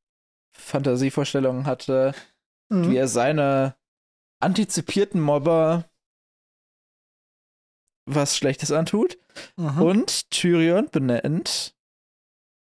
[0.57, 2.14] Fantasievorstellungen hatte,
[2.71, 2.91] Mhm.
[2.91, 3.77] wie er seine
[4.41, 5.89] antizipierten Mobber
[8.07, 9.19] was Schlechtes antut.
[9.57, 9.83] Mhm.
[9.83, 11.77] Und Tyrion benennt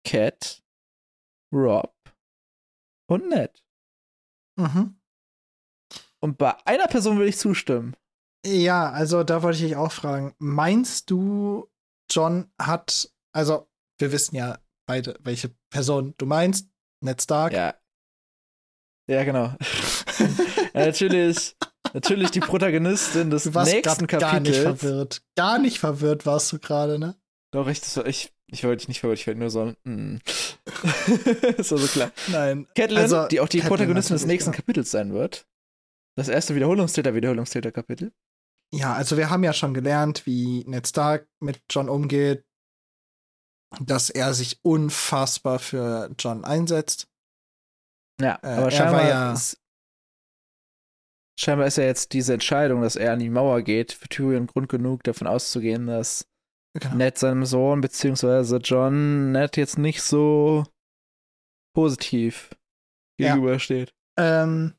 [0.05, 0.63] Cat,
[1.53, 1.95] Rob
[3.09, 3.63] und Ned.
[4.57, 4.99] Mhm.
[6.21, 7.97] Und bei einer Person will ich zustimmen.
[8.47, 10.35] Ja, also da wollte ich dich auch fragen.
[10.39, 11.71] Meinst du,
[12.11, 13.69] John hat, also
[13.99, 16.69] wir wissen ja beide, welche Person du meinst,
[17.01, 17.53] Ned Stark.
[17.53, 17.75] Ja.
[19.09, 19.47] Ja, genau.
[20.75, 21.57] ja, natürlich,
[21.95, 24.81] natürlich die Protagonistin des Du warst nächsten grad gar nicht Kapitels.
[24.81, 25.23] verwirrt.
[25.37, 27.17] Gar nicht verwirrt warst du gerade, ne?
[27.53, 30.17] Doch, ich, das war, ich, ich wollte dich nicht verwirrt, ich wollte nur so, mm.
[31.59, 32.13] ist also klar.
[32.29, 32.67] Nein.
[32.75, 34.57] Catelyn, Also, die auch die Catelyn Protagonistin des nächsten ja.
[34.57, 35.47] Kapitels sein wird.
[36.17, 38.13] Das erste Wiederholungstäter-Wiederholungstäter-Kapitel.
[38.75, 42.45] Ja, also wir haben ja schon gelernt, wie Ned Stark mit John umgeht,
[43.81, 47.09] dass er sich unfassbar für John einsetzt.
[48.21, 49.59] Ja, Äh, aber er scheinbar, ja- ist,
[51.43, 54.69] scheinbar ist ja jetzt diese Entscheidung, dass er an die Mauer geht, für Tyrion Grund
[54.69, 56.27] genug, davon auszugehen, dass
[56.75, 56.95] Genau.
[56.97, 60.65] Ned seinem Sohn beziehungsweise John Ned jetzt nicht so
[61.77, 62.51] positiv
[63.21, 63.35] Ja.
[63.35, 63.93] gegenübersteht.
[64.19, 64.75] Ähm,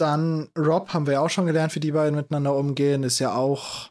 [0.00, 3.02] dann Rob haben wir ja auch schon gelernt, wie die beiden miteinander umgehen.
[3.02, 3.90] Ist ja auch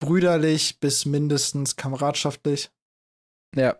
[0.00, 2.70] brüderlich bis mindestens kameradschaftlich.
[3.56, 3.76] Ja.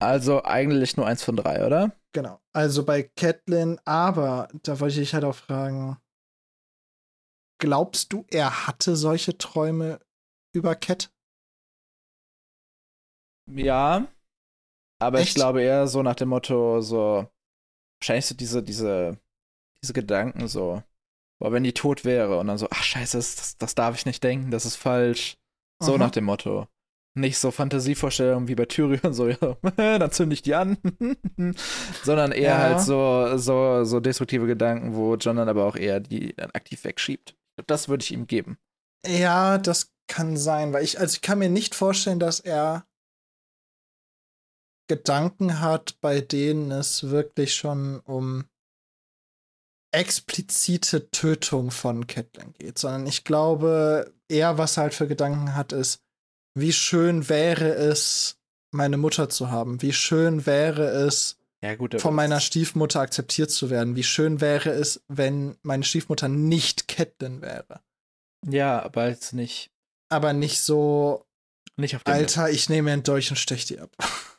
[0.00, 1.92] Also eigentlich nur eins von drei, oder?
[2.12, 2.40] Genau.
[2.52, 5.96] Also bei Catelyn, aber da wollte ich halt auch fragen,
[7.58, 10.00] glaubst du, er hatte solche Träume
[10.54, 11.10] über Cat?
[13.48, 14.06] Ja.
[14.98, 15.34] Aber ich Echt?
[15.36, 17.28] glaube eher so nach dem Motto, so,
[18.00, 19.18] wahrscheinlich so diese, diese,
[19.82, 20.82] diese Gedanken so,
[21.40, 24.06] boah, wenn die tot wäre und dann so, ach scheiße, das, das, das darf ich
[24.06, 25.38] nicht denken, das ist falsch.
[25.82, 25.98] So Aha.
[25.98, 26.68] nach dem Motto.
[27.14, 29.56] Nicht so Fantasievorstellungen wie bei Tyrion, so, ja,
[29.98, 30.78] dann zünde ich die an.
[32.02, 32.58] Sondern eher Ja.
[32.58, 36.84] halt so, so, so destruktive Gedanken, wo John dann aber auch eher die dann aktiv
[36.84, 37.36] wegschiebt.
[37.66, 38.58] Das würde ich ihm geben.
[39.06, 42.86] Ja, das kann sein, weil ich, also ich kann mir nicht vorstellen, dass er
[44.88, 48.44] Gedanken hat, bei denen es wirklich schon um
[49.92, 55.72] explizite Tötung von Catelyn geht, sondern ich glaube, er, was er halt für Gedanken hat,
[55.72, 56.02] ist,
[56.54, 58.38] wie schön wäre es,
[58.72, 62.00] meine Mutter zu haben, wie schön wäre es, Ja, gut.
[62.00, 67.40] von meiner Stiefmutter akzeptiert zu werden, wie schön wäre es, wenn meine Stiefmutter nicht Catelyn
[67.42, 67.80] wäre.
[68.46, 69.70] Ja, aber jetzt nicht,
[70.08, 71.26] Aber nicht so,
[71.76, 73.90] nicht auf Alter, ich nehme einen Dolch und stech die ab.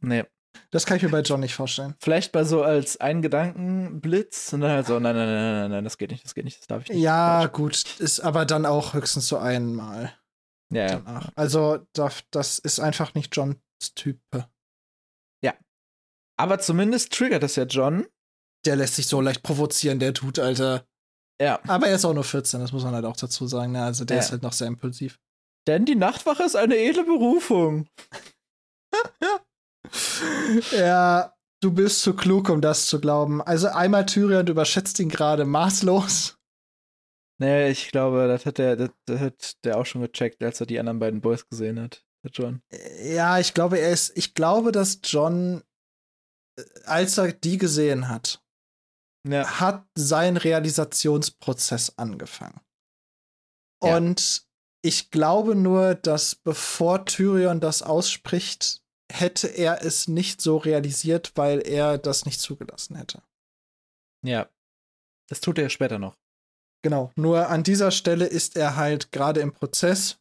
[0.00, 0.24] Nee.
[0.70, 1.96] Das kann ich mir bei John nicht vorstellen.
[1.98, 5.84] Vielleicht mal so als ein Gedankenblitz und dann halt so, nein, nein, nein, nein, nein,
[5.84, 7.00] das geht nicht, das geht nicht, das darf ich nicht.
[7.02, 10.12] Ja, gut, ist aber dann auch höchstens so einmal
[10.72, 10.88] Ja, ja.
[11.00, 11.30] danach.
[11.34, 13.56] Also, das, das ist einfach nicht Johns
[13.96, 14.48] Type.
[16.38, 18.06] Aber zumindest triggert das ja John.
[18.64, 20.84] Der lässt sich so leicht provozieren, der tut, Alter.
[21.40, 21.60] Ja.
[21.68, 23.72] Aber er ist auch nur 14, das muss man halt auch dazu sagen.
[23.72, 23.82] Ne?
[23.84, 24.22] Also, der Ja.
[24.22, 25.18] ist halt noch sehr impulsiv.
[25.66, 27.88] Denn die Nachtwache ist eine edle Berufung.
[30.72, 33.40] Ja, du bist zu klug, um das zu glauben.
[33.42, 36.36] Also, einmal Tyrion, überschätzt ihn gerade maßlos.
[37.40, 40.66] Nee, ich glaube, das hat der, das, das hat der auch schon gecheckt, als er
[40.66, 42.04] die anderen beiden Boys gesehen hat.
[42.24, 42.62] Der John.
[43.04, 45.62] Ja, ich glaube, er ist, ich glaube, dass John,
[46.84, 48.42] als er die gesehen hat,
[49.26, 49.60] Ja.
[49.60, 52.60] hat sein Realisationsprozess angefangen.
[53.82, 53.96] Ja.
[53.96, 54.46] Und
[54.80, 58.80] Ich glaube nur, dass bevor Tyrion das ausspricht,
[59.12, 63.22] hätte er es nicht so realisiert, weil er das nicht zugelassen hätte.
[64.24, 64.48] Ja.
[65.28, 66.16] Das tut er später noch.
[66.82, 67.10] Genau.
[67.16, 70.18] Nur an dieser Stelle ist er halt gerade im Prozess.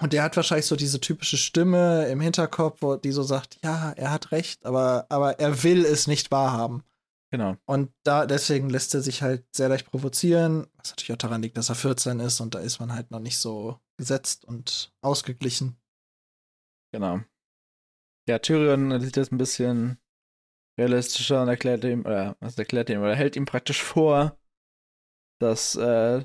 [0.00, 3.92] Und er hat wahrscheinlich so diese typische Stimme im Hinterkopf, wo die so sagt, ja,
[3.92, 6.84] er hat recht, aber, aber er will es nicht wahrhaben.
[7.30, 7.56] Genau.
[7.66, 11.56] Und da deswegen lässt er sich halt sehr leicht provozieren, was natürlich auch daran liegt,
[11.56, 15.76] dass er 14 ist und da ist man halt noch nicht so gesetzt und ausgeglichen.
[16.92, 17.20] Genau.
[18.28, 19.98] Ja, Tyrion sieht das ein bisschen
[20.78, 24.38] realistischer und erklärt ihm, oder was erklärt ihm, oder hält ihm praktisch vor,
[25.40, 26.24] dass äh,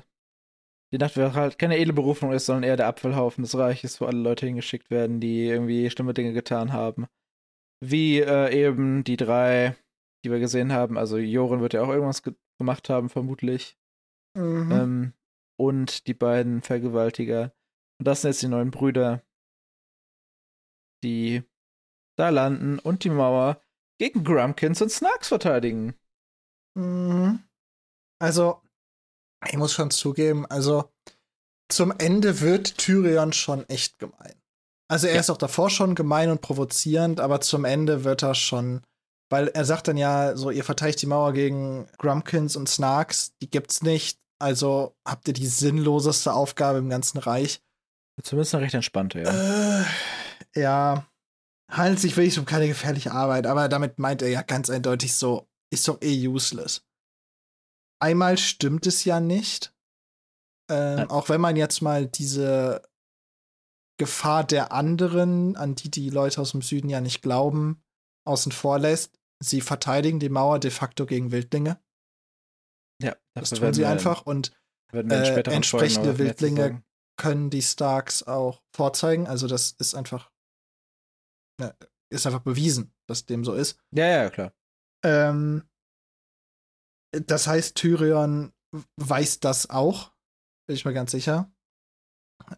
[0.94, 4.20] die Nachtwache halt keine edle Berufung ist, sondern eher der Abfallhaufen des Reiches, wo alle
[4.20, 7.08] Leute hingeschickt werden, die irgendwie schlimme Dinge getan haben.
[7.80, 9.74] Wie äh, eben die drei,
[10.24, 10.96] die wir gesehen haben.
[10.96, 13.76] Also Joren wird ja auch irgendwas ge gemacht haben, vermutlich.
[14.38, 14.70] Mhm.
[14.70, 15.12] Ähm,
[15.58, 17.52] und die beiden Vergewaltiger.
[17.98, 19.24] Und das sind jetzt die neuen Brüder,
[21.02, 21.42] die
[22.16, 23.60] da landen und die Mauer
[23.98, 25.96] gegen Grumpkins und Snarks verteidigen.
[26.76, 27.42] Mhm.
[28.20, 28.62] Also,
[29.46, 30.90] ich muss schon zugeben, also
[31.70, 34.34] zum Ende wird Tyrion schon echt gemein.
[34.88, 35.20] Also er Ja.
[35.20, 38.82] ist auch davor schon gemein und provozierend, aber zum Ende wird er schon,
[39.30, 43.48] weil er sagt dann ja so, ihr verteidigt die Mauer gegen Grumpkins und Snarks, die
[43.50, 47.60] gibt's nicht, also habt ihr die sinnloseste Aufgabe im ganzen Reich.
[48.22, 49.80] Zumindest eine recht entspannte, ja.
[49.80, 49.84] Äh,
[50.54, 51.06] ja,
[51.70, 55.48] handelt sich wirklich um keine gefährliche Arbeit, aber damit meint er ja ganz eindeutig so,
[55.72, 56.82] ist doch eh useless.
[58.04, 59.74] Einmal stimmt es ja nicht.
[60.70, 62.82] Ähm, auch wenn man jetzt mal diese
[63.98, 67.82] Gefahr der anderen, an die die Leute aus dem Süden ja nicht glauben,
[68.26, 69.18] außen vor lässt.
[69.42, 71.80] Sie verteidigen die Mauer de facto gegen Wildlinge.
[73.02, 74.52] ja, Das tun sie einfach und
[74.92, 76.84] äh, entsprechende Folgen Wildlinge
[77.16, 79.26] können die Starks auch vorzeigen.
[79.26, 80.30] Also das ist einfach
[81.58, 81.74] ne,
[82.12, 83.78] ist einfach bewiesen, dass dem so ist.
[83.92, 84.52] Ja, ja, klar.
[85.02, 85.64] Ähm,
[87.20, 88.52] das heißt, Tyrion
[88.96, 90.12] weiß das auch,
[90.66, 91.52] bin ich mir ganz sicher.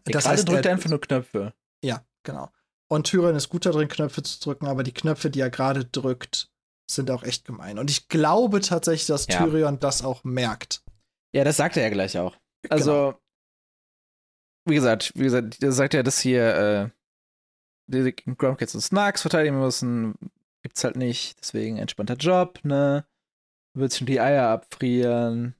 [0.05, 1.53] Das Gerade drückt er einfach nur Knöpfe.
[1.83, 2.51] Ja, genau.
[2.89, 6.51] Und Tyrion ist gut darin, Knöpfe zu drücken, aber die Knöpfe, die er gerade drückt,
[6.89, 7.79] sind auch echt gemein.
[7.79, 9.43] Und ich glaube tatsächlich, dass Ja.
[9.43, 10.83] Tyrion das auch merkt.
[11.33, 12.37] Ja, das sagt er ja gleich auch.
[12.63, 12.75] Genau.
[12.75, 13.21] Also,
[14.65, 16.89] wie gesagt, wie gesagt, er sagt ja, dass hier äh,
[17.87, 20.15] die Grumpkins und Snarks verteidigen müssen.
[20.63, 21.39] Gibt's halt nicht.
[21.39, 23.05] Deswegen entspannter Job, ne?
[23.77, 25.55] Wird sich die Eier abfrieren.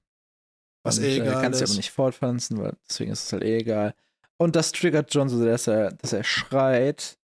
[0.84, 1.72] Was und, eh äh, egal Kannst sie ist.
[1.72, 3.94] aber nicht fortpflanzen, weil deswegen ist es halt eh egal.
[4.38, 7.19] Und das triggert John so, sehr, dass er, dass er schreit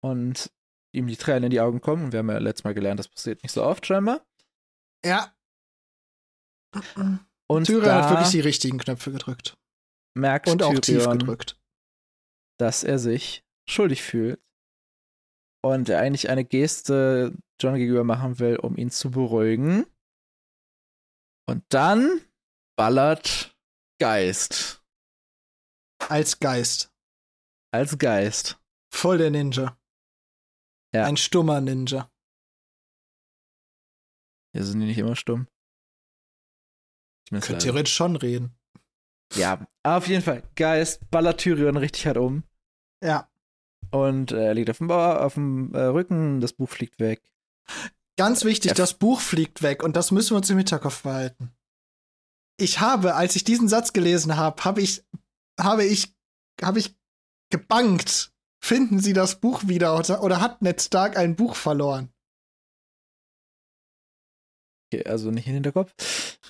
[0.00, 0.50] und
[0.92, 2.04] ihm die Tränen in die Augen kommen.
[2.04, 4.24] Und wir haben ja letztes Mal gelernt, das passiert nicht so oft scheinbar.
[5.04, 5.34] Ja.
[7.46, 9.56] Und Tyrion hat wirklich die richtigen Knöpfe gedrückt.
[10.14, 11.58] merkt Und auch tief Tyrion, gedrückt.
[12.58, 14.40] dass er sich schuldig fühlt
[15.62, 19.86] und er eigentlich eine Geste John gegenüber machen will, um ihn zu beruhigen.
[21.46, 22.20] Und dann
[22.76, 23.56] ballert
[23.98, 24.82] Geist
[26.08, 26.92] Als Geist.
[27.70, 28.58] als Geist.
[28.90, 29.78] Voll der Ninja.
[30.92, 31.04] Ja.
[31.04, 32.10] Ein stummer Ninja.
[34.54, 35.48] Ja, sind die nicht immer stumm?
[37.30, 37.58] Leider.
[37.58, 38.56] theoretisch schon reden.
[39.32, 40.42] Ja, aber auf jeden Fall.
[40.54, 42.44] Geist ballert Tyrion richtig hart um.
[43.02, 43.28] Ja.
[43.90, 47.22] Und äh, er liegt auf dem, Bauer, auf dem äh, Rücken, das Buch fliegt weg.
[48.16, 48.74] Ganz wichtig, Ja.
[48.74, 51.50] das Buch fliegt weg und das müssen wir uns im Hinterkopf behalten.
[52.56, 55.04] Ich habe, als ich diesen Satz gelesen habe, habe ich,
[55.60, 56.14] habe ich,
[56.62, 56.94] habe ich
[57.50, 58.30] gebankt.
[58.62, 62.10] Finden Sie das Buch wieder oder, oder hat Ned Stark ein Buch verloren?
[64.92, 65.92] Okay, also nicht in den Hinterkopf.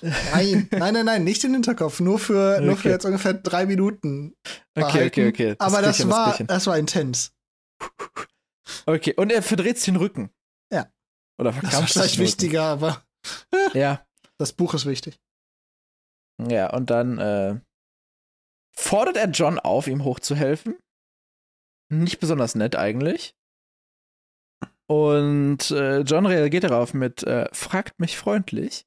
[0.01, 1.99] Nein, nein, nein, nein, nicht in den Hinterkopf.
[1.99, 2.89] Nur für, nur für Okay.
[2.91, 4.35] jetzt ungefähr drei Minuten.
[4.43, 5.07] Okay, behalten.
[5.07, 5.55] okay, okay.
[5.57, 6.47] Aber krieg das ich hin, war, krieg ich hin.
[6.47, 7.31] das war intens.
[8.87, 10.31] Okay, und er verdreht sich den Rücken.
[10.73, 10.91] Ja.
[11.37, 12.27] Oder Das verkrampft sich vielleicht den Rücken.
[12.27, 13.03] wichtiger, aber
[13.73, 14.05] Ja,
[14.37, 15.19] das Buch ist wichtig.
[16.41, 17.59] ja, und dann äh,
[18.75, 20.77] fordert er John auf, ihm hochzuhelfen.
[21.91, 23.35] Nicht besonders nett eigentlich.
[24.87, 28.85] Und äh, John reagiert darauf mit, äh, fragt mich freundlich.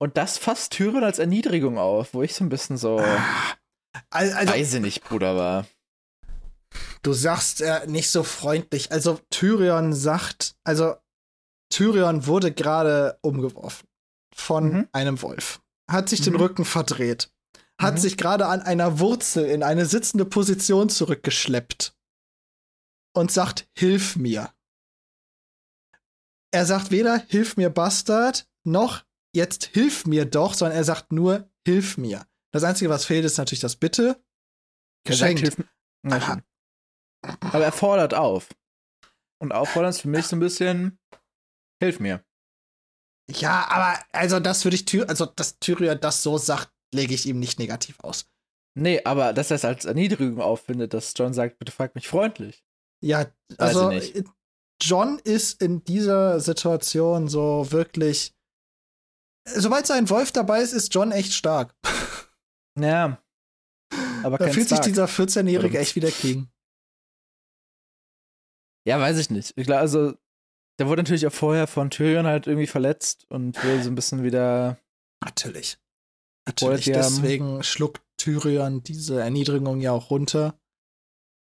[0.00, 3.56] Und das fasst Tyrion als Erniedrigung auf, wo ich so ein bisschen so, Al-
[4.10, 5.66] Also, weiß ich nicht, Bruder, war.
[7.02, 8.92] Du sagst äh, nicht so freundlich.
[8.92, 10.96] Also, Tyrion sagt, also,
[11.70, 13.86] Tyrion wurde gerade umgeworfen
[14.34, 14.88] von Mhm.
[14.92, 15.60] einem Wolf.
[15.90, 16.40] Hat sich den Mhm.
[16.40, 17.30] Rücken verdreht.
[17.80, 17.98] Hat Mhm.
[17.98, 21.94] sich gerade an einer Wurzel in eine sitzende Position zurückgeschleppt.
[23.14, 24.52] Und sagt, hilf mir.
[26.52, 29.04] Er sagt weder, hilf mir, Bastard, noch
[29.34, 32.26] jetzt hilf mir doch, sondern er sagt nur, hilf mir.
[32.52, 34.22] Das Einzige, was fehlt, ist natürlich das Bitte.
[35.04, 35.40] Geschenkt.
[35.40, 35.68] hilf mir.
[36.06, 36.32] Ja, Aha.
[36.34, 36.42] schon.
[37.22, 38.48] Aber er fordert auf.
[39.40, 40.98] Und auffordern ist für mich so ein bisschen,
[41.82, 42.24] hilf mir.
[43.30, 47.26] Ja, aber also das würde ich Tyr also dass Tyrion das so sagt, lege ich
[47.26, 48.26] ihm nicht negativ aus.
[48.74, 52.64] Nee, aber dass er es als Erniedrigung auffindet, dass John sagt, bitte frag mich freundlich.
[53.04, 53.26] Ja,
[53.58, 54.24] also nicht.
[54.80, 58.32] John ist in dieser Situation so wirklich.
[59.46, 61.74] Sobald sein Wolf dabei ist, ist John echt stark.
[62.78, 63.20] Ja.
[64.22, 64.84] Aber Da fühlt sich Stark.
[64.84, 66.48] dieser 14-Jährige Oder- echt wieder King.
[68.88, 69.52] Ja, weiß ich nicht.
[69.56, 70.14] Ich glaube, also,
[70.78, 74.22] der wurde natürlich auch vorher von Tyrion halt irgendwie verletzt und will so ein bisschen
[74.22, 74.78] wieder.
[75.22, 75.78] Natürlich.
[76.46, 77.06] Natürlich, Natürlich.
[77.06, 80.58] Deswegen schluckt Tyrion diese Erniedrigung ja auch runter.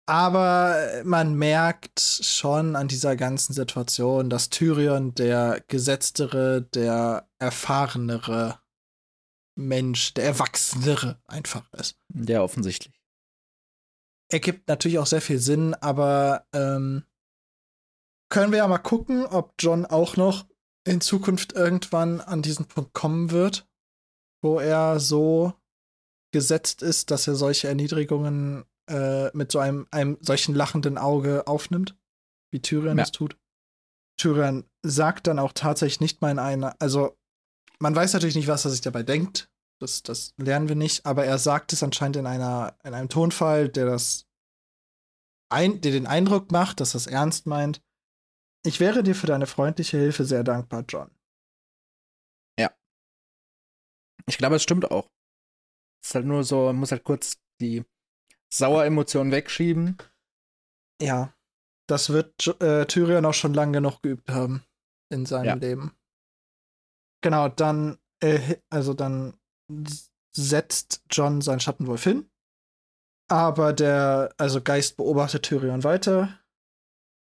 [0.07, 8.61] Aber man merkt schon an dieser ganzen Situation, dass Tyrion der gesetztere, der erfahrenere
[9.57, 11.97] Mensch, der erwachsenere einfach ist.
[12.13, 12.93] Ja, offensichtlich.
[14.31, 17.05] ergibt natürlich auch sehr viel Sinn, aber ähm,
[18.31, 20.47] können wir ja mal gucken, ob John auch noch
[20.85, 23.69] in Zukunft irgendwann an diesen Punkt kommen wird,
[24.43, 25.53] wo er so
[26.33, 31.99] gesetzt ist, dass er solche Erniedrigungen äh, mit so einem, einem solchen lachenden Auge aufnimmt,
[32.51, 33.05] wie Tyrion Ja.
[33.05, 33.37] es tut.
[34.17, 37.19] Tyrion sagt dann auch tatsächlich nicht mal in einer, also
[37.79, 39.51] man weiß natürlich nicht, was er sich dabei denkt.
[39.81, 43.69] Das, das lernen wir nicht, aber er sagt es anscheinend in einer, in einem Tonfall,
[43.69, 44.27] der das
[45.51, 47.83] ein, der den Eindruck macht, dass er es ernst meint.
[48.67, 51.11] Ich wäre dir für deine freundliche Hilfe sehr dankbar, John.
[54.27, 55.11] Ich glaube, es stimmt auch.
[56.03, 57.85] Es ist halt nur so, man muss halt kurz die
[58.53, 59.99] Saueremotionen wegschieben.
[61.03, 61.35] Ja,
[61.89, 64.65] das wird äh, Tyrion auch schon lange genug geübt haben
[65.13, 65.55] in seinem Ja.
[65.55, 65.97] Leben.
[67.23, 69.39] Genau, dann, äh, also dann
[70.33, 72.31] setzt John seinen Schattenwolf hin.
[73.29, 76.41] Aber der, also Geist beobachtet Tyrion weiter.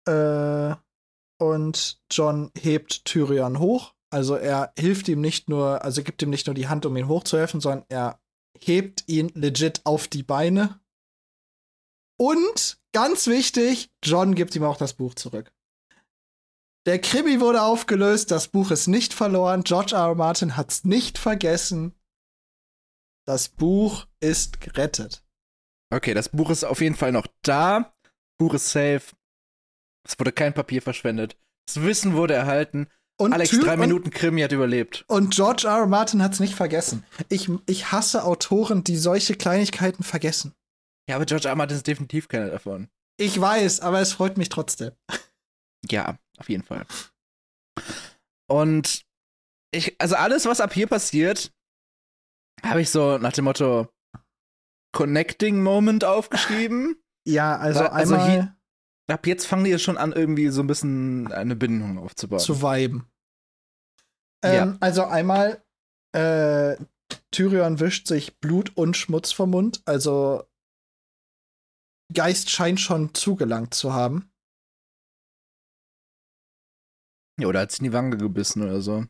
[0.07, 0.77] Äh,
[1.43, 3.95] und John hebt Tyrion hoch.
[4.11, 7.09] Also er hilft ihm nicht nur, also gibt ihm nicht nur die Hand, um ihn
[7.09, 8.21] hochzuhelfen, sondern er
[8.61, 10.81] hebt ihn legit auf die Beine.
[12.19, 15.53] Und ganz wichtig, John gibt ihm auch das Buch zurück.
[16.87, 20.09] Der Krimi wurde aufgelöst, das Buch ist nicht verloren, George R.
[20.09, 20.15] R.
[20.15, 21.95] Martin hat's nicht vergessen.
[23.25, 25.25] Das Buch ist gerettet.
[25.91, 27.95] Okay, das Buch ist auf jeden Fall noch da.
[28.39, 29.15] Buch ist safe.
[30.07, 31.37] Es wurde kein Papier verschwendet.
[31.67, 32.89] Das Wissen wurde erhalten.
[33.21, 35.05] Und Alex, Ty- drei und- Minuten Krimi hat überlebt.
[35.07, 35.79] Und George R.
[35.81, 35.87] R.
[35.87, 37.05] Martin hat's nicht vergessen.
[37.29, 40.55] Ich, ich hasse Autoren, die solche Kleinigkeiten vergessen.
[41.09, 41.51] Ja, aber George R.
[41.53, 41.57] R.
[41.57, 42.89] Martin ist definitiv keiner davon.
[43.21, 44.93] Ich weiß, aber es freut mich trotzdem.
[45.89, 46.87] Ja, auf jeden Fall.
[48.51, 49.03] Und
[49.75, 51.53] ich, also alles, was ab hier passiert,
[52.65, 53.89] habe ich so nach dem Motto
[54.93, 56.97] Connecting Moment aufgeschrieben.
[57.27, 58.57] Ja, also, Also einmal hier-
[59.13, 62.41] ab jetzt fangen die ja schon an, irgendwie so ein bisschen eine Bindung aufzubauen.
[62.41, 63.07] zu viben.
[64.45, 64.63] Ja.
[64.63, 65.63] Ähm, Also einmal,
[66.13, 66.77] äh,
[67.31, 69.83] Tyrion wischt sich Blut und Schmutz vom Mund.
[69.87, 70.45] Also
[72.13, 74.31] Geist scheint schon zugelangt zu haben.
[77.41, 79.05] ja, oder hat sich in die Wange gebissen oder so.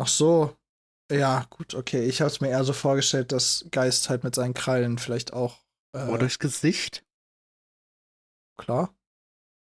[0.00, 0.56] Ach so.
[1.10, 2.04] Ja, gut, okay.
[2.04, 5.58] Ich habe es mir eher so vorgestellt, dass Geist halt mit seinen Krallen vielleicht auch.
[5.94, 7.04] Äh, Oder durchs Gesicht.
[8.58, 8.94] Klar.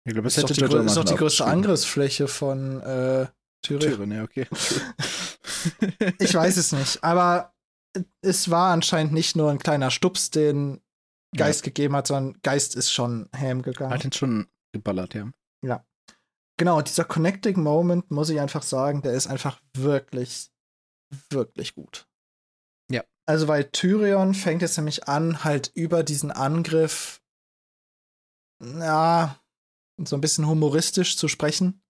[0.05, 1.45] Ich glaube, das Ist doch, hätte die, ist doch die größte.
[1.45, 3.27] Angriffsfläche von äh,
[3.63, 3.93] Tyrion.
[3.93, 4.47] Tyrion, ja, okay.
[6.21, 7.53] Ich weiß es nicht, aber
[8.21, 10.81] es war anscheinend nicht nur ein kleiner Stups, den
[11.37, 13.93] Geist gegeben hat, sondern Geist ist schon ham gegangen.
[13.93, 15.29] Hat ihn schon geballert, ja.
[16.59, 20.51] Genau, dieser Connecting Moment, muss ich einfach sagen, der ist einfach wirklich,
[21.29, 22.09] wirklich gut.
[22.91, 23.05] Ja.
[23.27, 27.21] Also, weil Tyrion fängt jetzt nämlich an, halt über diesen Angriff,
[28.63, 29.37] ja,
[30.05, 31.83] so ein bisschen humoristisch zu sprechen.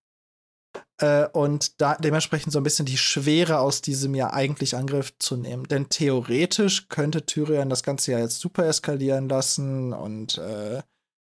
[0.98, 5.36] Äh, und da dementsprechend so ein bisschen die Schwere aus diesem ja eigentlich Angriff zu
[5.36, 5.64] nehmen.
[5.64, 10.82] Denn theoretisch könnte Tyrion das Ganze ja jetzt super eskalieren lassen und äh,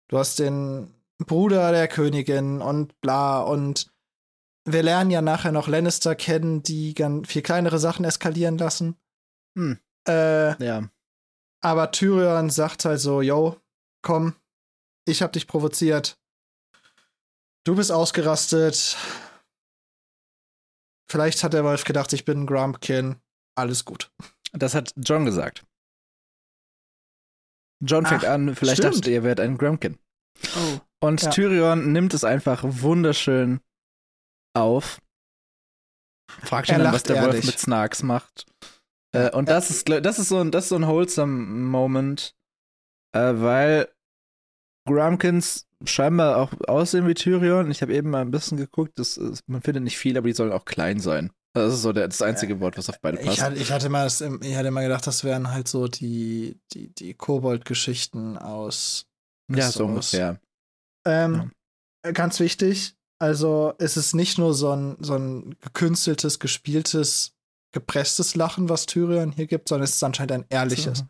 [0.09, 3.91] du hast den Bruder der Königin und bla und
[4.65, 8.95] wir lernen ja nachher noch Lannister kennen, die ganz viel kleinere Sachen eskalieren lassen.
[9.57, 9.79] Hm.
[10.07, 10.89] Äh, Ja.
[11.61, 13.57] aber Tyrion sagt halt so, yo,
[14.01, 14.35] komm,
[15.05, 16.17] ich hab dich provoziert.
[17.63, 18.97] Du bist ausgerastet.
[21.09, 23.17] Vielleicht hat der Wolf gedacht, ich bin ein Grumpkin.
[23.55, 24.11] Alles gut.
[24.53, 25.65] Das hat John gesagt.
[27.83, 28.95] John fängt Ach, an, vielleicht stimmt.
[28.95, 29.97] dachtet ihr, ihr wärt ein Grumpkin.
[30.55, 30.79] Oh.
[31.03, 31.29] Und Ja.
[31.31, 33.59] Tyrion nimmt es einfach wunderschön
[34.53, 35.01] auf.
[36.43, 37.45] Fragt ihn dann, was der Wolf ehrlich.
[37.45, 38.45] mit Snarks macht.
[39.13, 42.35] Äh, und das ist, das ist so ein, das ist so ein wholesome Moment,
[43.13, 43.91] äh, weil
[44.85, 47.71] Grumpkins scheinbar auch aussehen wie Tyrion.
[47.71, 50.33] Ich habe eben mal ein bisschen geguckt, das, ist, man findet nicht viel, aber die
[50.33, 51.31] sollen auch klein sein.
[51.53, 53.37] Das ist so der, das einzige Wort, was auf beide passt.
[53.37, 56.57] Ich hatte, ich hatte, mal, das, ich hatte mal gedacht, das wären halt so die,
[56.73, 59.05] die, die Kobold-Geschichten aus.
[59.53, 60.39] Ja, so ungefähr.
[61.05, 61.51] Ähm,
[62.05, 62.11] ja.
[62.13, 67.33] Ganz wichtig, also es ist nicht nur so ein, so ein gekünsteltes, gespieltes,
[67.71, 71.03] gepresstes Lachen, was Tyrion hier gibt, sondern es ist anscheinend ein ehrliches,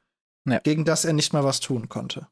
[0.46, 0.60] ja.
[0.60, 2.28] gegen das er nicht mal was tun konnte.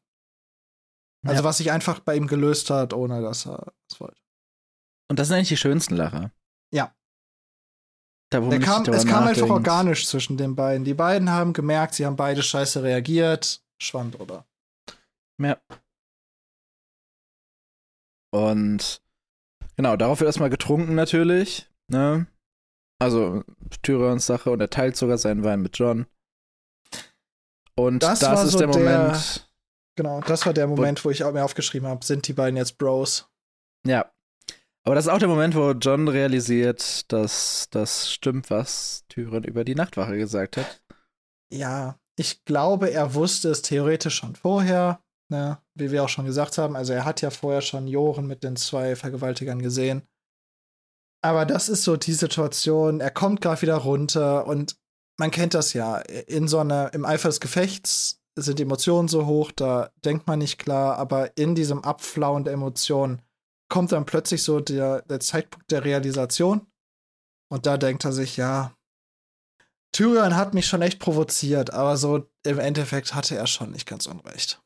[1.25, 1.43] Also ja.
[1.43, 4.21] was sich einfach bei ihm gelöst hat, ohne dass er es wollte.
[5.09, 6.31] Und das sind eigentlich die schönsten Lacher.
[6.73, 6.95] Ja.
[8.31, 10.85] Da, wo kam, es kam einfach organisch zwischen den beiden.
[10.85, 13.63] Die beiden haben gemerkt, sie haben beide scheiße reagiert.
[13.81, 14.45] Schwamm drüber.
[15.41, 15.59] Ja.
[18.31, 19.01] Und
[19.75, 21.69] genau, darauf wird erstmal getrunken natürlich.
[21.91, 22.27] Ne?
[23.01, 23.43] Also
[23.81, 26.05] Tyrions Sache und er teilt sogar seinen Wein mit John.
[27.75, 29.48] Und das, das ist so der Moment.
[29.99, 32.77] Genau, das war der Moment, wo ich auch mir aufgeschrieben habe, sind die beiden jetzt
[32.77, 33.27] Bros?
[33.85, 34.09] Ja,
[34.85, 39.65] aber das ist auch der Moment, wo John realisiert, dass das stimmt, was Tyrion über
[39.65, 40.81] die Nachtwache gesagt hat.
[41.51, 45.61] Ja, ich glaube, er wusste es theoretisch schon vorher, ne?
[45.75, 46.77] wie wir auch schon gesagt haben.
[46.77, 50.03] Also er hat ja vorher schon Joren mit den zwei Vergewaltigern gesehen.
[51.21, 54.77] Aber das ist so die Situation, er kommt gerade wieder runter und
[55.17, 55.97] man kennt das ja.
[55.97, 60.39] In so einer, im Eifer des Gefechts sind die Emotionen so hoch, da denkt man
[60.39, 63.21] nicht klar, aber in diesem Abflauen der Emotionen
[63.69, 66.67] kommt dann plötzlich so der, der Zeitpunkt der Realisation.
[67.51, 68.75] Und da denkt er sich, ja,
[69.91, 74.05] Tyrion hat mich schon echt provoziert, aber so im Endeffekt hatte er schon nicht ganz
[74.05, 74.61] unrecht.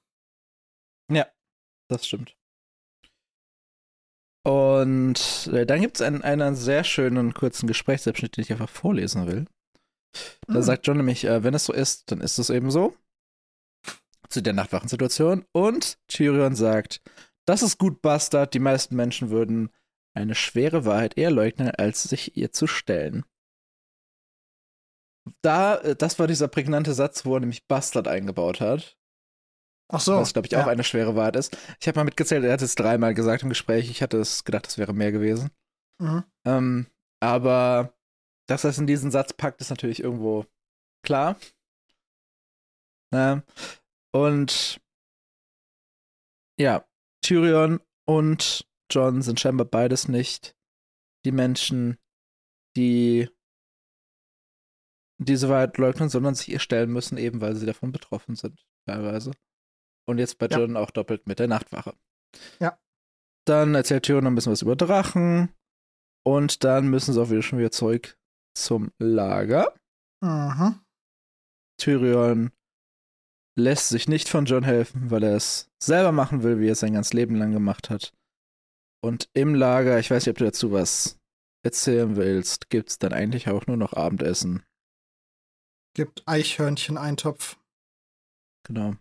[1.12, 1.28] Ja,
[1.90, 2.36] das stimmt.
[4.46, 9.28] Und äh, dann gibt es einen, einen sehr schönen kurzen Gesprächsabschnitt, den ich einfach vorlesen
[9.28, 9.46] will.
[10.48, 10.62] Da mhm.
[10.62, 12.94] sagt John nämlich, äh, wenn es so ist, dann ist es eben so.
[14.34, 15.46] Zu der Nachtwachensituation.
[15.52, 17.02] Und Tyrion sagt,
[17.46, 18.56] das ist gut, Bastard.
[18.56, 19.70] Die meisten Menschen würden
[20.16, 23.26] eine schwere Wahrheit eher leugnen, als sich ihr zu stellen.
[25.44, 28.98] Da, äh, das war dieser prägnante Satz, wo er nämlich Bastard eingebaut hat.
[29.92, 30.18] Ach so.
[30.18, 30.72] Was, glaube ich, auch ja.
[30.72, 31.56] eine schwere Wahrheit ist.
[31.80, 33.92] Ich habe mal mitgezählt, er hat es dreimal gesagt im Gespräch.
[33.92, 35.52] Ich hatte es gedacht, es wäre mehr gewesen.
[36.02, 36.24] Mhm.
[36.46, 36.88] Ähm,
[37.20, 37.94] aber
[38.48, 40.48] dass er es in diesen Satz packt, ist natürlich irgendwo
[41.06, 41.38] klar.
[43.14, 43.44] Ja.
[44.14, 44.80] Und
[46.60, 46.88] ja,
[47.24, 50.56] Tyrion und John sind scheinbar beides nicht
[51.26, 51.98] die Menschen,
[52.76, 53.30] die
[55.20, 59.32] diese Wahrheit leugnen, sondern sich ihr stellen müssen, eben weil sie davon betroffen sind, teilweise.
[60.06, 60.82] Und jetzt bei John ja.
[60.82, 61.96] auch doppelt mit der Nachtwache.
[62.60, 62.78] Ja.
[63.46, 65.54] Dann erzählt Tyrion ein bisschen was über Drachen.
[66.26, 68.18] Und dann müssen sie auch wieder schon wieder Zeug
[68.58, 69.74] zum Lager.
[70.22, 70.80] Mhm.
[71.78, 72.52] Tyrion
[73.56, 76.80] lässt sich nicht von John helfen, weil er es selber machen will, wie er es
[76.80, 78.14] sein ganzes Leben lang gemacht hat.
[79.04, 81.20] Und im Lager, ich weiß nicht, ob du dazu was
[81.64, 84.64] erzählen willst, gibt es dann eigentlich auch nur noch Abendessen.
[85.96, 87.58] Gibt Eichhörnchen-Eintopf.
[88.64, 88.96] Genau.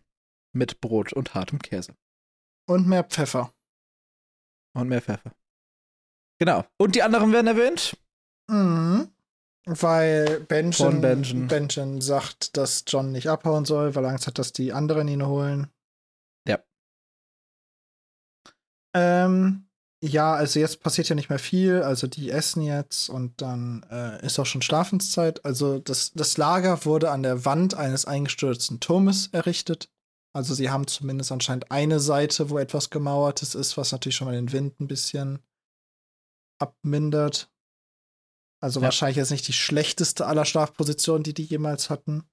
[0.53, 1.95] Mit Brot und hartem Käse.
[2.67, 3.55] Und mehr Pfeffer.
[4.75, 5.35] Und mehr Pfeffer.
[6.39, 6.65] Genau.
[6.77, 7.97] Und die anderen werden erwähnt?
[8.49, 9.09] Mhm.
[9.65, 11.47] Weil Benjen, Benjen.
[11.47, 15.25] Benjen sagt, dass John nicht abhauen soll, weil er Angst hat, dass die anderen ihn
[15.25, 15.69] holen.
[16.49, 16.59] Ja.
[18.95, 19.69] Ähm,
[20.05, 21.83] ja, also jetzt passiert ja nicht mehr viel.
[21.83, 25.45] Also die essen jetzt und dann äh, ist auch schon Schlafenszeit.
[25.45, 29.89] Also das, das Lager wurde an der Wand eines eingestürzten Turmes errichtet.
[30.35, 34.35] Also sie haben zumindest anscheinend eine Seite, wo etwas gemauertes ist, was natürlich schon mal
[34.35, 35.39] den Wind ein bisschen
[36.59, 37.53] abmindert.
[38.63, 38.85] Also ja.
[38.85, 42.25] wahrscheinlich jetzt nicht die schlechteste aller Schlafpositionen, die die jemals hatten.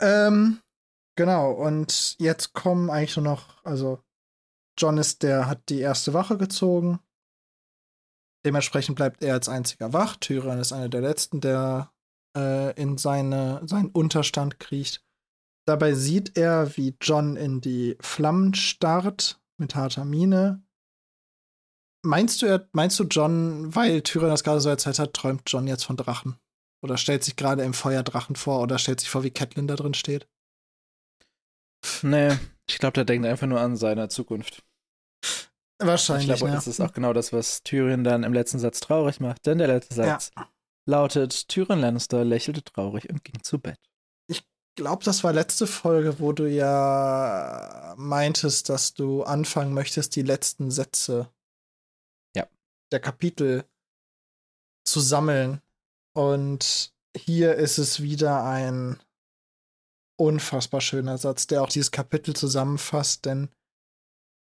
[0.00, 0.60] Ähm,
[1.16, 4.00] genau, und jetzt kommen eigentlich nur noch, also
[4.78, 7.00] John ist, der hat die erste Wache gezogen.
[8.46, 10.16] Dementsprechend bleibt er als einziger wach.
[10.16, 11.92] Tyrion ist einer der letzten, der
[12.36, 15.04] äh, in seine, seinen Unterstand kriecht.
[15.66, 20.62] Dabei sieht er, wie John in die Flammen starrt mit harter Miene
[22.02, 25.66] Meinst du, er, meinst du, John, weil Tyrion das gerade so erzählt hat, träumt John
[25.66, 26.38] jetzt von Drachen?
[26.80, 29.74] Oder stellt sich gerade im Feuer Drachen vor oder stellt sich vor, wie Catelyn da
[29.74, 30.28] drin steht?
[32.02, 32.36] Nee,
[32.68, 34.62] ich glaube, der denkt einfach nur an seine Zukunft.
[35.78, 36.28] Wahrscheinlich.
[36.28, 36.54] Ich glaube, ja.
[36.54, 39.46] das ist auch genau das, was Tyrion dann im letzten Satz traurig macht.
[39.46, 40.48] Denn der letzte Satz ja.
[40.86, 43.78] lautet: Tyrion Lannister lächelte traurig und ging zu Bett.
[44.26, 44.44] Ich
[44.74, 50.70] glaube, das war letzte Folge, wo du ja meintest, dass du anfangen möchtest, die letzten
[50.70, 51.30] Sätze
[52.92, 53.64] der Kapitel
[54.86, 55.60] zu sammeln.
[56.14, 58.98] Und hier ist es wieder ein
[60.18, 63.50] unfassbar schöner Satz, der auch dieses Kapitel zusammenfasst, denn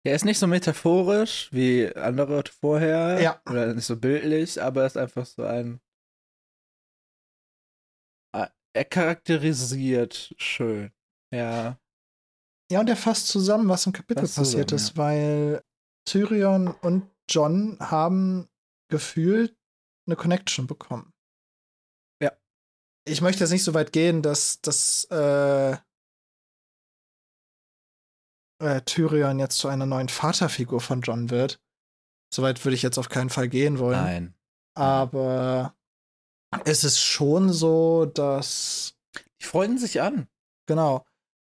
[0.05, 3.19] Er ist nicht so metaphorisch wie andere vorher.
[3.19, 3.41] Ja.
[3.49, 5.81] Oder nicht so bildlich, aber er ist einfach so ein.
[8.31, 10.91] Ah, Er charakterisiert schön.
[11.33, 11.79] Ja.
[12.71, 15.63] Ja, und er fasst zusammen, was im Kapitel passiert zusammen, ist, weil
[16.07, 18.47] Tyrion und John haben
[18.89, 19.57] gefühlt
[20.07, 21.13] eine Connection bekommen.
[22.21, 22.31] Ja.
[23.07, 25.77] Ich möchte jetzt nicht so weit gehen, dass, dass äh,
[28.59, 31.59] äh, Tyrion jetzt zu einer neuen Vaterfigur von John wird.
[32.33, 34.03] Soweit würde ich jetzt auf keinen Fall gehen wollen.
[34.03, 34.33] Nein.
[34.75, 35.75] Aber
[36.65, 38.97] es ist schon so, dass
[39.41, 40.27] Die freunden sich an.
[40.67, 41.05] Genau.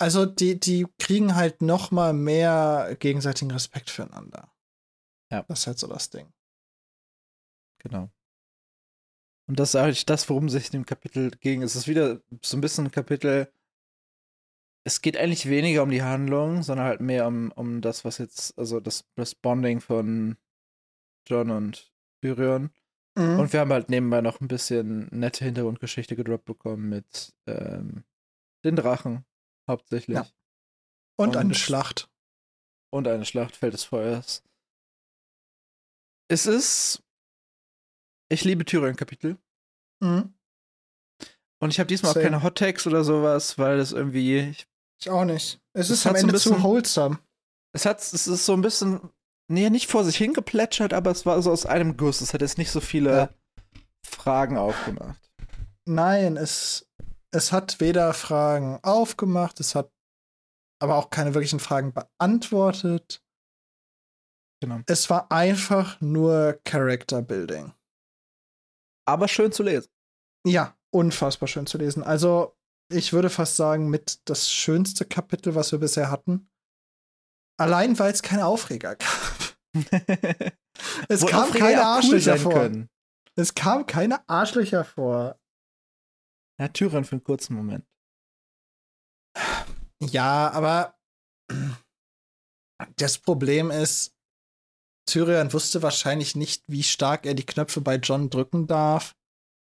[0.00, 4.52] Also die, die kriegen halt noch mal mehr gegenseitigen Respekt füreinander.
[5.30, 5.42] Ja.
[5.48, 6.32] Das ist halt so das Ding.
[7.78, 8.10] Genau.
[9.46, 11.62] Und das ist eigentlich das, worum sich dem Kapitel ging.
[11.62, 13.50] Es ist wieder so ein bisschen ein Kapitel.
[14.84, 18.58] Es geht eigentlich weniger um die Handlung, sondern halt mehr um, um das, was jetzt,
[18.58, 20.36] also das, das Bonding von
[21.26, 22.70] John und Tyrion.
[23.16, 23.38] Mhm.
[23.40, 28.04] Und wir haben halt nebenbei noch ein bisschen nette Hintergrundgeschichte gedroppt bekommen mit ähm,
[28.64, 29.24] den Drachen,
[29.66, 30.16] hauptsächlich.
[30.16, 30.26] Ja.
[31.16, 32.10] Und eine und- Schlacht.
[32.90, 34.42] Und eine Schlacht Feld des Feuers.
[36.28, 37.02] Es ist.
[38.30, 39.38] Ich liebe Tyrion-Kapitel.
[40.00, 40.34] Mhm.
[41.60, 42.24] Und ich habe diesmal Same.
[42.26, 44.38] auch keine Hot oder sowas, weil das irgendwie.
[44.40, 44.66] Ich,
[45.00, 45.60] Ich auch nicht.
[45.72, 47.18] Es ist am hat so ein Ende zu bisschen- wholesome.
[47.72, 49.00] es hat, es ist so ein bisschen.
[49.50, 52.20] Nee, nicht vor sich hingeplätschert, aber es war so aus einem Guss.
[52.20, 53.28] Es hat jetzt nicht so viele Ja.
[54.06, 55.18] Fragen aufgemacht.
[55.86, 56.86] Nein, es,
[57.30, 59.90] es hat weder Fragen aufgemacht, es hat
[60.80, 63.22] aber auch keine wirklichen Fragen beantwortet.
[64.60, 64.80] Genau.
[64.86, 67.72] Es war einfach nur Character Building.
[69.06, 69.88] Aber schön zu lesen.
[70.46, 72.02] Ja, unfassbar schön zu lesen.
[72.02, 72.56] Also,
[72.92, 76.50] ich würde fast sagen, mit das schönste Kapitel, was wir bisher hatten.
[77.60, 79.08] Allein, weil es keine Aufreger gab.
[81.08, 82.52] Es Wo kam Aufreger keine cool Arschlöcher sein vor.
[82.52, 82.90] können.
[83.34, 85.38] Es kam keine Arschlöcher vor.
[86.60, 87.84] Ja, Tyrion für einen kurzen Moment.
[90.00, 90.96] Ja, aber
[92.96, 94.16] das Problem ist,
[95.08, 99.14] Tyrion wusste wahrscheinlich nicht, wie stark er die Knöpfe bei John drücken darf.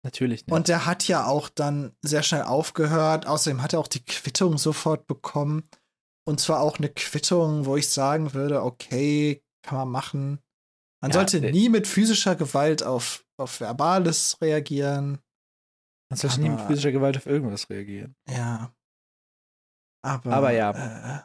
[0.03, 0.51] Natürlich nicht.
[0.53, 3.25] Und der hat ja auch dann sehr schnell aufgehört.
[3.25, 5.67] Außerdem hat er auch die Quittung sofort bekommen.
[6.27, 10.39] Und zwar auch eine Quittung, wo ich sagen würde, okay, kann man machen.
[11.01, 15.19] Man Ja, sollte der- nie mit physischer Gewalt auf, auf Verbales reagieren.
[16.09, 18.15] Man sollte nie mit physischer Gewalt auf irgendwas reagieren.
[18.29, 18.73] Ja.
[20.05, 20.71] Aber, Aber ja.
[21.17, 21.21] Äh,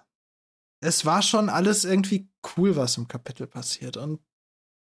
[0.84, 3.96] es war schon alles irgendwie cool, was im Kapitel passiert.
[3.96, 4.20] Und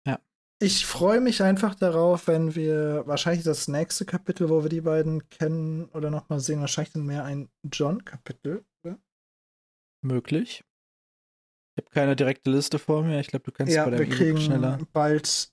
[0.06, 0.18] Ja.
[0.60, 5.28] ich freue mich einfach darauf, wenn wir wahrscheinlich das nächste Kapitel, wo wir die beiden
[5.28, 8.64] kennen oder nochmal sehen, wahrscheinlich dann mehr ein John-Kapitel.
[10.04, 10.64] Möglich.
[11.74, 13.20] Ich habe keine direkte Liste vor mir.
[13.20, 14.78] Ich glaube, du kannst Ja, bei wir deinem E-Book kriegen schneller.
[14.92, 15.52] bald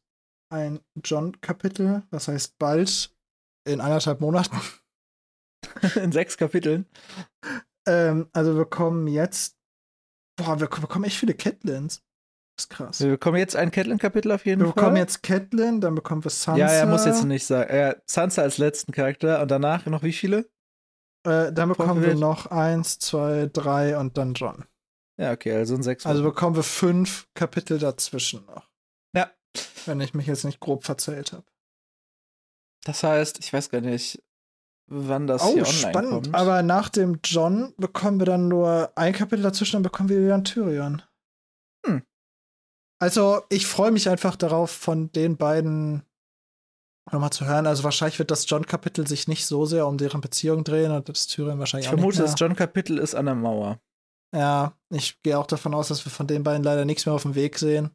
[0.52, 2.04] ein John-Kapitel.
[2.10, 3.16] Was heißt bald?
[3.68, 4.60] In anderthalb Monaten.
[6.04, 6.88] In sechs Kapiteln.
[7.88, 9.59] ähm, also wir bekommen jetzt.
[10.40, 12.02] Boah, wir bekommen echt viele Catlins.
[12.56, 13.00] Das ist krass.
[13.02, 14.76] Wir bekommen jetzt ein Catelyn-Kapitel auf jeden Wir Fall.
[14.76, 16.60] bekommen jetzt Catelyn, dann bekommen wir Sansa.
[16.60, 17.74] Ja, er muss jetzt nicht sagen.
[17.76, 20.50] Ja, Sansa als letzten Charakter und danach noch wie viele?
[21.26, 24.66] Äh, dann bekommen wir noch eins, zwei, drei und dann John.
[25.18, 26.06] Ja, okay, also in sechs.
[26.06, 28.70] Also bekommen wir fünf Kapitel dazwischen noch.
[29.14, 29.30] Ja.
[29.86, 31.46] Wenn ich mich jetzt nicht grob verzählt habe.
[32.86, 34.24] das heißt, ich weiß gar nicht,
[34.90, 36.12] wann das hier Oh, online spannend.
[36.12, 36.36] kommt.
[36.36, 40.34] Aber nach dem John bekommen wir dann nur ein Kapitel dazwischen, dann bekommen wir wieder
[40.34, 41.02] einen Tyrion.
[41.86, 42.04] Hm.
[43.02, 46.04] Also, ich freue mich einfach darauf, von den beiden
[47.12, 47.66] nochmal zu hören.
[47.68, 51.28] Also, wahrscheinlich wird das John-Kapitel sich nicht so sehr um deren Beziehung drehen und das
[51.28, 52.32] Tyrion wahrscheinlich ich auch vermute, nicht mehr.
[52.32, 53.80] das John-Kapitel ist an der Mauer.
[54.36, 57.24] Ja, ich gehe auch davon aus, dass wir von den beiden leider nichts mehr auf
[57.24, 57.90] dem Weg sehen.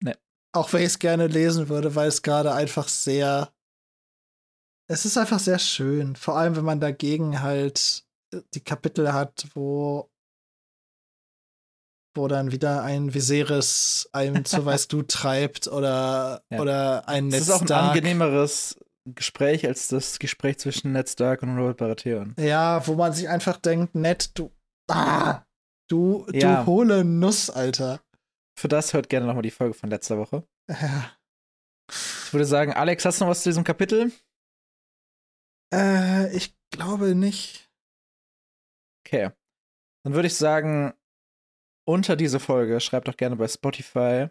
[0.00, 0.14] Nee.
[0.52, 3.52] Auch wenn ich es gerne lesen würde, weil es gerade einfach sehr.
[4.88, 6.14] Es ist einfach sehr schön.
[6.16, 8.04] Vor allem, wenn man dagegen halt
[8.54, 10.10] die Kapitel hat, wo
[12.16, 16.60] wo dann wieder ein Viserys einem zu weißt du treibt oder Ja.
[16.60, 18.78] oder ein Das Ned ist auch ein angenehmeres
[19.14, 22.34] Gespräch als das Gespräch zwischen Ned Stark und Robert Baratheon.
[22.38, 24.50] Ja, wo man sich einfach denkt, Ned, du
[24.90, 25.42] ah,
[25.90, 26.62] du Ja.
[26.62, 28.00] du hohle Nuss, Alter.
[28.58, 30.42] Für das hört gerne nochmal die Folge von letzter Woche.
[30.70, 31.12] Ja.
[31.88, 34.10] Ich würde sagen, Alex, hast du noch was zu diesem Kapitel?
[35.72, 37.70] Äh, ich glaube nicht.
[39.04, 39.30] Okay.
[40.04, 40.94] Dann würde ich sagen,
[41.86, 44.28] unter diese Folge schreibt doch gerne bei Spotify.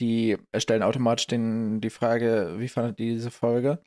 [0.00, 3.82] Die erstellen automatisch den, die Frage, wie fandet ihr diese Folge?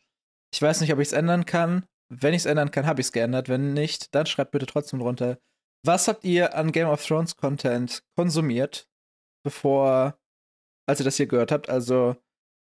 [0.53, 3.07] Ich weiß nicht, ob ich es ändern kann, Wenn ich es ändern kann, habe ich
[3.07, 3.49] es geändert.
[3.49, 5.39] Wenn nicht, dann schreibt bitte trotzdem drunter.
[5.85, 8.87] Was habt ihr an Game of Thrones Content konsumiert,
[9.43, 10.19] bevor,
[10.87, 11.69] als ihr das hier gehört habt?
[11.69, 12.15] Also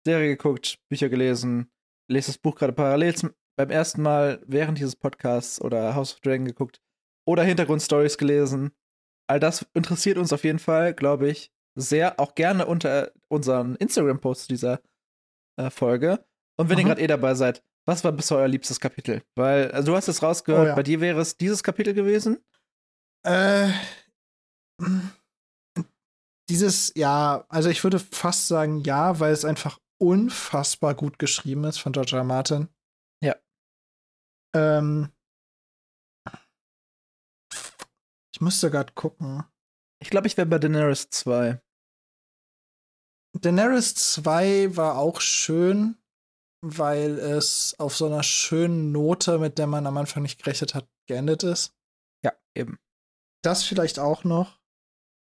[0.07, 1.71] Serie geguckt, Bücher gelesen,
[2.11, 6.21] lest das Buch gerade parallel zum, beim ersten Mal während dieses Podcasts oder House of
[6.21, 6.81] Dragon geguckt
[7.27, 8.73] oder Hintergrundstories gelesen.
[9.27, 12.21] All das interessiert uns auf jeden Fall, glaube ich, sehr.
[12.21, 14.81] Auch gerne unter unseren Instagram-Posts dieser
[15.57, 16.25] äh, Folge.
[16.57, 16.81] Und wenn mhm.
[16.81, 19.23] ihr gerade eh dabei seid, was war bisher euer liebstes Kapitel?
[19.35, 20.75] Weil, also du hast es rausgehört, oh, ja.
[20.75, 22.39] bei dir wäre es dieses Kapitel gewesen?
[23.25, 23.69] Äh.
[26.51, 31.79] Dieses, ja, also ich würde fast sagen ja, weil es einfach unfassbar gut geschrieben ist
[31.79, 32.25] von George R.
[32.25, 32.69] Martin.
[34.55, 35.11] Ähm,
[38.33, 39.45] ich müsste gerade gucken.
[40.01, 41.61] Ich glaube, ich wäre bei Daenerys 2.
[43.41, 45.97] Daenerys 2 war auch schön,
[46.63, 50.89] weil es auf so einer schönen Note, mit der man am Anfang nicht gerechnet hat,
[51.07, 51.75] geendet ist.
[52.25, 52.79] Ja, eben.
[53.43, 54.61] Das vielleicht auch noch.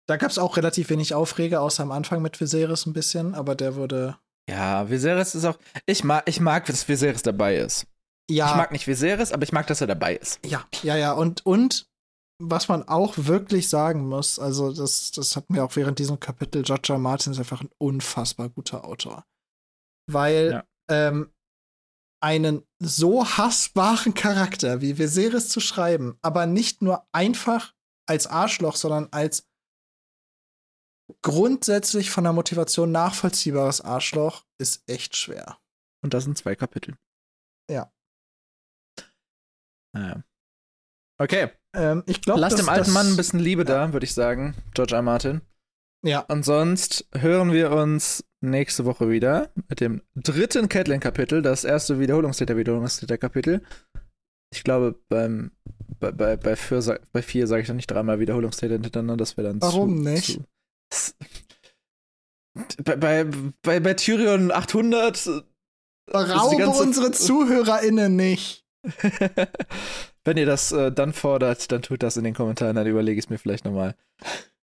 [0.07, 3.55] Da gab es auch relativ wenig Aufreger, außer am Anfang mit Viserys ein bisschen, aber
[3.55, 4.17] der wurde.
[4.49, 5.57] Ja, Viserys ist auch.
[5.85, 7.87] Ich mag, ich mag, dass Viserys dabei ist.
[8.29, 8.51] Ja.
[8.51, 10.39] Ich mag nicht Viserys, aber ich mag, dass er dabei ist.
[10.45, 11.11] Ja, ja, ja.
[11.13, 11.87] Und, und
[12.41, 16.63] was man auch wirklich sagen muss, also das, das hatten wir auch während diesem Kapitel,
[16.63, 16.99] George R.
[16.99, 19.25] Martin ist einfach ein unfassbar guter Autor.
[20.09, 20.63] Weil ja.
[20.89, 21.31] ähm,
[22.21, 27.73] einen so hassbaren Charakter wie Viserys zu schreiben, aber nicht nur einfach
[28.07, 29.45] als Arschloch, sondern als
[31.21, 35.59] grundsätzlich von der Motivation nachvollziehbares Arschloch, ist echt schwer.
[36.01, 36.97] Und das sind zwei Kapitel.
[37.69, 37.91] Ja.
[39.93, 40.23] Naja.
[41.19, 41.49] Okay.
[41.75, 43.87] Ähm, ich glaube, Lass dem alten Mann ein bisschen Liebe ja.
[43.87, 45.01] da, würde ich sagen, George R.
[45.01, 45.41] Martin.
[46.05, 46.19] Ja.
[46.21, 53.63] Und sonst hören wir uns nächste Woche wieder mit dem dritten Catelyn-Kapitel, das erste Wiederholungstäter-Wiederholungstäter-Kapitel.
[54.53, 55.51] Ich glaube, beim,
[55.99, 59.47] bei, bei, bei, vier, bei vier sage ich dann nicht dreimal Wiederholungstäter hintereinander, das wäre
[59.47, 60.41] dann Warum zu, nicht?
[60.91, 61.13] Zu,
[62.83, 63.25] bei, bei,
[63.61, 65.43] bei, bei Tyrion 800
[66.13, 66.83] Raube ganze...
[66.83, 68.62] unsere ZuhörerInnen nicht.
[70.23, 73.25] Wenn ihr das äh, dann fordert, dann tut das in den Kommentaren, dann überlege ich
[73.25, 73.95] es mir vielleicht nochmal.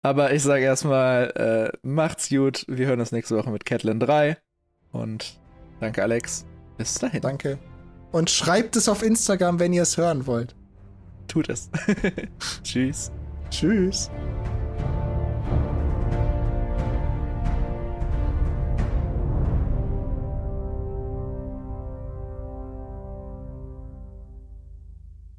[0.02, 2.66] Aber ich sage erstmal, äh, macht's gut.
[2.68, 4.38] Wir hören uns nächste Woche mit Catlin 3.
[4.92, 5.40] Und
[5.80, 6.46] danke, Alex.
[6.78, 7.22] Bis dahin.
[7.22, 7.58] Danke.
[8.12, 10.56] Und schreibt es auf Instagram, wenn ihr es hören wollt.
[11.28, 11.70] Tut es.
[12.64, 13.12] Tschüss.
[13.50, 14.10] Tschüss.